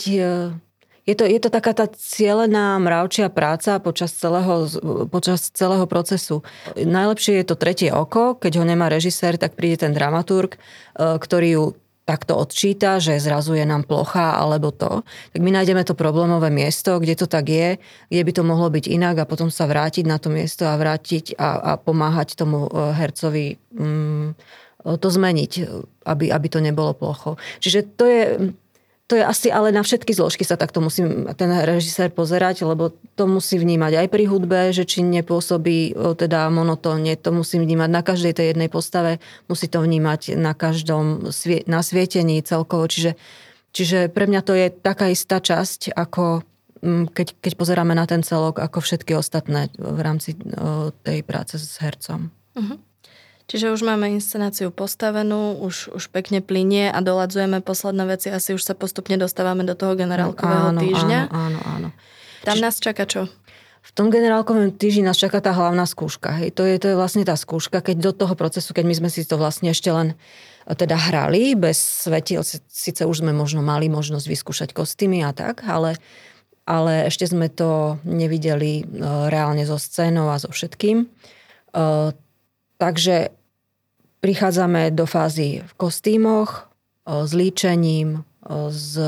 je 1.06 1.14
to, 1.14 1.22
je 1.22 1.38
to 1.38 1.54
taká 1.54 1.70
tá 1.70 1.86
cielená 1.86 2.74
mravčia 2.82 3.30
práca 3.30 3.78
počas 3.78 4.10
celého, 4.10 4.66
počas 5.06 5.54
celého 5.54 5.86
procesu. 5.86 6.42
Najlepšie 6.74 7.40
je 7.40 7.46
to 7.46 7.54
tretie 7.54 7.94
oko, 7.94 8.34
keď 8.34 8.58
ho 8.58 8.64
nemá 8.66 8.90
režisér, 8.90 9.38
tak 9.38 9.54
príde 9.54 9.86
ten 9.86 9.94
dramaturg, 9.94 10.58
e, 10.58 10.58
ktorý 10.98 11.48
ju 11.48 11.64
takto 12.06 12.38
odčíta, 12.38 13.02
že 13.02 13.18
zrazu 13.18 13.58
je 13.58 13.66
nám 13.66 13.82
plocha 13.82 14.38
alebo 14.38 14.70
to, 14.70 15.02
tak 15.34 15.40
my 15.42 15.50
nájdeme 15.50 15.82
to 15.82 15.98
problémové 15.98 16.54
miesto, 16.54 17.02
kde 17.02 17.18
to 17.18 17.26
tak 17.26 17.50
je, 17.50 17.82
kde 18.10 18.22
by 18.22 18.32
to 18.34 18.42
mohlo 18.46 18.70
byť 18.70 18.86
inak 18.86 19.18
a 19.18 19.28
potom 19.30 19.50
sa 19.50 19.66
vrátiť 19.66 20.06
na 20.06 20.18
to 20.22 20.30
miesto 20.30 20.70
a 20.70 20.78
vrátiť 20.78 21.34
a, 21.34 21.50
a 21.58 21.72
pomáhať 21.78 22.34
tomu 22.34 22.66
e, 22.66 22.70
hercovi 22.94 23.58
mm, 23.74 24.26
to 24.86 25.08
zmeniť, 25.10 25.52
aby, 26.06 26.30
aby 26.30 26.46
to 26.46 26.62
nebolo 26.62 26.94
plocho. 26.94 27.34
Čiže 27.58 27.80
to 27.98 28.04
je 28.06 28.22
to 29.06 29.14
je 29.14 29.22
asi 29.22 29.54
ale 29.54 29.70
na 29.70 29.86
všetky 29.86 30.10
zložky 30.10 30.42
sa 30.42 30.58
takto 30.58 30.82
musí 30.82 31.06
ten 31.38 31.50
režisér 31.62 32.10
pozerať, 32.10 32.66
lebo 32.66 32.90
to 33.14 33.30
musí 33.30 33.54
vnímať 33.54 34.02
aj 34.02 34.06
pri 34.10 34.24
hudbe, 34.26 34.74
že 34.74 34.82
či 34.82 35.06
nepôsobí 35.06 35.94
teda 36.18 36.50
monotónne, 36.50 37.14
to 37.14 37.30
musí 37.30 37.62
vnímať 37.62 37.86
na 37.86 38.02
každej 38.02 38.34
tej 38.34 38.46
jednej 38.50 38.66
postave, 38.66 39.22
musí 39.46 39.70
to 39.70 39.78
vnímať 39.78 40.34
na 40.34 40.58
každom 40.58 41.30
na 41.70 41.80
svietení 41.86 42.42
celkovo. 42.42 42.90
Čiže, 42.90 43.14
čiže 43.70 43.98
pre 44.10 44.26
mňa 44.26 44.40
to 44.42 44.58
je 44.58 44.74
taká 44.74 45.06
istá 45.14 45.38
časť, 45.38 45.94
ako 45.94 46.42
keď, 47.14 47.38
keď 47.38 47.52
pozeráme 47.54 47.94
na 47.94 48.10
ten 48.10 48.26
celok, 48.26 48.58
ako 48.58 48.82
všetky 48.82 49.14
ostatné 49.14 49.70
v 49.78 50.00
rámci 50.02 50.34
tej 51.06 51.22
práce 51.22 51.62
s 51.62 51.78
hercom. 51.78 52.34
Uh-huh. 52.58 52.78
Čiže 53.46 53.70
už 53.70 53.86
máme 53.86 54.10
inscenáciu 54.10 54.74
postavenú, 54.74 55.62
už, 55.62 55.94
už 55.94 56.10
pekne 56.10 56.42
plinie 56.42 56.90
a 56.90 56.98
doladzujeme 56.98 57.62
posledné 57.62 58.02
veci. 58.10 58.26
Asi 58.26 58.58
už 58.58 58.62
sa 58.66 58.74
postupne 58.74 59.14
dostávame 59.14 59.62
do 59.62 59.78
toho 59.78 59.94
generálkového 59.94 60.74
áno, 60.74 60.82
týždňa. 60.82 61.30
Áno, 61.30 61.38
áno, 61.38 61.58
áno. 61.62 61.88
Tam 62.42 62.58
Či... 62.58 62.62
nás 62.66 62.74
čaká 62.82 63.06
čo? 63.06 63.30
V 63.86 63.90
tom 63.94 64.10
generálkovom 64.10 64.74
týždni 64.74 65.06
nás 65.06 65.14
čaká 65.14 65.38
tá 65.38 65.54
hlavná 65.54 65.86
skúška. 65.86 66.34
Hej. 66.42 66.58
To, 66.58 66.66
je, 66.66 66.74
to 66.82 66.90
je 66.90 66.98
vlastne 66.98 67.22
tá 67.22 67.38
skúška, 67.38 67.78
keď 67.78 68.10
do 68.10 68.12
toho 68.18 68.34
procesu, 68.34 68.74
keď 68.74 68.82
my 68.82 68.94
sme 68.98 69.10
si 69.14 69.22
to 69.22 69.38
vlastne 69.38 69.70
ešte 69.70 69.94
len 69.94 70.18
e, 70.66 70.74
teda 70.74 70.98
hrali, 70.98 71.54
bez 71.54 71.78
svetiel, 71.78 72.42
síce 72.66 73.06
už 73.06 73.22
sme 73.22 73.30
možno 73.30 73.62
mali 73.62 73.86
možnosť 73.86 74.26
vyskúšať 74.26 74.68
kostýmy 74.74 75.22
a 75.22 75.30
tak, 75.30 75.62
ale, 75.70 76.02
ale 76.66 77.06
ešte 77.06 77.30
sme 77.30 77.46
to 77.46 78.02
nevideli 78.02 78.82
e, 78.82 78.84
reálne 79.30 79.62
so 79.62 79.78
scénou 79.78 80.34
a 80.34 80.42
so 80.42 80.50
všetkým. 80.50 81.06
E, 82.76 82.80
Takže 82.80 83.28
prichádzame 84.20 84.90
do 84.90 85.06
fázy 85.06 85.62
v 85.64 85.72
kostýmoch, 85.78 86.68
s 87.06 87.30
líčením, 87.32 88.26
s, 88.68 88.98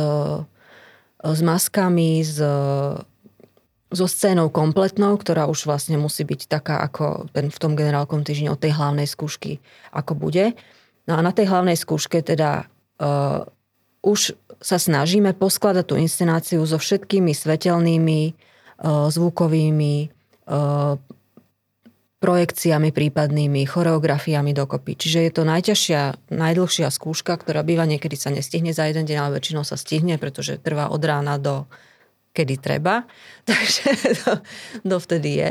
s 1.19 1.41
maskami, 1.43 2.23
s, 2.23 2.39
so 3.89 4.07
scénou 4.07 4.53
kompletnou, 4.53 5.17
ktorá 5.17 5.49
už 5.49 5.67
vlastne 5.67 5.97
musí 5.97 6.23
byť 6.23 6.41
taká 6.47 6.79
ako 6.85 7.33
ten, 7.33 7.49
v 7.49 7.59
tom 7.59 7.73
generálkom 7.75 8.23
týždni 8.23 8.53
od 8.53 8.61
tej 8.61 8.77
hlavnej 8.77 9.09
skúšky, 9.09 9.59
ako 9.91 10.15
bude. 10.15 10.53
No 11.09 11.17
a 11.17 11.21
na 11.25 11.33
tej 11.33 11.49
hlavnej 11.49 11.75
skúške 11.75 12.21
teda 12.21 12.69
uh, 13.01 13.49
už 14.05 14.37
sa 14.61 14.77
snažíme 14.77 15.33
poskladať 15.35 15.85
tú 15.89 15.95
inscenáciu 15.97 16.61
so 16.69 16.77
všetkými 16.77 17.33
svetelnými, 17.33 18.37
uh, 18.85 19.09
zvukovými, 19.09 20.13
uh, 20.53 21.01
projekciami 22.19 22.91
prípadnými, 22.91 23.63
choreografiami 23.63 24.51
dokopy. 24.51 24.99
Čiže 24.99 25.19
je 25.23 25.33
to 25.33 25.43
najťažšia, 25.47 26.31
najdlhšia 26.35 26.91
skúška, 26.91 27.39
ktorá 27.39 27.63
býva 27.63 27.87
niekedy 27.87 28.19
sa 28.19 28.35
nestihne 28.35 28.75
za 28.75 28.91
jeden 28.91 29.07
deň, 29.07 29.17
ale 29.19 29.37
väčšinou 29.39 29.63
sa 29.63 29.79
stihne, 29.79 30.19
pretože 30.19 30.59
trvá 30.59 30.91
od 30.91 30.99
rána 30.99 31.39
do 31.39 31.71
kedy 32.35 32.59
treba. 32.59 33.07
Takže 33.49 33.87
to, 34.27 34.33
to 34.83 34.97
vtedy 34.99 35.31
je. 35.39 35.51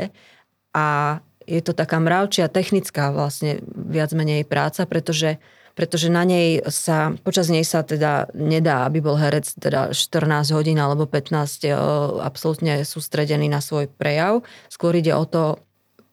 A 0.76 1.18
je 1.48 1.60
to 1.64 1.72
taká 1.72 1.96
mravčia, 1.96 2.52
technická 2.52 3.08
vlastne 3.16 3.64
viac 3.72 4.12
menej 4.12 4.44
práca, 4.44 4.84
pretože 4.84 5.40
pretože 5.78 6.10
na 6.10 6.26
nej 6.26 6.58
sa, 6.66 7.14
počas 7.22 7.46
nej 7.54 7.62
sa 7.62 7.86
teda 7.86 8.26
nedá, 8.34 8.82
aby 8.82 8.98
bol 8.98 9.14
herec 9.14 9.46
teda 9.62 9.94
14 9.94 10.50
hodín 10.50 10.74
alebo 10.82 11.06
15 11.06 11.70
absolútne 12.18 12.82
sústredený 12.82 13.46
na 13.46 13.62
svoj 13.62 13.86
prejav. 13.86 14.42
Skôr 14.66 14.98
ide 14.98 15.14
o 15.14 15.22
to 15.22 15.62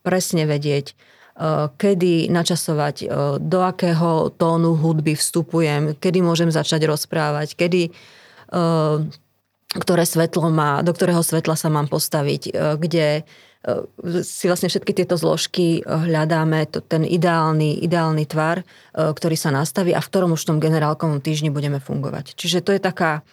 presne 0.06 0.46
vedieť, 0.46 0.94
eh, 0.94 1.68
kedy 1.74 2.30
načasovať, 2.30 2.96
eh, 3.02 3.08
do 3.42 3.60
akého 3.66 4.30
tónu 4.38 4.78
hudby 4.78 5.18
vstupujem, 5.18 5.98
kedy 5.98 6.22
môžem 6.22 6.54
začať 6.54 6.86
rozprávať, 6.86 7.58
kedy 7.58 7.90
eh, 7.90 8.98
ktoré 9.76 10.08
svetlo 10.08 10.48
má, 10.54 10.80
do 10.86 10.96
ktorého 10.96 11.20
svetla 11.20 11.60
sa 11.60 11.68
mám 11.68 11.92
postaviť, 11.92 12.48
kde 12.80 13.28
si 14.24 14.46
vlastne 14.48 14.72
všetky 14.72 14.96
tieto 14.96 15.20
zložky 15.20 15.84
hľadáme 15.84 16.70
to, 16.72 16.80
ten 16.80 17.04
ideálny, 17.04 17.84
ideálny 17.84 18.24
tvar, 18.24 18.64
ktorý 18.94 19.36
sa 19.36 19.52
nastaví 19.52 19.92
a 19.92 20.00
v 20.00 20.08
ktorom 20.08 20.38
už 20.38 20.48
v 20.48 20.50
tom 20.54 20.60
generálkovom 20.64 21.20
týždni 21.20 21.52
budeme 21.52 21.84
fungovať. 21.84 22.40
Čiže 22.40 22.64
to 22.64 22.72
je 22.72 22.80
taká 22.80 23.26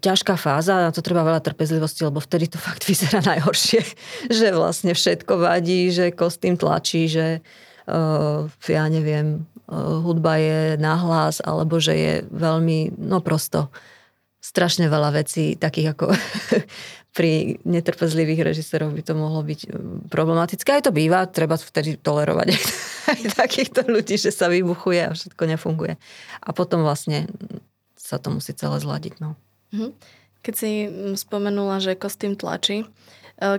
ťažká 0.00 0.40
fáza, 0.40 0.88
na 0.88 0.92
to 0.92 1.04
treba 1.04 1.20
veľa 1.20 1.44
trpezlivosti, 1.44 2.08
lebo 2.08 2.18
vtedy 2.18 2.48
to 2.48 2.58
fakt 2.68 2.88
vyzerá 2.88 3.20
najhoršie, 3.20 3.80
že 4.32 4.56
vlastne 4.56 4.96
všetko 4.96 5.32
vadí, 5.36 5.92
že 5.92 6.16
kostým 6.16 6.56
tlačí, 6.56 7.06
že 7.12 7.44
uh, 7.86 8.48
ja 8.64 8.84
neviem, 8.88 9.44
uh, 9.68 10.00
hudba 10.00 10.40
je 10.40 10.60
nahlas, 10.80 11.44
alebo 11.44 11.76
že 11.76 11.94
je 11.94 12.14
veľmi, 12.32 12.96
no 12.96 13.20
prosto, 13.20 13.68
strašne 14.40 14.88
veľa 14.88 15.20
vecí, 15.20 15.60
takých 15.60 15.92
ako 15.92 16.16
pri 17.16 17.60
netrpezlivých 17.68 18.40
režiséroch 18.40 18.96
by 18.96 19.02
to 19.04 19.12
mohlo 19.12 19.44
byť 19.44 19.60
problematické. 20.08 20.80
Aj 20.80 20.84
to 20.88 20.94
býva, 20.94 21.28
treba 21.28 21.60
vtedy 21.60 22.00
tolerovať 22.00 22.48
aj 23.12 23.20
takýchto 23.36 23.84
ľudí, 23.84 24.16
že 24.16 24.32
sa 24.32 24.48
vybuchuje 24.48 25.04
a 25.04 25.12
všetko 25.12 25.42
nefunguje. 25.44 26.00
A 26.40 26.48
potom 26.56 26.80
vlastne 26.80 27.28
sa 28.00 28.16
to 28.16 28.32
musí 28.32 28.56
celé 28.56 28.80
zladiť. 28.80 29.20
No. 29.20 29.36
Mhm. 29.72 29.94
Keď 30.40 30.54
si 30.56 30.70
mm, 30.88 31.20
spomenula, 31.20 31.84
že 31.84 31.98
kostým 31.98 32.32
tlačí, 32.32 32.82
e, 32.82 32.86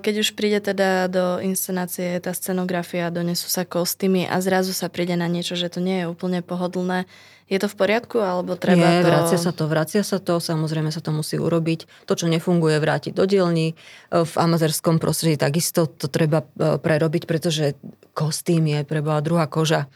keď 0.01 0.13
už 0.25 0.33
príde 0.33 0.59
teda 0.59 1.05
do 1.07 1.25
inscenácie 1.45 2.17
tá 2.17 2.33
scenografia, 2.33 3.13
donesú 3.13 3.47
sa 3.47 3.63
kostýmy 3.69 4.25
a 4.25 4.41
zrazu 4.41 4.73
sa 4.73 4.89
príde 4.89 5.13
na 5.13 5.29
niečo, 5.29 5.53
že 5.53 5.69
to 5.69 5.77
nie 5.77 6.03
je 6.03 6.09
úplne 6.09 6.41
pohodlné, 6.41 7.05
je 7.51 7.59
to 7.59 7.67
v 7.67 7.75
poriadku, 7.75 8.23
alebo 8.23 8.55
treba 8.55 8.79
Nie, 8.79 9.03
to... 9.03 9.11
vracia 9.11 9.35
sa 9.35 9.51
to, 9.51 9.63
vracia 9.67 10.03
sa 10.07 10.23
to, 10.23 10.39
samozrejme 10.39 10.87
sa 10.87 11.03
to 11.03 11.11
musí 11.11 11.35
urobiť. 11.35 12.07
To, 12.07 12.15
čo 12.15 12.31
nefunguje, 12.31 12.79
vrátiť 12.79 13.11
do 13.11 13.27
dielny. 13.27 13.75
E, 13.75 14.23
v 14.23 14.33
amatérskom 14.39 15.03
prostredí 15.03 15.35
takisto 15.35 15.83
to 15.85 16.07
treba 16.07 16.47
e, 16.55 16.79
prerobiť, 16.79 17.27
pretože 17.27 17.75
kostým 18.15 18.71
je 18.71 18.87
preboha 18.87 19.19
druhá 19.19 19.51
koža 19.51 19.91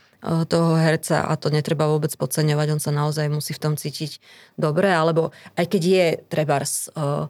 toho 0.49 0.73
herca 0.73 1.29
a 1.29 1.33
to 1.37 1.53
netreba 1.53 1.85
vôbec 1.85 2.09
podceňovať, 2.17 2.67
on 2.73 2.81
sa 2.81 2.89
naozaj 2.89 3.29
musí 3.29 3.53
v 3.53 3.61
tom 3.61 3.73
cítiť 3.77 4.17
dobre, 4.57 4.89
alebo 4.89 5.29
aj 5.53 5.65
keď 5.69 5.81
je 5.85 6.05
trebárs 6.25 6.89
eh, 6.89 7.29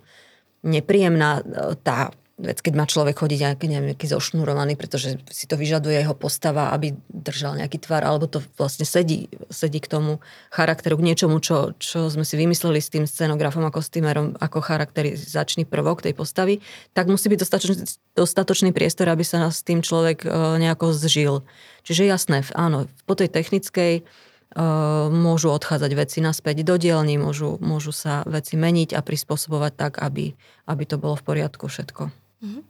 nepríjemná 0.64 1.44
eh, 1.44 1.76
tá 1.84 2.16
vec, 2.36 2.60
keď 2.60 2.74
má 2.76 2.84
človek 2.84 3.16
chodiť 3.16 3.40
nejaký, 3.48 3.66
nejaký 3.72 4.08
zošnurovaný, 4.12 4.76
pretože 4.76 5.24
si 5.32 5.48
to 5.48 5.56
vyžaduje 5.56 5.96
jeho 5.96 6.12
postava, 6.12 6.76
aby 6.76 6.92
držal 7.08 7.56
nejaký 7.56 7.80
tvar, 7.80 8.04
alebo 8.04 8.28
to 8.28 8.44
vlastne 8.60 8.84
sedí, 8.84 9.32
sedí 9.48 9.80
k 9.80 9.88
tomu 9.88 10.20
charakteru, 10.52 11.00
k 11.00 11.08
niečomu, 11.08 11.40
čo, 11.40 11.72
čo 11.80 12.12
sme 12.12 12.28
si 12.28 12.36
vymysleli 12.36 12.84
s 12.84 12.92
tým 12.92 13.08
scenografom 13.08 13.64
a 13.64 13.72
kostýmerom 13.72 14.36
ako 14.36 14.60
charakterizačný 14.60 15.64
prvok 15.64 16.04
tej 16.04 16.12
postavy, 16.12 16.60
tak 16.92 17.08
musí 17.08 17.32
byť 17.32 17.40
dostatočný, 17.40 17.76
dostatočný 18.20 18.70
priestor, 18.76 19.08
aby 19.08 19.24
sa 19.24 19.48
s 19.48 19.64
tým 19.64 19.80
človek 19.80 20.28
nejako 20.60 20.92
zžil. 20.92 21.48
Čiže 21.88 22.04
jasné, 22.04 22.44
áno, 22.52 22.92
po 23.08 23.16
tej 23.16 23.32
technickej 23.32 24.04
uh, 24.04 25.08
môžu 25.08 25.56
odchádzať 25.56 25.92
veci 25.96 26.20
naspäť 26.20 26.68
do 26.68 26.76
dielní, 26.76 27.16
môžu, 27.16 27.56
môžu 27.64 27.96
sa 27.96 28.28
veci 28.28 28.60
meniť 28.60 28.92
a 28.92 29.00
prispôsobovať 29.00 29.72
tak, 29.80 29.94
aby, 30.04 30.36
aby 30.68 30.84
to 30.84 31.00
bolo 31.00 31.16
v 31.16 31.24
poriadku 31.24 31.72
všetko. 31.72 32.25
Mhm. 32.42 32.62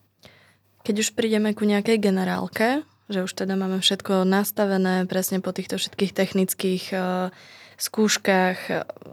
Keď 0.86 0.96
už 1.02 1.10
prídeme 1.18 1.50
ku 1.58 1.66
nejakej 1.66 1.98
generálke, 1.98 2.86
že 3.10 3.26
už 3.26 3.34
teda 3.34 3.58
máme 3.58 3.82
všetko 3.82 4.26
nastavené 4.26 5.06
presne 5.10 5.42
po 5.42 5.54
týchto 5.54 5.82
všetkých 5.82 6.14
technických 6.14 6.84
uh, 6.94 7.34
skúškach 7.78 8.58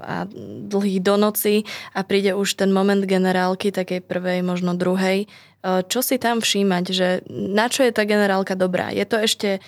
a 0.02 0.26
dlhých 0.66 1.00
do 1.02 1.14
noci 1.18 1.66
a 1.92 2.06
príde 2.06 2.34
už 2.34 2.58
ten 2.58 2.70
moment 2.70 3.02
generálky, 3.02 3.74
takej 3.74 4.02
prvej, 4.02 4.42
možno 4.46 4.74
druhej. 4.74 5.26
Čo 5.62 6.02
si 6.02 6.18
tam 6.18 6.42
všímať, 6.42 6.84
že 6.90 7.08
na 7.30 7.70
čo 7.70 7.86
je 7.86 7.94
tá 7.94 8.02
generálka 8.02 8.58
dobrá? 8.58 8.90
Je 8.90 9.06
to 9.06 9.14
ešte 9.14 9.62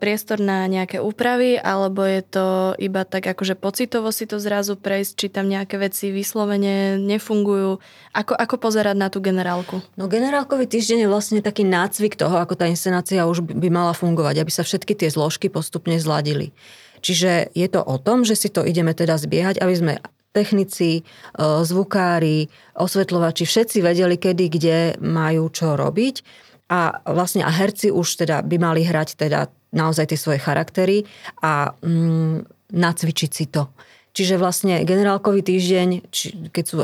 priestor 0.00 0.40
na 0.40 0.64
nejaké 0.64 0.96
úpravy, 0.96 1.60
alebo 1.60 2.00
je 2.00 2.24
to 2.24 2.72
iba 2.80 3.04
tak 3.04 3.28
akože 3.36 3.52
pocitovo 3.52 4.08
si 4.08 4.24
to 4.24 4.40
zrazu 4.40 4.80
prejsť, 4.80 5.12
či 5.12 5.26
tam 5.28 5.52
nejaké 5.52 5.76
veci 5.76 6.08
vyslovene 6.08 6.96
nefungujú? 6.96 7.76
Ako, 8.16 8.32
ako 8.32 8.56
pozerať 8.56 8.96
na 8.96 9.12
tú 9.12 9.20
generálku? 9.20 9.84
No 10.00 10.08
generálkový 10.08 10.64
týždeň 10.64 11.04
je 11.04 11.12
vlastne 11.12 11.40
taký 11.44 11.68
nácvik 11.68 12.16
toho, 12.16 12.40
ako 12.40 12.56
tá 12.56 12.64
inscenácia 12.64 13.28
už 13.28 13.44
by 13.44 13.68
mala 13.68 13.92
fungovať, 13.92 14.40
aby 14.40 14.48
sa 14.48 14.64
všetky 14.64 14.96
tie 14.96 15.12
zložky 15.12 15.52
postupne 15.52 16.00
zladili. 16.00 16.56
Čiže 17.00 17.54
je 17.54 17.68
to 17.70 17.80
o 17.82 17.96
tom, 17.98 18.22
že 18.22 18.34
si 18.38 18.48
to 18.50 18.62
ideme 18.66 18.92
teda 18.92 19.18
zbiehať, 19.18 19.58
aby 19.62 19.74
sme 19.74 19.94
technici, 20.32 21.02
zvukári, 21.40 22.46
osvetľovači, 22.76 23.48
všetci 23.48 23.78
vedeli, 23.80 24.14
kedy, 24.20 24.44
kde 24.52 24.76
majú 25.00 25.48
čo 25.50 25.74
robiť. 25.74 26.22
A 26.68 27.00
vlastne 27.08 27.42
a 27.42 27.50
herci 27.50 27.88
už 27.88 28.28
teda 28.28 28.44
by 28.44 28.56
mali 28.60 28.84
hrať 28.84 29.16
teda 29.16 29.48
naozaj 29.72 30.12
tie 30.12 30.20
svoje 30.20 30.40
charaktery 30.40 31.08
a 31.40 31.72
mm, 31.80 32.44
nacvičiť 32.76 33.30
si 33.32 33.48
to. 33.48 33.72
Čiže 34.12 34.40
vlastne 34.40 34.82
generálkový 34.82 35.46
týždeň, 35.46 35.88
či, 36.10 36.50
keď 36.50 36.64
sú 36.66 36.76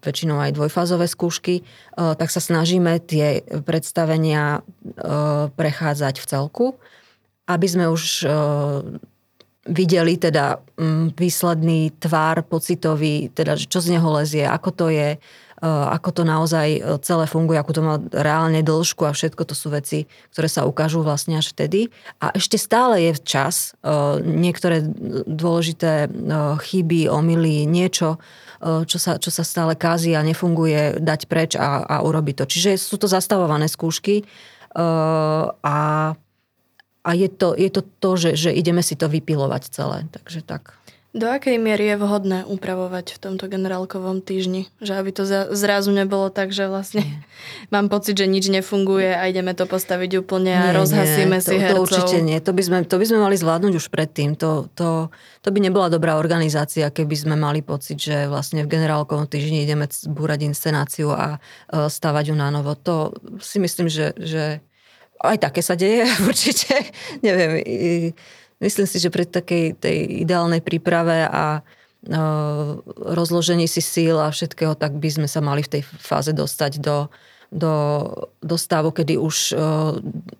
väčšinou 0.00 0.40
aj 0.40 0.56
dvojfázové 0.56 1.06
skúšky, 1.12 1.60
tak 1.92 2.32
sa 2.32 2.40
snažíme 2.40 2.96
tie 3.04 3.44
predstavenia 3.68 4.64
prechádzať 5.54 6.14
v 6.16 6.26
celku, 6.26 6.66
aby 7.50 7.66
sme 7.68 7.84
už 7.92 8.24
videli 9.68 10.16
teda 10.16 10.56
mm, 10.78 11.16
výsledný 11.18 12.00
tvár 12.00 12.46
pocitový, 12.48 13.28
teda 13.34 13.60
čo 13.60 13.80
z 13.80 13.96
neho 13.96 14.08
lezie, 14.12 14.48
ako 14.48 14.70
to 14.72 14.86
je, 14.88 15.20
Eh, 15.60 15.68
ako 15.68 16.08
to 16.16 16.22
naozaj 16.24 16.68
eh, 16.72 16.80
celé 17.04 17.28
funguje, 17.28 17.60
ako 17.60 17.72
to 17.76 17.82
má 17.84 18.00
reálne 18.16 18.64
dĺžku 18.64 19.04
a 19.04 19.12
všetko 19.12 19.44
to 19.44 19.52
sú 19.52 19.68
veci, 19.68 20.08
ktoré 20.32 20.48
sa 20.48 20.64
ukážu 20.64 21.04
vlastne 21.04 21.36
až 21.36 21.52
vtedy. 21.52 21.92
A 22.16 22.32
ešte 22.32 22.56
stále 22.56 23.04
je 23.04 23.20
čas 23.20 23.76
eh, 23.84 24.24
niektoré 24.24 24.80
dôležité 25.28 26.08
chyby, 26.64 27.12
omily, 27.12 27.68
niečo, 27.68 28.16
čo 28.60 28.98
sa, 29.00 29.16
čo 29.16 29.28
sa 29.32 29.44
stále 29.44 29.76
kází 29.76 30.12
a 30.16 30.24
nefunguje, 30.24 31.00
dať 31.00 31.20
preč 31.28 31.52
a, 31.56 31.84
a 31.84 31.96
urobiť 32.04 32.40
to. 32.40 32.44
Čiže 32.48 32.80
sú 32.80 32.96
to 33.00 33.08
zastavované 33.08 33.68
skúšky 33.68 34.24
a, 34.76 35.76
a 37.00 37.10
je 37.16 37.28
to, 37.32 37.56
je 37.56 37.70
to 37.72 37.82
to, 38.02 38.10
že, 38.16 38.30
že 38.36 38.50
ideme 38.52 38.84
si 38.84 38.94
to 38.94 39.08
vypilovať 39.08 39.62
celé. 39.72 40.04
Takže 40.12 40.44
tak. 40.44 40.80
Do 41.10 41.26
akej 41.26 41.58
miery 41.58 41.90
je 41.90 41.96
vhodné 41.98 42.46
upravovať 42.46 43.18
v 43.18 43.18
tomto 43.18 43.50
generálkovom 43.50 44.22
týždni? 44.22 44.70
Že 44.78 44.92
aby 44.94 45.10
to 45.10 45.26
zrazu 45.58 45.90
nebolo 45.90 46.30
tak, 46.30 46.54
že 46.54 46.70
vlastne 46.70 47.02
mám 47.74 47.90
pocit, 47.90 48.14
že 48.14 48.30
nič 48.30 48.46
nefunguje 48.46 49.10
a 49.10 49.26
ideme 49.26 49.50
to 49.58 49.66
postaviť 49.66 50.22
úplne 50.22 50.54
a 50.54 50.70
nie, 50.70 50.78
rozhasíme 50.78 51.34
nie, 51.34 51.42
si 51.42 51.58
to, 51.58 51.58
hercov. 51.58 51.74
To 51.74 51.82
určite 51.82 52.18
nie. 52.22 52.38
To 52.38 52.54
by, 52.54 52.62
sme, 52.62 52.78
to 52.86 52.94
by 52.94 53.06
sme 53.10 53.18
mali 53.26 53.34
zvládnuť 53.34 53.72
už 53.74 53.86
predtým. 53.90 54.38
To, 54.38 54.70
to, 54.78 55.10
to 55.42 55.48
by 55.50 55.58
nebola 55.58 55.90
dobrá 55.90 56.14
organizácia, 56.14 56.94
keby 56.94 57.16
sme 57.18 57.34
mali 57.34 57.58
pocit, 57.58 57.98
že 57.98 58.30
vlastne 58.30 58.62
v 58.62 58.70
generálkovom 58.70 59.26
týždni 59.26 59.66
ideme 59.66 59.90
búrať 60.14 60.46
inscenáciu 60.46 61.10
a 61.10 61.42
e, 61.74 61.90
stavať 61.90 62.30
ju 62.30 62.38
na 62.38 62.54
novo. 62.54 62.78
To 62.86 63.10
si 63.42 63.58
myslím, 63.58 63.90
že, 63.90 64.14
že 64.14 64.62
aj 65.20 65.38
také 65.38 65.60
sa 65.60 65.76
deje 65.76 66.08
určite. 66.30 66.74
Neviem, 67.20 67.60
myslím 68.60 68.86
si, 68.88 68.96
že 68.96 69.12
pri 69.12 69.28
takej 69.28 69.76
tej 69.76 69.98
ideálnej 70.24 70.64
príprave 70.64 71.28
a 71.28 71.60
rozložení 72.96 73.68
si 73.68 73.84
síl 73.84 74.16
a 74.16 74.32
všetkého, 74.32 74.72
tak 74.72 74.96
by 74.96 75.08
sme 75.12 75.28
sa 75.28 75.44
mali 75.44 75.60
v 75.60 75.78
tej 75.78 75.82
fáze 75.84 76.32
dostať 76.32 76.80
do, 76.80 77.12
do, 77.52 77.74
do 78.40 78.56
stavu, 78.56 78.88
kedy 78.88 79.20
už 79.20 79.52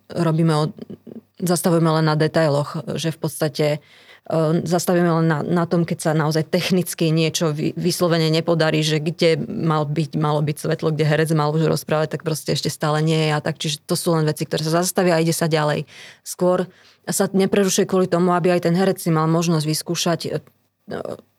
robíme, 0.09 0.73
zastavujeme 1.37 2.01
len 2.01 2.09
na 2.09 2.17
detailoch, 2.17 2.81
že 2.97 3.13
v 3.13 3.19
podstate 3.21 3.67
zastavíme 4.63 5.11
len 5.11 5.27
na, 5.27 5.43
na 5.43 5.65
tom, 5.67 5.83
keď 5.83 5.99
sa 5.99 6.13
naozaj 6.15 6.47
technicky 6.55 7.11
niečo 7.11 7.51
vyslovene 7.55 8.31
nepodarí, 8.31 8.87
že 8.87 9.03
kde 9.03 9.43
mal 9.43 9.83
byť, 9.91 10.15
malo 10.15 10.39
byť 10.39 10.57
svetlo, 10.57 10.95
kde 10.95 11.03
herec 11.03 11.35
mal 11.35 11.51
už 11.51 11.67
rozprávať, 11.67 12.15
tak 12.15 12.23
proste 12.23 12.55
ešte 12.55 12.71
stále 12.71 13.03
nie 13.03 13.19
je. 13.19 13.31
A 13.35 13.43
tak, 13.43 13.59
čiže 13.59 13.83
to 13.83 13.99
sú 13.99 14.15
len 14.15 14.23
veci, 14.23 14.47
ktoré 14.47 14.63
sa 14.63 14.87
zastavia 14.87 15.19
a 15.19 15.23
ide 15.23 15.35
sa 15.35 15.51
ďalej. 15.51 15.83
Skôr 16.23 16.71
sa 17.11 17.27
neprerušuje 17.27 17.91
kvôli 17.91 18.07
tomu, 18.07 18.31
aby 18.31 18.55
aj 18.55 18.71
ten 18.71 18.75
herec 18.79 19.03
si 19.03 19.11
mal 19.11 19.27
možnosť 19.27 19.67
vyskúšať 19.67 20.21
e, 20.31 20.39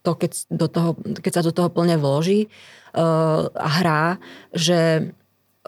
to, 0.04 0.12
keď, 0.12 0.32
do 0.52 0.68
toho, 0.68 0.90
keď 1.00 1.32
sa 1.32 1.46
do 1.48 1.56
toho 1.56 1.70
plne 1.70 1.96
vloží 2.02 2.50
uh, 2.98 3.46
a 3.54 3.70
hrá, 3.78 4.04
že 4.50 5.14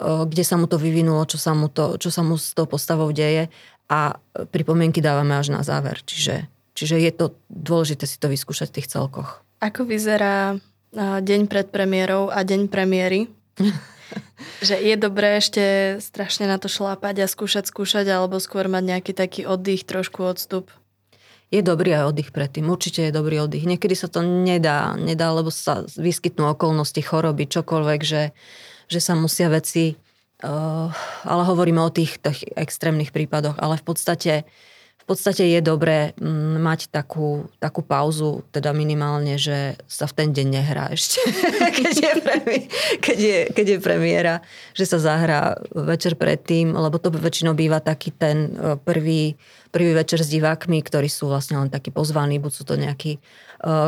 uh, 0.02 0.26
kde 0.26 0.42
sa 0.42 0.58
mu 0.58 0.66
to 0.66 0.74
vyvinulo, 0.74 1.22
čo 1.30 1.38
sa 1.38 1.54
mu, 1.54 1.70
to, 1.70 1.94
čo 2.02 2.10
sa 2.10 2.26
mu 2.26 2.34
s 2.34 2.50
tou 2.50 2.66
postavou 2.66 3.14
deje 3.14 3.46
a 3.86 4.18
pripomienky 4.50 4.98
dávame 4.98 5.38
až 5.38 5.54
na 5.54 5.62
záver. 5.62 6.02
Čiže, 6.02 6.50
čiže 6.74 7.00
je 7.00 7.12
to 7.14 7.26
dôležité 7.48 8.04
si 8.04 8.18
to 8.18 8.28
vyskúšať 8.28 8.70
v 8.70 8.76
tých 8.82 8.90
celkoch. 8.90 9.40
Ako 9.62 9.88
vyzerá 9.88 10.58
deň 10.98 11.50
pred 11.50 11.66
premiérou 11.70 12.28
a 12.30 12.42
deň 12.44 12.68
premiéry? 12.68 13.30
že 14.64 14.78
je 14.78 14.94
dobré 14.96 15.38
ešte 15.38 15.96
strašne 16.00 16.48
na 16.48 16.60
to 16.60 16.70
šlápať 16.70 17.24
a 17.24 17.26
skúšať, 17.30 17.68
skúšať, 17.68 18.06
alebo 18.10 18.38
skôr 18.40 18.66
mať 18.66 18.84
nejaký 18.84 19.12
taký 19.16 19.42
oddych, 19.46 19.86
trošku 19.86 20.24
odstup? 20.24 20.70
Je 21.52 21.62
dobrý 21.62 21.94
aj 21.94 22.10
oddych 22.10 22.30
predtým, 22.34 22.66
určite 22.66 23.06
je 23.06 23.12
dobrý 23.14 23.38
oddych. 23.44 23.68
Niekedy 23.68 23.94
sa 23.94 24.10
to 24.10 24.24
nedá, 24.24 24.98
nedá, 24.98 25.30
lebo 25.30 25.54
sa 25.54 25.86
vyskytnú 25.86 26.50
okolnosti, 26.50 26.98
choroby, 26.98 27.46
čokoľvek, 27.46 28.00
že, 28.02 28.34
že 28.90 28.98
sa 28.98 29.14
musia 29.14 29.46
veci, 29.52 29.94
uh, 29.94 30.90
ale 31.22 31.42
hovoríme 31.46 31.78
o 31.78 31.94
tých, 31.94 32.18
tých 32.18 32.42
extrémnych 32.58 33.14
prípadoch, 33.14 33.60
ale 33.62 33.78
v 33.78 33.84
podstate 33.86 34.32
v 35.04 35.12
podstate 35.12 35.44
je 35.44 35.60
dobré 35.60 36.16
mm, 36.16 36.64
mať 36.64 36.88
takú, 36.88 37.52
takú 37.60 37.84
pauzu, 37.84 38.40
teda 38.48 38.72
minimálne, 38.72 39.36
že 39.36 39.76
sa 39.84 40.08
v 40.08 40.16
ten 40.16 40.28
deň 40.32 40.46
nehrá 40.48 40.88
ešte, 40.88 41.20
keď, 41.76 41.92
je 41.92 42.12
premi- 42.24 42.68
keď, 43.04 43.18
je, 43.20 43.38
keď 43.52 43.66
je 43.68 43.78
premiéra, 43.84 44.34
že 44.72 44.88
sa 44.88 44.96
zahrá 44.96 45.60
večer 45.76 46.16
predtým, 46.16 46.72
lebo 46.72 46.96
to 46.96 47.12
väčšinou 47.12 47.52
býva 47.52 47.84
taký 47.84 48.16
ten 48.16 48.56
e, 48.56 48.80
prvý, 48.80 49.36
prvý 49.68 49.92
večer 49.92 50.24
s 50.24 50.32
divákmi, 50.32 50.80
ktorí 50.80 51.12
sú 51.12 51.28
vlastne 51.28 51.60
len 51.60 51.68
takí 51.68 51.92
pozvaní, 51.92 52.40
buď 52.40 52.52
sú 52.56 52.64
to 52.64 52.80
nejakí 52.80 53.20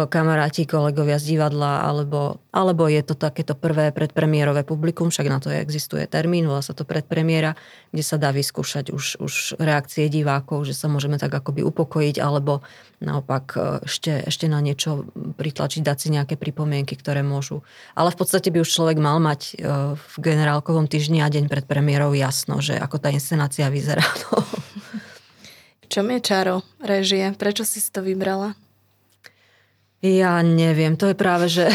kamaráti, 0.08 0.64
kolegovia 0.64 1.20
z 1.20 1.36
divadla, 1.36 1.84
alebo, 1.84 2.40
alebo 2.48 2.88
je 2.88 3.04
to 3.04 3.12
takéto 3.12 3.52
prvé 3.52 3.92
predpremiérové 3.92 4.64
publikum, 4.64 5.12
však 5.12 5.26
na 5.28 5.36
to 5.36 5.52
existuje 5.52 6.08
termín, 6.08 6.48
volá 6.48 6.64
sa 6.64 6.72
to 6.72 6.88
predpremiéra, 6.88 7.52
kde 7.92 8.00
sa 8.00 8.16
dá 8.16 8.32
vyskúšať 8.32 8.88
už, 8.88 9.20
už 9.20 9.34
reakcie 9.60 10.08
divákov, 10.08 10.64
že 10.64 10.72
sa 10.72 10.88
môžeme 10.88 11.20
tak 11.20 11.28
akoby 11.28 11.60
upokojiť, 11.60 12.16
alebo 12.16 12.64
naopak 13.04 13.44
eh, 13.52 13.62
ešte, 13.84 14.12
ešte 14.24 14.48
na 14.48 14.64
niečo 14.64 15.04
pritlačiť, 15.36 15.84
dať 15.84 15.96
si 16.00 16.08
nejaké 16.08 16.40
pripomienky, 16.40 16.96
ktoré 16.96 17.20
môžu. 17.20 17.60
Ale 17.92 18.08
v 18.08 18.18
podstate 18.18 18.48
by 18.48 18.64
už 18.64 18.72
človek 18.72 18.96
mal 18.96 19.20
mať 19.20 19.40
eh, 19.54 19.92
v 19.92 20.14
generálkovom 20.16 20.88
týždni 20.88 21.20
a 21.20 21.28
deň 21.28 21.52
pred 21.52 21.68
premiérou 21.68 22.16
jasno, 22.16 22.64
že 22.64 22.80
ako 22.80 22.96
tá 22.96 23.12
inscenácia 23.12 23.68
vyzerá. 23.68 24.04
No. 24.26 24.42
čom 25.86 26.10
je 26.10 26.18
čaro 26.18 26.66
režie? 26.82 27.30
Prečo 27.38 27.62
si 27.62 27.78
to 27.78 28.02
vybrala? 28.02 28.58
Ja 30.06 30.38
neviem, 30.46 30.94
to 30.94 31.10
je 31.10 31.16
práve, 31.18 31.50
že... 31.50 31.66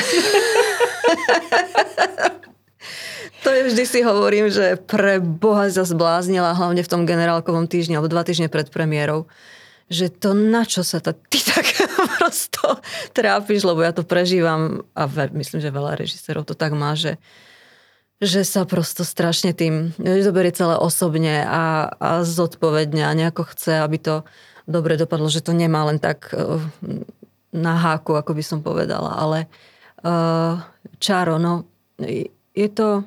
to 3.43 3.49
je 3.51 3.61
vždy 3.67 3.83
si 3.83 3.99
hovorím, 4.07 4.47
že 4.47 4.79
pre 4.79 5.19
Boha 5.19 5.67
sa 5.67 5.83
zbláznila, 5.83 6.55
hlavne 6.55 6.79
v 6.79 6.91
tom 6.91 7.03
generálkovom 7.03 7.67
týždni, 7.67 7.99
alebo 7.99 8.07
dva 8.07 8.23
týždne 8.23 8.47
pred 8.47 8.71
premiérou, 8.71 9.27
že 9.91 10.07
to 10.07 10.31
na 10.31 10.63
čo 10.63 10.87
sa 10.87 11.03
ta, 11.03 11.11
ty 11.11 11.43
tak 11.43 11.67
prosto 12.15 12.79
trápiš, 13.11 13.67
lebo 13.67 13.83
ja 13.83 13.91
to 13.91 14.07
prežívam 14.07 14.87
a 14.95 15.03
ve, 15.11 15.27
myslím, 15.35 15.59
že 15.59 15.75
veľa 15.75 15.99
režisérov 15.99 16.47
to 16.47 16.55
tak 16.55 16.71
má, 16.71 16.95
že, 16.95 17.19
že 18.23 18.47
sa 18.47 18.63
prosto 18.63 19.03
strašne 19.03 19.51
tým 19.51 19.91
zoberie 19.99 20.55
celé 20.55 20.79
osobne 20.79 21.43
a, 21.43 21.91
a 21.91 22.23
zodpovedne 22.23 23.03
a 23.03 23.11
nejako 23.11 23.43
chce, 23.51 23.83
aby 23.83 23.99
to 23.99 24.15
dobre 24.63 24.95
dopadlo, 24.95 25.27
že 25.27 25.43
to 25.43 25.51
nemá 25.51 25.83
len 25.83 25.99
tak 25.99 26.31
na 27.51 27.75
háku, 27.75 28.15
ako 28.15 28.31
by 28.35 28.43
som 28.43 28.59
povedala. 28.63 29.11
Ale 29.15 29.39
uh, 30.07 30.63
čaro, 30.97 31.35
no, 31.37 31.67
je 32.55 32.69
to, 32.71 33.03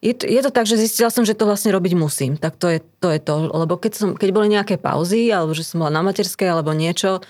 je 0.00 0.12
to, 0.12 0.24
je 0.28 0.40
to 0.40 0.50
tak, 0.52 0.66
že 0.68 0.80
zistila 0.80 1.12
som, 1.12 1.24
že 1.24 1.36
to 1.36 1.48
vlastne 1.48 1.72
robiť 1.72 1.92
musím. 1.96 2.36
Tak 2.36 2.56
to 2.56 2.72
je 2.72 2.80
to. 3.00 3.08
Je 3.12 3.20
to. 3.20 3.34
Lebo 3.52 3.76
keď, 3.76 3.92
som, 3.96 4.08
keď 4.16 4.28
boli 4.32 4.48
nejaké 4.52 4.76
pauzy, 4.80 5.28
alebo 5.30 5.52
že 5.56 5.64
som 5.64 5.84
bola 5.84 5.92
na 5.92 6.02
materskej, 6.04 6.48
alebo 6.48 6.72
niečo, 6.76 7.20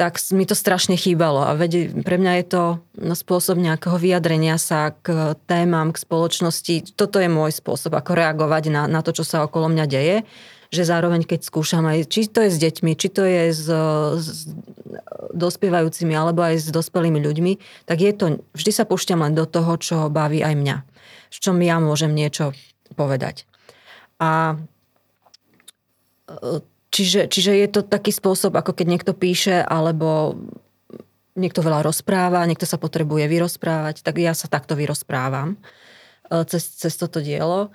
tak 0.00 0.18
mi 0.32 0.48
to 0.48 0.56
strašne 0.56 0.96
chýbalo. 0.96 1.44
A 1.44 1.52
vedie, 1.52 1.92
pre 1.92 2.16
mňa 2.16 2.32
je 2.42 2.46
to 2.48 2.62
no, 2.96 3.14
spôsob 3.14 3.60
nejakého 3.60 4.00
vyjadrenia 4.00 4.56
sa 4.56 4.96
k 4.98 5.36
témam, 5.44 5.92
k 5.92 6.00
spoločnosti. 6.00 6.96
Toto 6.96 7.20
je 7.20 7.28
môj 7.28 7.52
spôsob, 7.54 7.92
ako 7.92 8.16
reagovať 8.16 8.72
na, 8.72 8.82
na 8.88 9.00
to, 9.04 9.12
čo 9.12 9.22
sa 9.22 9.44
okolo 9.44 9.68
mňa 9.68 9.86
deje 9.86 10.16
že 10.72 10.88
zároveň 10.88 11.28
keď 11.28 11.44
skúšam 11.44 11.84
aj, 11.84 12.08
či 12.08 12.32
to 12.32 12.40
je 12.48 12.50
s 12.50 12.58
deťmi, 12.58 12.96
či 12.96 13.08
to 13.12 13.28
je 13.28 13.52
s, 13.52 13.68
s 14.16 14.28
dospievajúcimi 15.36 16.16
alebo 16.16 16.40
aj 16.40 16.64
s 16.64 16.68
dospelými 16.72 17.20
ľuďmi, 17.20 17.84
tak 17.84 18.00
je 18.00 18.12
to, 18.16 18.24
vždy 18.56 18.72
sa 18.72 18.88
púšťam 18.88 19.20
len 19.20 19.36
do 19.36 19.44
toho, 19.44 19.76
čo 19.76 19.96
baví 20.08 20.40
aj 20.40 20.56
mňa. 20.56 20.76
V 21.28 21.38
čom 21.38 21.60
ja 21.60 21.76
môžem 21.76 22.16
niečo 22.16 22.56
povedať. 22.96 23.44
A 24.16 24.56
čiže, 26.88 27.28
čiže 27.28 27.52
je 27.52 27.68
to 27.68 27.80
taký 27.84 28.12
spôsob, 28.12 28.56
ako 28.56 28.72
keď 28.72 28.86
niekto 28.88 29.12
píše, 29.12 29.60
alebo 29.60 30.40
niekto 31.36 31.64
veľa 31.64 31.84
rozpráva, 31.84 32.48
niekto 32.48 32.68
sa 32.68 32.76
potrebuje 32.76 33.28
vyrozprávať, 33.28 34.04
tak 34.04 34.20
ja 34.20 34.36
sa 34.36 34.48
takto 34.48 34.76
vyrozprávam 34.76 35.56
e, 36.28 36.44
cez, 36.44 36.64
cez 36.76 36.92
toto 36.96 37.24
dielo. 37.24 37.72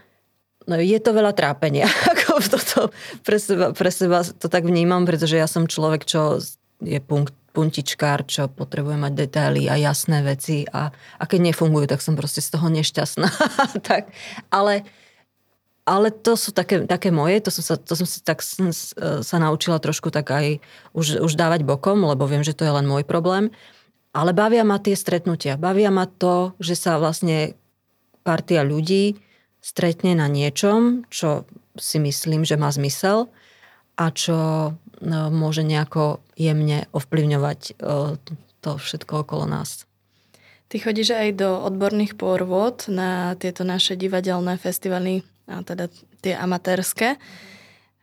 No, 0.69 0.77
je 0.77 0.99
to 1.01 1.15
veľa 1.15 1.33
trápenia. 1.33 1.89
Toto 2.53 2.93
pre 3.23 3.37
seba, 3.37 3.73
pre 3.73 3.91
seba 3.91 4.23
to 4.23 4.47
tak 4.47 4.63
vnímam, 4.67 5.05
pretože 5.07 5.37
ja 5.37 5.49
som 5.49 5.65
človek, 5.65 6.05
čo 6.05 6.41
je 6.81 6.99
punkt, 7.01 7.33
puntičkár, 7.57 8.29
čo 8.29 8.53
potrebuje 8.53 9.01
mať 9.01 9.13
detaily 9.17 9.65
a 9.65 9.81
jasné 9.81 10.21
veci 10.21 10.69
a, 10.69 10.93
a 10.93 11.23
keď 11.25 11.49
nefungujú, 11.49 11.89
tak 11.89 12.05
som 12.05 12.13
proste 12.13 12.37
z 12.37 12.53
toho 12.53 12.69
nešťastná. 12.69 13.25
tak, 13.89 14.13
ale, 14.53 14.85
ale 15.81 16.13
to 16.13 16.37
sú 16.37 16.53
také, 16.53 16.85
také 16.85 17.09
moje, 17.09 17.41
to 17.41 17.49
som 17.49 17.63
sa, 17.65 17.75
to 17.81 17.97
som 17.97 18.05
si 18.05 18.21
tak 18.21 18.45
sa 18.45 19.37
naučila 19.41 19.81
trošku 19.81 20.13
tak 20.13 20.29
aj 20.29 20.61
už, 20.93 21.25
už 21.25 21.33
dávať 21.33 21.65
bokom, 21.65 22.05
lebo 22.05 22.29
viem, 22.29 22.45
že 22.45 22.53
to 22.53 22.61
je 22.61 22.77
len 22.77 22.85
môj 22.85 23.01
problém. 23.01 23.49
Ale 24.13 24.37
bavia 24.37 24.61
ma 24.61 24.77
tie 24.77 24.93
stretnutia. 24.93 25.57
Bavia 25.57 25.89
ma 25.89 26.05
to, 26.05 26.53
že 26.61 26.77
sa 26.77 27.01
vlastne 27.01 27.57
partia 28.21 28.61
ľudí 28.61 29.17
stretne 29.61 30.13
na 30.13 30.29
niečom, 30.29 31.09
čo 31.09 31.49
si 31.79 31.97
myslím, 32.01 32.43
že 32.43 32.59
má 32.59 32.69
zmysel 32.69 33.29
a 33.97 34.13
čo 34.13 34.37
no, 35.01 35.19
môže 35.33 35.65
nejako 35.65 36.21
jemne 36.37 36.85
ovplyvňovať 36.93 37.59
e, 37.65 37.71
to 38.61 38.71
všetko 38.77 39.25
okolo 39.25 39.45
nás. 39.49 39.87
Ty 40.67 40.83
chodíš 40.83 41.15
aj 41.15 41.39
do 41.39 41.49
odborných 41.63 42.19
pôrvod 42.19 42.91
na 42.91 43.39
tieto 43.39 43.63
naše 43.63 43.95
divadelné 43.95 44.59
festivaly, 44.59 45.23
a 45.47 45.63
teda 45.63 45.87
tie 46.19 46.35
amatérske. 46.35 47.15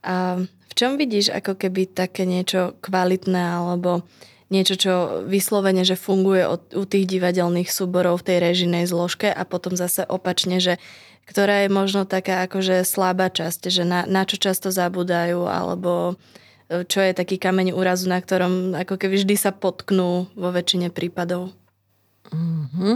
A 0.01 0.41
v 0.41 0.73
čom 0.73 0.97
vidíš 0.97 1.29
ako 1.29 1.61
keby 1.61 1.93
také 1.93 2.25
niečo 2.25 2.73
kvalitné 2.81 3.61
alebo 3.61 4.09
niečo, 4.49 4.77
čo 4.81 4.95
vyslovene, 5.29 5.85
že 5.85 5.97
funguje 5.97 6.45
u 6.73 6.85
tých 6.85 7.05
divadelných 7.09 7.69
súborov 7.69 8.21
v 8.21 8.27
tej 8.33 8.39
režinej 8.41 8.85
zložke 8.89 9.29
a 9.29 9.43
potom 9.45 9.77
zase 9.77 10.05
opačne, 10.09 10.61
že 10.61 10.81
ktorá 11.25 11.65
je 11.65 11.69
možno 11.73 12.05
taká 12.05 12.45
akože 12.45 12.85
slabá 12.85 13.33
časť, 13.33 13.73
že 13.73 13.83
na, 13.89 14.05
na 14.05 14.29
čo 14.29 14.37
často 14.37 14.69
zabudajú, 14.69 15.49
alebo 15.49 16.21
e, 16.69 16.85
čo 16.85 17.01
je 17.01 17.17
taký 17.17 17.41
kameň 17.41 17.73
úrazu, 17.73 18.13
na 18.13 18.21
ktorom 18.21 18.77
ako 18.77 19.01
keby 19.01 19.25
vždy 19.25 19.37
sa 19.37 19.51
potknú 19.53 20.29
vo 20.37 20.49
väčšine 20.53 20.93
prípadov. 20.93 21.57
Mm-hmm. 22.29 22.95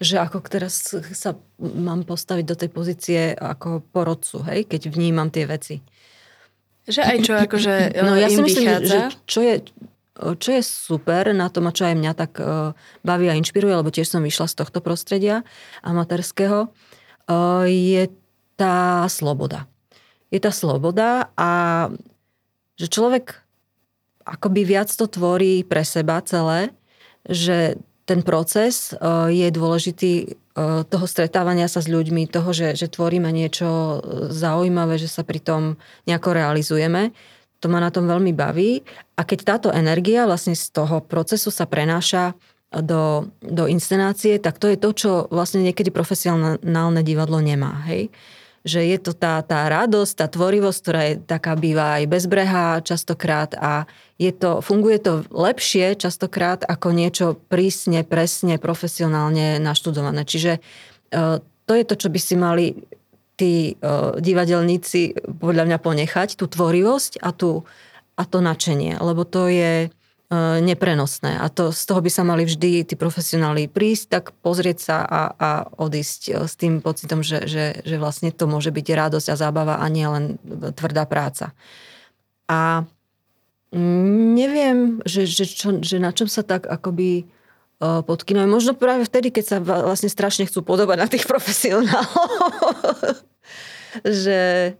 Že 0.00 0.16
ako 0.24 0.36
teraz 0.48 0.96
sa 0.96 1.36
mám 1.60 2.08
postaviť 2.08 2.44
do 2.44 2.56
tej 2.56 2.70
pozície 2.72 3.20
ako 3.36 3.84
porodcu, 3.92 4.44
hej, 4.48 4.68
keď 4.68 4.92
vnímam 4.92 5.28
tie 5.28 5.44
veci. 5.44 5.80
Že 6.88 7.00
aj 7.04 7.16
čo 7.24 7.32
akože 7.36 7.74
no, 8.06 8.16
ja 8.16 8.28
si 8.28 8.40
myslím, 8.40 8.64
vychádza. 8.76 8.88
že 8.88 8.98
čo 9.28 9.40
je, 9.44 9.54
čo 10.40 10.50
je 10.52 10.62
super 10.64 11.32
na 11.36 11.48
tom 11.52 11.68
a 11.68 11.72
čo 11.72 11.88
aj 11.88 11.96
mňa 11.96 12.12
tak 12.16 12.32
uh, 12.40 12.76
baví 13.04 13.28
a 13.28 13.36
inšpiruje, 13.36 13.72
lebo 13.72 13.92
tiež 13.92 14.08
som 14.08 14.24
vyšla 14.24 14.48
z 14.48 14.54
tohto 14.64 14.80
prostredia 14.80 15.44
amatérského, 15.84 16.72
je 17.66 18.10
tá 18.58 19.08
sloboda. 19.08 19.70
Je 20.30 20.38
tá 20.38 20.52
sloboda 20.54 21.32
a 21.34 21.50
že 22.76 22.86
človek 22.86 23.34
akoby 24.24 24.62
viac 24.62 24.92
to 24.92 25.10
tvorí 25.10 25.66
pre 25.66 25.82
seba 25.82 26.22
celé, 26.22 26.70
že 27.26 27.80
ten 28.06 28.26
proces 28.26 28.94
je 29.30 29.48
dôležitý 29.50 30.38
toho 30.90 31.06
stretávania 31.06 31.70
sa 31.70 31.78
s 31.80 31.88
ľuďmi, 31.88 32.26
toho, 32.26 32.50
že, 32.50 32.74
že 32.74 32.90
tvoríme 32.90 33.30
niečo 33.30 34.02
zaujímavé, 34.28 34.98
že 34.98 35.06
sa 35.06 35.22
pri 35.22 35.38
tom 35.40 35.62
nejako 36.10 36.34
realizujeme. 36.36 37.14
To 37.62 37.68
ma 37.70 37.78
na 37.78 37.92
tom 37.92 38.08
veľmi 38.10 38.34
baví. 38.34 38.82
A 39.14 39.22
keď 39.22 39.38
táto 39.44 39.68
energia 39.70 40.26
vlastne 40.26 40.56
z 40.56 40.72
toho 40.72 41.04
procesu 41.04 41.52
sa 41.52 41.68
prenáša 41.68 42.34
do, 42.70 43.26
do 43.42 43.66
inscenácie, 43.66 44.38
tak 44.38 44.62
to 44.62 44.70
je 44.70 44.78
to, 44.78 44.90
čo 44.94 45.10
vlastne 45.34 45.66
niekedy 45.66 45.90
profesionálne 45.90 47.02
divadlo 47.02 47.42
nemá. 47.42 47.82
Hej? 47.90 48.14
Že 48.62 48.80
je 48.94 48.98
to 49.02 49.12
tá, 49.16 49.42
tá 49.42 49.66
radosť, 49.66 50.12
tá 50.14 50.26
tvorivosť, 50.30 50.78
ktorá 50.78 51.02
je 51.10 51.14
taká 51.18 51.58
býva 51.58 51.98
aj 51.98 52.04
bezbrehá 52.06 52.78
častokrát 52.86 53.58
a 53.58 53.90
je 54.22 54.30
to, 54.30 54.62
funguje 54.62 55.02
to 55.02 55.26
lepšie 55.34 55.98
častokrát 55.98 56.62
ako 56.62 56.94
niečo 56.94 57.26
prísne, 57.50 58.06
presne, 58.06 58.62
profesionálne 58.62 59.58
naštudované. 59.58 60.22
Čiže 60.22 60.60
uh, 60.60 61.42
to 61.66 61.72
je 61.74 61.84
to, 61.88 61.94
čo 61.98 62.08
by 62.12 62.20
si 62.22 62.34
mali 62.38 62.66
tí 63.34 63.74
uh, 63.80 64.14
divadelníci 64.20 65.16
podľa 65.40 65.64
mňa 65.66 65.78
ponechať, 65.80 66.36
tú 66.36 66.46
tvorivosť 66.46 67.18
a, 67.24 67.32
tú, 67.32 67.64
a 68.14 68.22
to 68.28 68.38
načenie, 68.44 69.00
lebo 69.00 69.24
to 69.24 69.48
je 69.48 69.88
E, 69.88 69.99
neprenosné. 70.62 71.42
A 71.42 71.50
to, 71.50 71.74
z 71.74 71.82
toho 71.90 71.98
by 71.98 72.06
sa 72.06 72.22
mali 72.22 72.46
vždy 72.46 72.86
tí 72.86 72.94
profesionáli 72.94 73.66
prísť, 73.66 74.04
tak 74.06 74.24
pozrieť 74.46 74.78
sa 74.78 74.96
a, 75.02 75.22
a 75.34 75.50
odísť 75.74 76.20
e, 76.30 76.32
s 76.46 76.54
tým 76.54 76.78
pocitom, 76.78 77.26
že, 77.26 77.50
že, 77.50 77.82
že 77.82 77.96
vlastne 77.98 78.30
to 78.30 78.46
môže 78.46 78.70
byť 78.70 78.86
radosť 78.94 79.26
a 79.26 79.34
zábava 79.34 79.82
a 79.82 79.86
nie 79.90 80.06
len 80.06 80.38
tvrdá 80.78 81.02
práca. 81.10 81.50
A 82.46 82.86
neviem, 83.74 85.02
že, 85.02 85.26
že, 85.26 85.50
čo, 85.50 85.82
že 85.82 85.98
na 85.98 86.14
čom 86.14 86.30
sa 86.30 86.46
tak 86.46 86.70
akoby 86.70 87.10
e, 87.18 87.24
podkynujú. 87.82 88.46
Možno 88.46 88.78
práve 88.78 89.10
vtedy, 89.10 89.34
keď 89.34 89.44
sa 89.44 89.58
vlastne 89.58 90.06
strašne 90.06 90.46
chcú 90.46 90.62
podobať 90.62 90.94
na 90.94 91.10
tých 91.10 91.26
profesionálov. 91.30 93.18
že, 94.06 94.78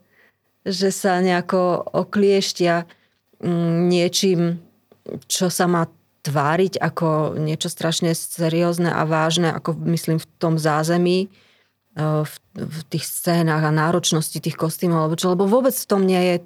že 0.62 0.88
sa 0.94 1.18
nejako 1.18 1.90
oklieštia 1.90 2.86
niečím 3.90 4.69
čo 5.26 5.50
sa 5.50 5.66
má 5.70 5.88
tváriť 6.20 6.76
ako 6.76 7.40
niečo 7.40 7.72
strašne 7.72 8.12
seriózne 8.12 8.92
a 8.92 9.08
vážne, 9.08 9.50
ako 9.56 9.72
myslím 9.88 10.20
v 10.20 10.28
tom 10.36 10.60
zázemí, 10.60 11.26
e, 11.26 11.28
v, 12.00 12.34
v 12.54 12.80
tých 12.92 13.04
scénách 13.08 13.64
a 13.64 13.72
náročnosti 13.72 14.36
tých 14.36 14.56
kostýmov, 14.56 15.08
alebo 15.08 15.16
čo, 15.16 15.32
lebo 15.32 15.48
vôbec 15.48 15.72
v 15.72 15.88
tom 15.88 16.04
nie 16.04 16.20
je, 16.20 16.36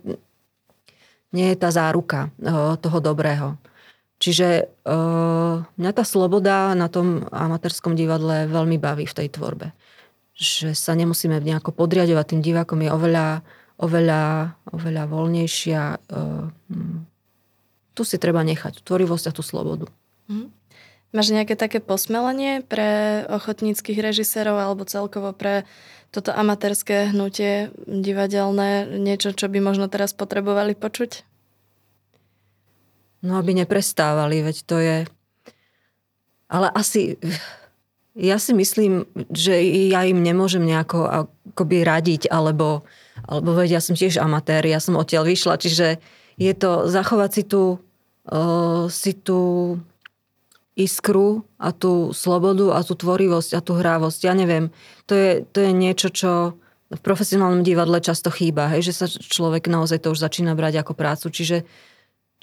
nie 1.35 1.51
je 1.51 1.57
tá 1.59 1.75
záruka 1.75 2.31
e, 2.39 2.79
toho 2.79 2.99
dobrého. 3.03 3.59
Čiže 4.25 4.71
uh, 4.87 5.61
mňa 5.77 5.93
tá 5.93 6.01
sloboda 6.07 6.73
na 6.73 6.89
tom 6.89 7.27
amatérskom 7.29 7.93
divadle 7.93 8.49
veľmi 8.49 8.81
baví 8.81 9.05
v 9.05 9.17
tej 9.21 9.29
tvorbe. 9.29 9.75
Že 10.33 10.73
sa 10.73 10.97
nemusíme 10.97 11.37
nejako 11.43 11.75
podriadovať 11.77 12.33
tým 12.33 12.41
divákom, 12.41 12.81
je 12.81 12.95
oveľa, 12.95 13.45
oveľa, 13.85 14.55
oveľa 14.71 15.05
voľnejšia, 15.11 15.83
tu 17.95 18.03
si 18.03 18.19
treba 18.19 18.43
nechať 18.43 18.83
tvorivosť 18.83 19.31
a 19.31 19.33
tú 19.33 19.43
slobodu. 19.47 19.87
Mm. 20.27 20.51
Máš 21.15 21.31
nejaké 21.31 21.55
také 21.55 21.79
posmelenie 21.79 22.67
pre 22.67 23.23
ochotníckých 23.31 24.03
režisérov 24.03 24.59
alebo 24.59 24.83
celkovo 24.83 25.31
pre 25.31 25.63
toto 26.11 26.35
amatérske 26.35 27.15
hnutie 27.15 27.71
divadelné, 27.87 28.87
niečo, 28.99 29.31
čo 29.35 29.47
by 29.47 29.59
možno 29.63 29.87
teraz 29.87 30.11
potrebovali 30.15 30.75
počuť? 30.75 31.23
No, 33.23 33.39
aby 33.39 33.55
neprestávali, 33.57 34.43
veď 34.43 34.57
to 34.67 34.77
je... 34.79 34.97
Ale 36.51 36.67
asi... 36.75 37.19
Ja 38.15 38.39
si 38.39 38.55
myslím, 38.55 39.11
že 39.35 39.59
ja 39.91 40.07
im 40.07 40.23
nemôžem 40.23 40.63
nejako 40.63 41.27
akoby 41.51 41.83
radiť, 41.83 42.31
alebo, 42.31 42.87
alebo 43.27 43.59
veď 43.59 43.75
ja 43.75 43.83
som 43.83 43.99
tiež 43.99 44.23
amatér, 44.23 44.63
ja 44.71 44.79
som 44.79 44.95
odtiaľ 44.95 45.27
vyšla, 45.27 45.59
čiže 45.59 45.99
je 46.39 46.53
to 46.55 46.91
zachovať 46.91 47.31
si 47.31 47.43
tú, 47.47 47.79
uh, 48.29 48.87
si 48.91 49.13
tú 49.15 49.41
iskru 50.75 51.47
a 51.55 51.71
tú 51.71 52.11
slobodu 52.11 52.75
a 52.75 52.83
tú 52.83 52.99
tvorivosť 52.99 53.51
a 53.55 53.61
tú 53.63 53.79
hrávosť. 53.79 54.21
Ja 54.27 54.35
neviem, 54.35 54.75
to 55.07 55.15
je, 55.15 55.31
to 55.55 55.59
je 55.63 55.71
niečo, 55.71 56.11
čo 56.11 56.59
v 56.91 57.01
profesionálnom 57.01 57.63
divadle 57.67 57.99
často 58.03 58.31
chýba, 58.31 58.71
hej, 58.75 58.91
že 58.91 58.95
sa 58.95 59.07
človek 59.09 59.67
naozaj 59.71 60.03
to 60.03 60.13
už 60.15 60.21
začína 60.21 60.55
brať 60.55 60.83
ako 60.83 60.93
prácu. 60.95 61.27
Čiže, 61.31 61.67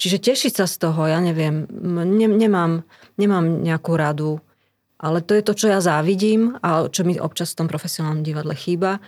čiže 0.00 0.18
tešiť 0.18 0.52
sa 0.60 0.66
z 0.68 0.76
toho, 0.80 1.08
ja 1.08 1.20
neviem, 1.20 1.68
ne, 1.70 2.28
nemám, 2.28 2.84
nemám 3.16 3.64
nejakú 3.64 3.92
radu, 3.96 4.40
ale 4.96 5.20
to 5.20 5.36
je 5.36 5.42
to, 5.44 5.52
čo 5.56 5.66
ja 5.72 5.80
závidím 5.80 6.56
a 6.64 6.88
čo 6.88 7.04
mi 7.04 7.16
občas 7.20 7.52
v 7.52 7.64
tom 7.64 7.68
profesionálnom 7.68 8.24
divadle 8.24 8.56
chýba 8.56 9.00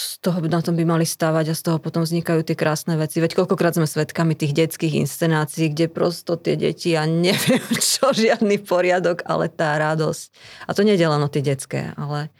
z 0.00 0.16
toho, 0.24 0.40
na 0.48 0.64
tom 0.64 0.80
by 0.80 0.88
mali 0.88 1.04
stávať 1.04 1.52
a 1.52 1.58
z 1.58 1.62
toho 1.68 1.76
potom 1.76 2.00
vznikajú 2.00 2.40
tie 2.40 2.56
krásne 2.56 2.96
veci. 2.96 3.20
Veď 3.20 3.36
koľkokrát 3.36 3.76
sme 3.76 3.84
svedkami 3.84 4.32
tých 4.32 4.56
detských 4.56 5.04
inscenácií, 5.04 5.68
kde 5.68 5.92
prosto 5.92 6.40
tie 6.40 6.56
deti 6.56 6.96
a 6.96 7.04
neviem 7.04 7.60
čo, 7.92 8.16
žiadny 8.16 8.64
poriadok, 8.64 9.20
ale 9.28 9.52
tá 9.52 9.76
radosť. 9.76 10.32
A 10.64 10.72
to 10.72 10.80
nie 10.80 10.96
je 10.96 11.04
tie 11.04 11.42
detské, 11.44 11.92
ale 12.00 12.32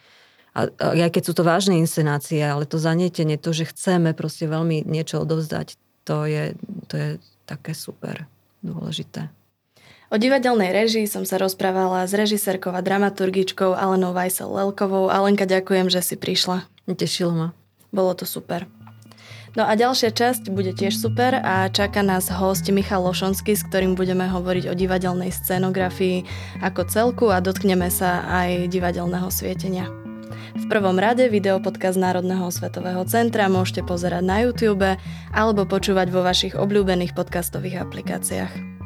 a, 0.50 0.66
a 0.66 0.86
aj 1.06 1.10
keď 1.14 1.22
sú 1.28 1.32
to 1.36 1.46
vážne 1.46 1.78
inscenácie, 1.78 2.42
ale 2.42 2.66
to 2.66 2.80
zanietenie, 2.80 3.38
to, 3.38 3.54
že 3.54 3.70
chceme 3.70 4.16
proste 4.16 4.50
veľmi 4.50 4.82
niečo 4.82 5.22
odovzdať, 5.22 5.78
to 6.02 6.26
je, 6.26 6.58
to 6.90 6.94
je 6.96 7.08
také 7.46 7.76
super 7.76 8.26
dôležité. 8.64 9.30
O 10.10 10.18
divadelnej 10.18 10.74
režii 10.74 11.06
som 11.06 11.22
sa 11.22 11.38
rozprávala 11.38 12.02
s 12.02 12.10
režisérkou 12.10 12.74
a 12.74 12.82
dramaturgičkou 12.82 13.78
Alenou 13.78 14.10
Vajsel 14.10 14.50
Lelkovou. 14.50 15.06
Alenka, 15.06 15.46
ďakujem, 15.46 15.86
že 15.86 16.02
si 16.02 16.18
prišla. 16.18 16.66
Tešilo 16.94 17.32
ma. 17.32 17.48
Bolo 17.90 18.14
to 18.14 18.26
super. 18.26 18.66
No 19.58 19.66
a 19.66 19.74
ďalšia 19.74 20.14
časť 20.14 20.54
bude 20.54 20.70
tiež 20.70 20.94
super 20.94 21.34
a 21.34 21.66
čaká 21.66 22.06
nás 22.06 22.30
host 22.30 22.70
Michal 22.70 23.02
Lošonsky, 23.02 23.58
s 23.58 23.66
ktorým 23.66 23.98
budeme 23.98 24.30
hovoriť 24.30 24.70
o 24.70 24.78
divadelnej 24.78 25.34
scenografii 25.34 26.22
ako 26.62 26.86
celku 26.86 27.26
a 27.34 27.42
dotkneme 27.42 27.90
sa 27.90 28.22
aj 28.30 28.70
divadelného 28.70 29.26
svietenia. 29.26 29.90
V 30.54 30.64
prvom 30.70 30.94
rade 30.98 31.26
videopodcast 31.26 31.98
Národného 31.98 32.46
svetového 32.50 33.02
centra 33.10 33.50
môžete 33.50 33.82
pozerať 33.82 34.22
na 34.22 34.46
YouTube 34.46 34.86
alebo 35.34 35.66
počúvať 35.66 36.14
vo 36.14 36.22
vašich 36.22 36.54
obľúbených 36.54 37.18
podcastových 37.18 37.82
aplikáciách. 37.82 38.79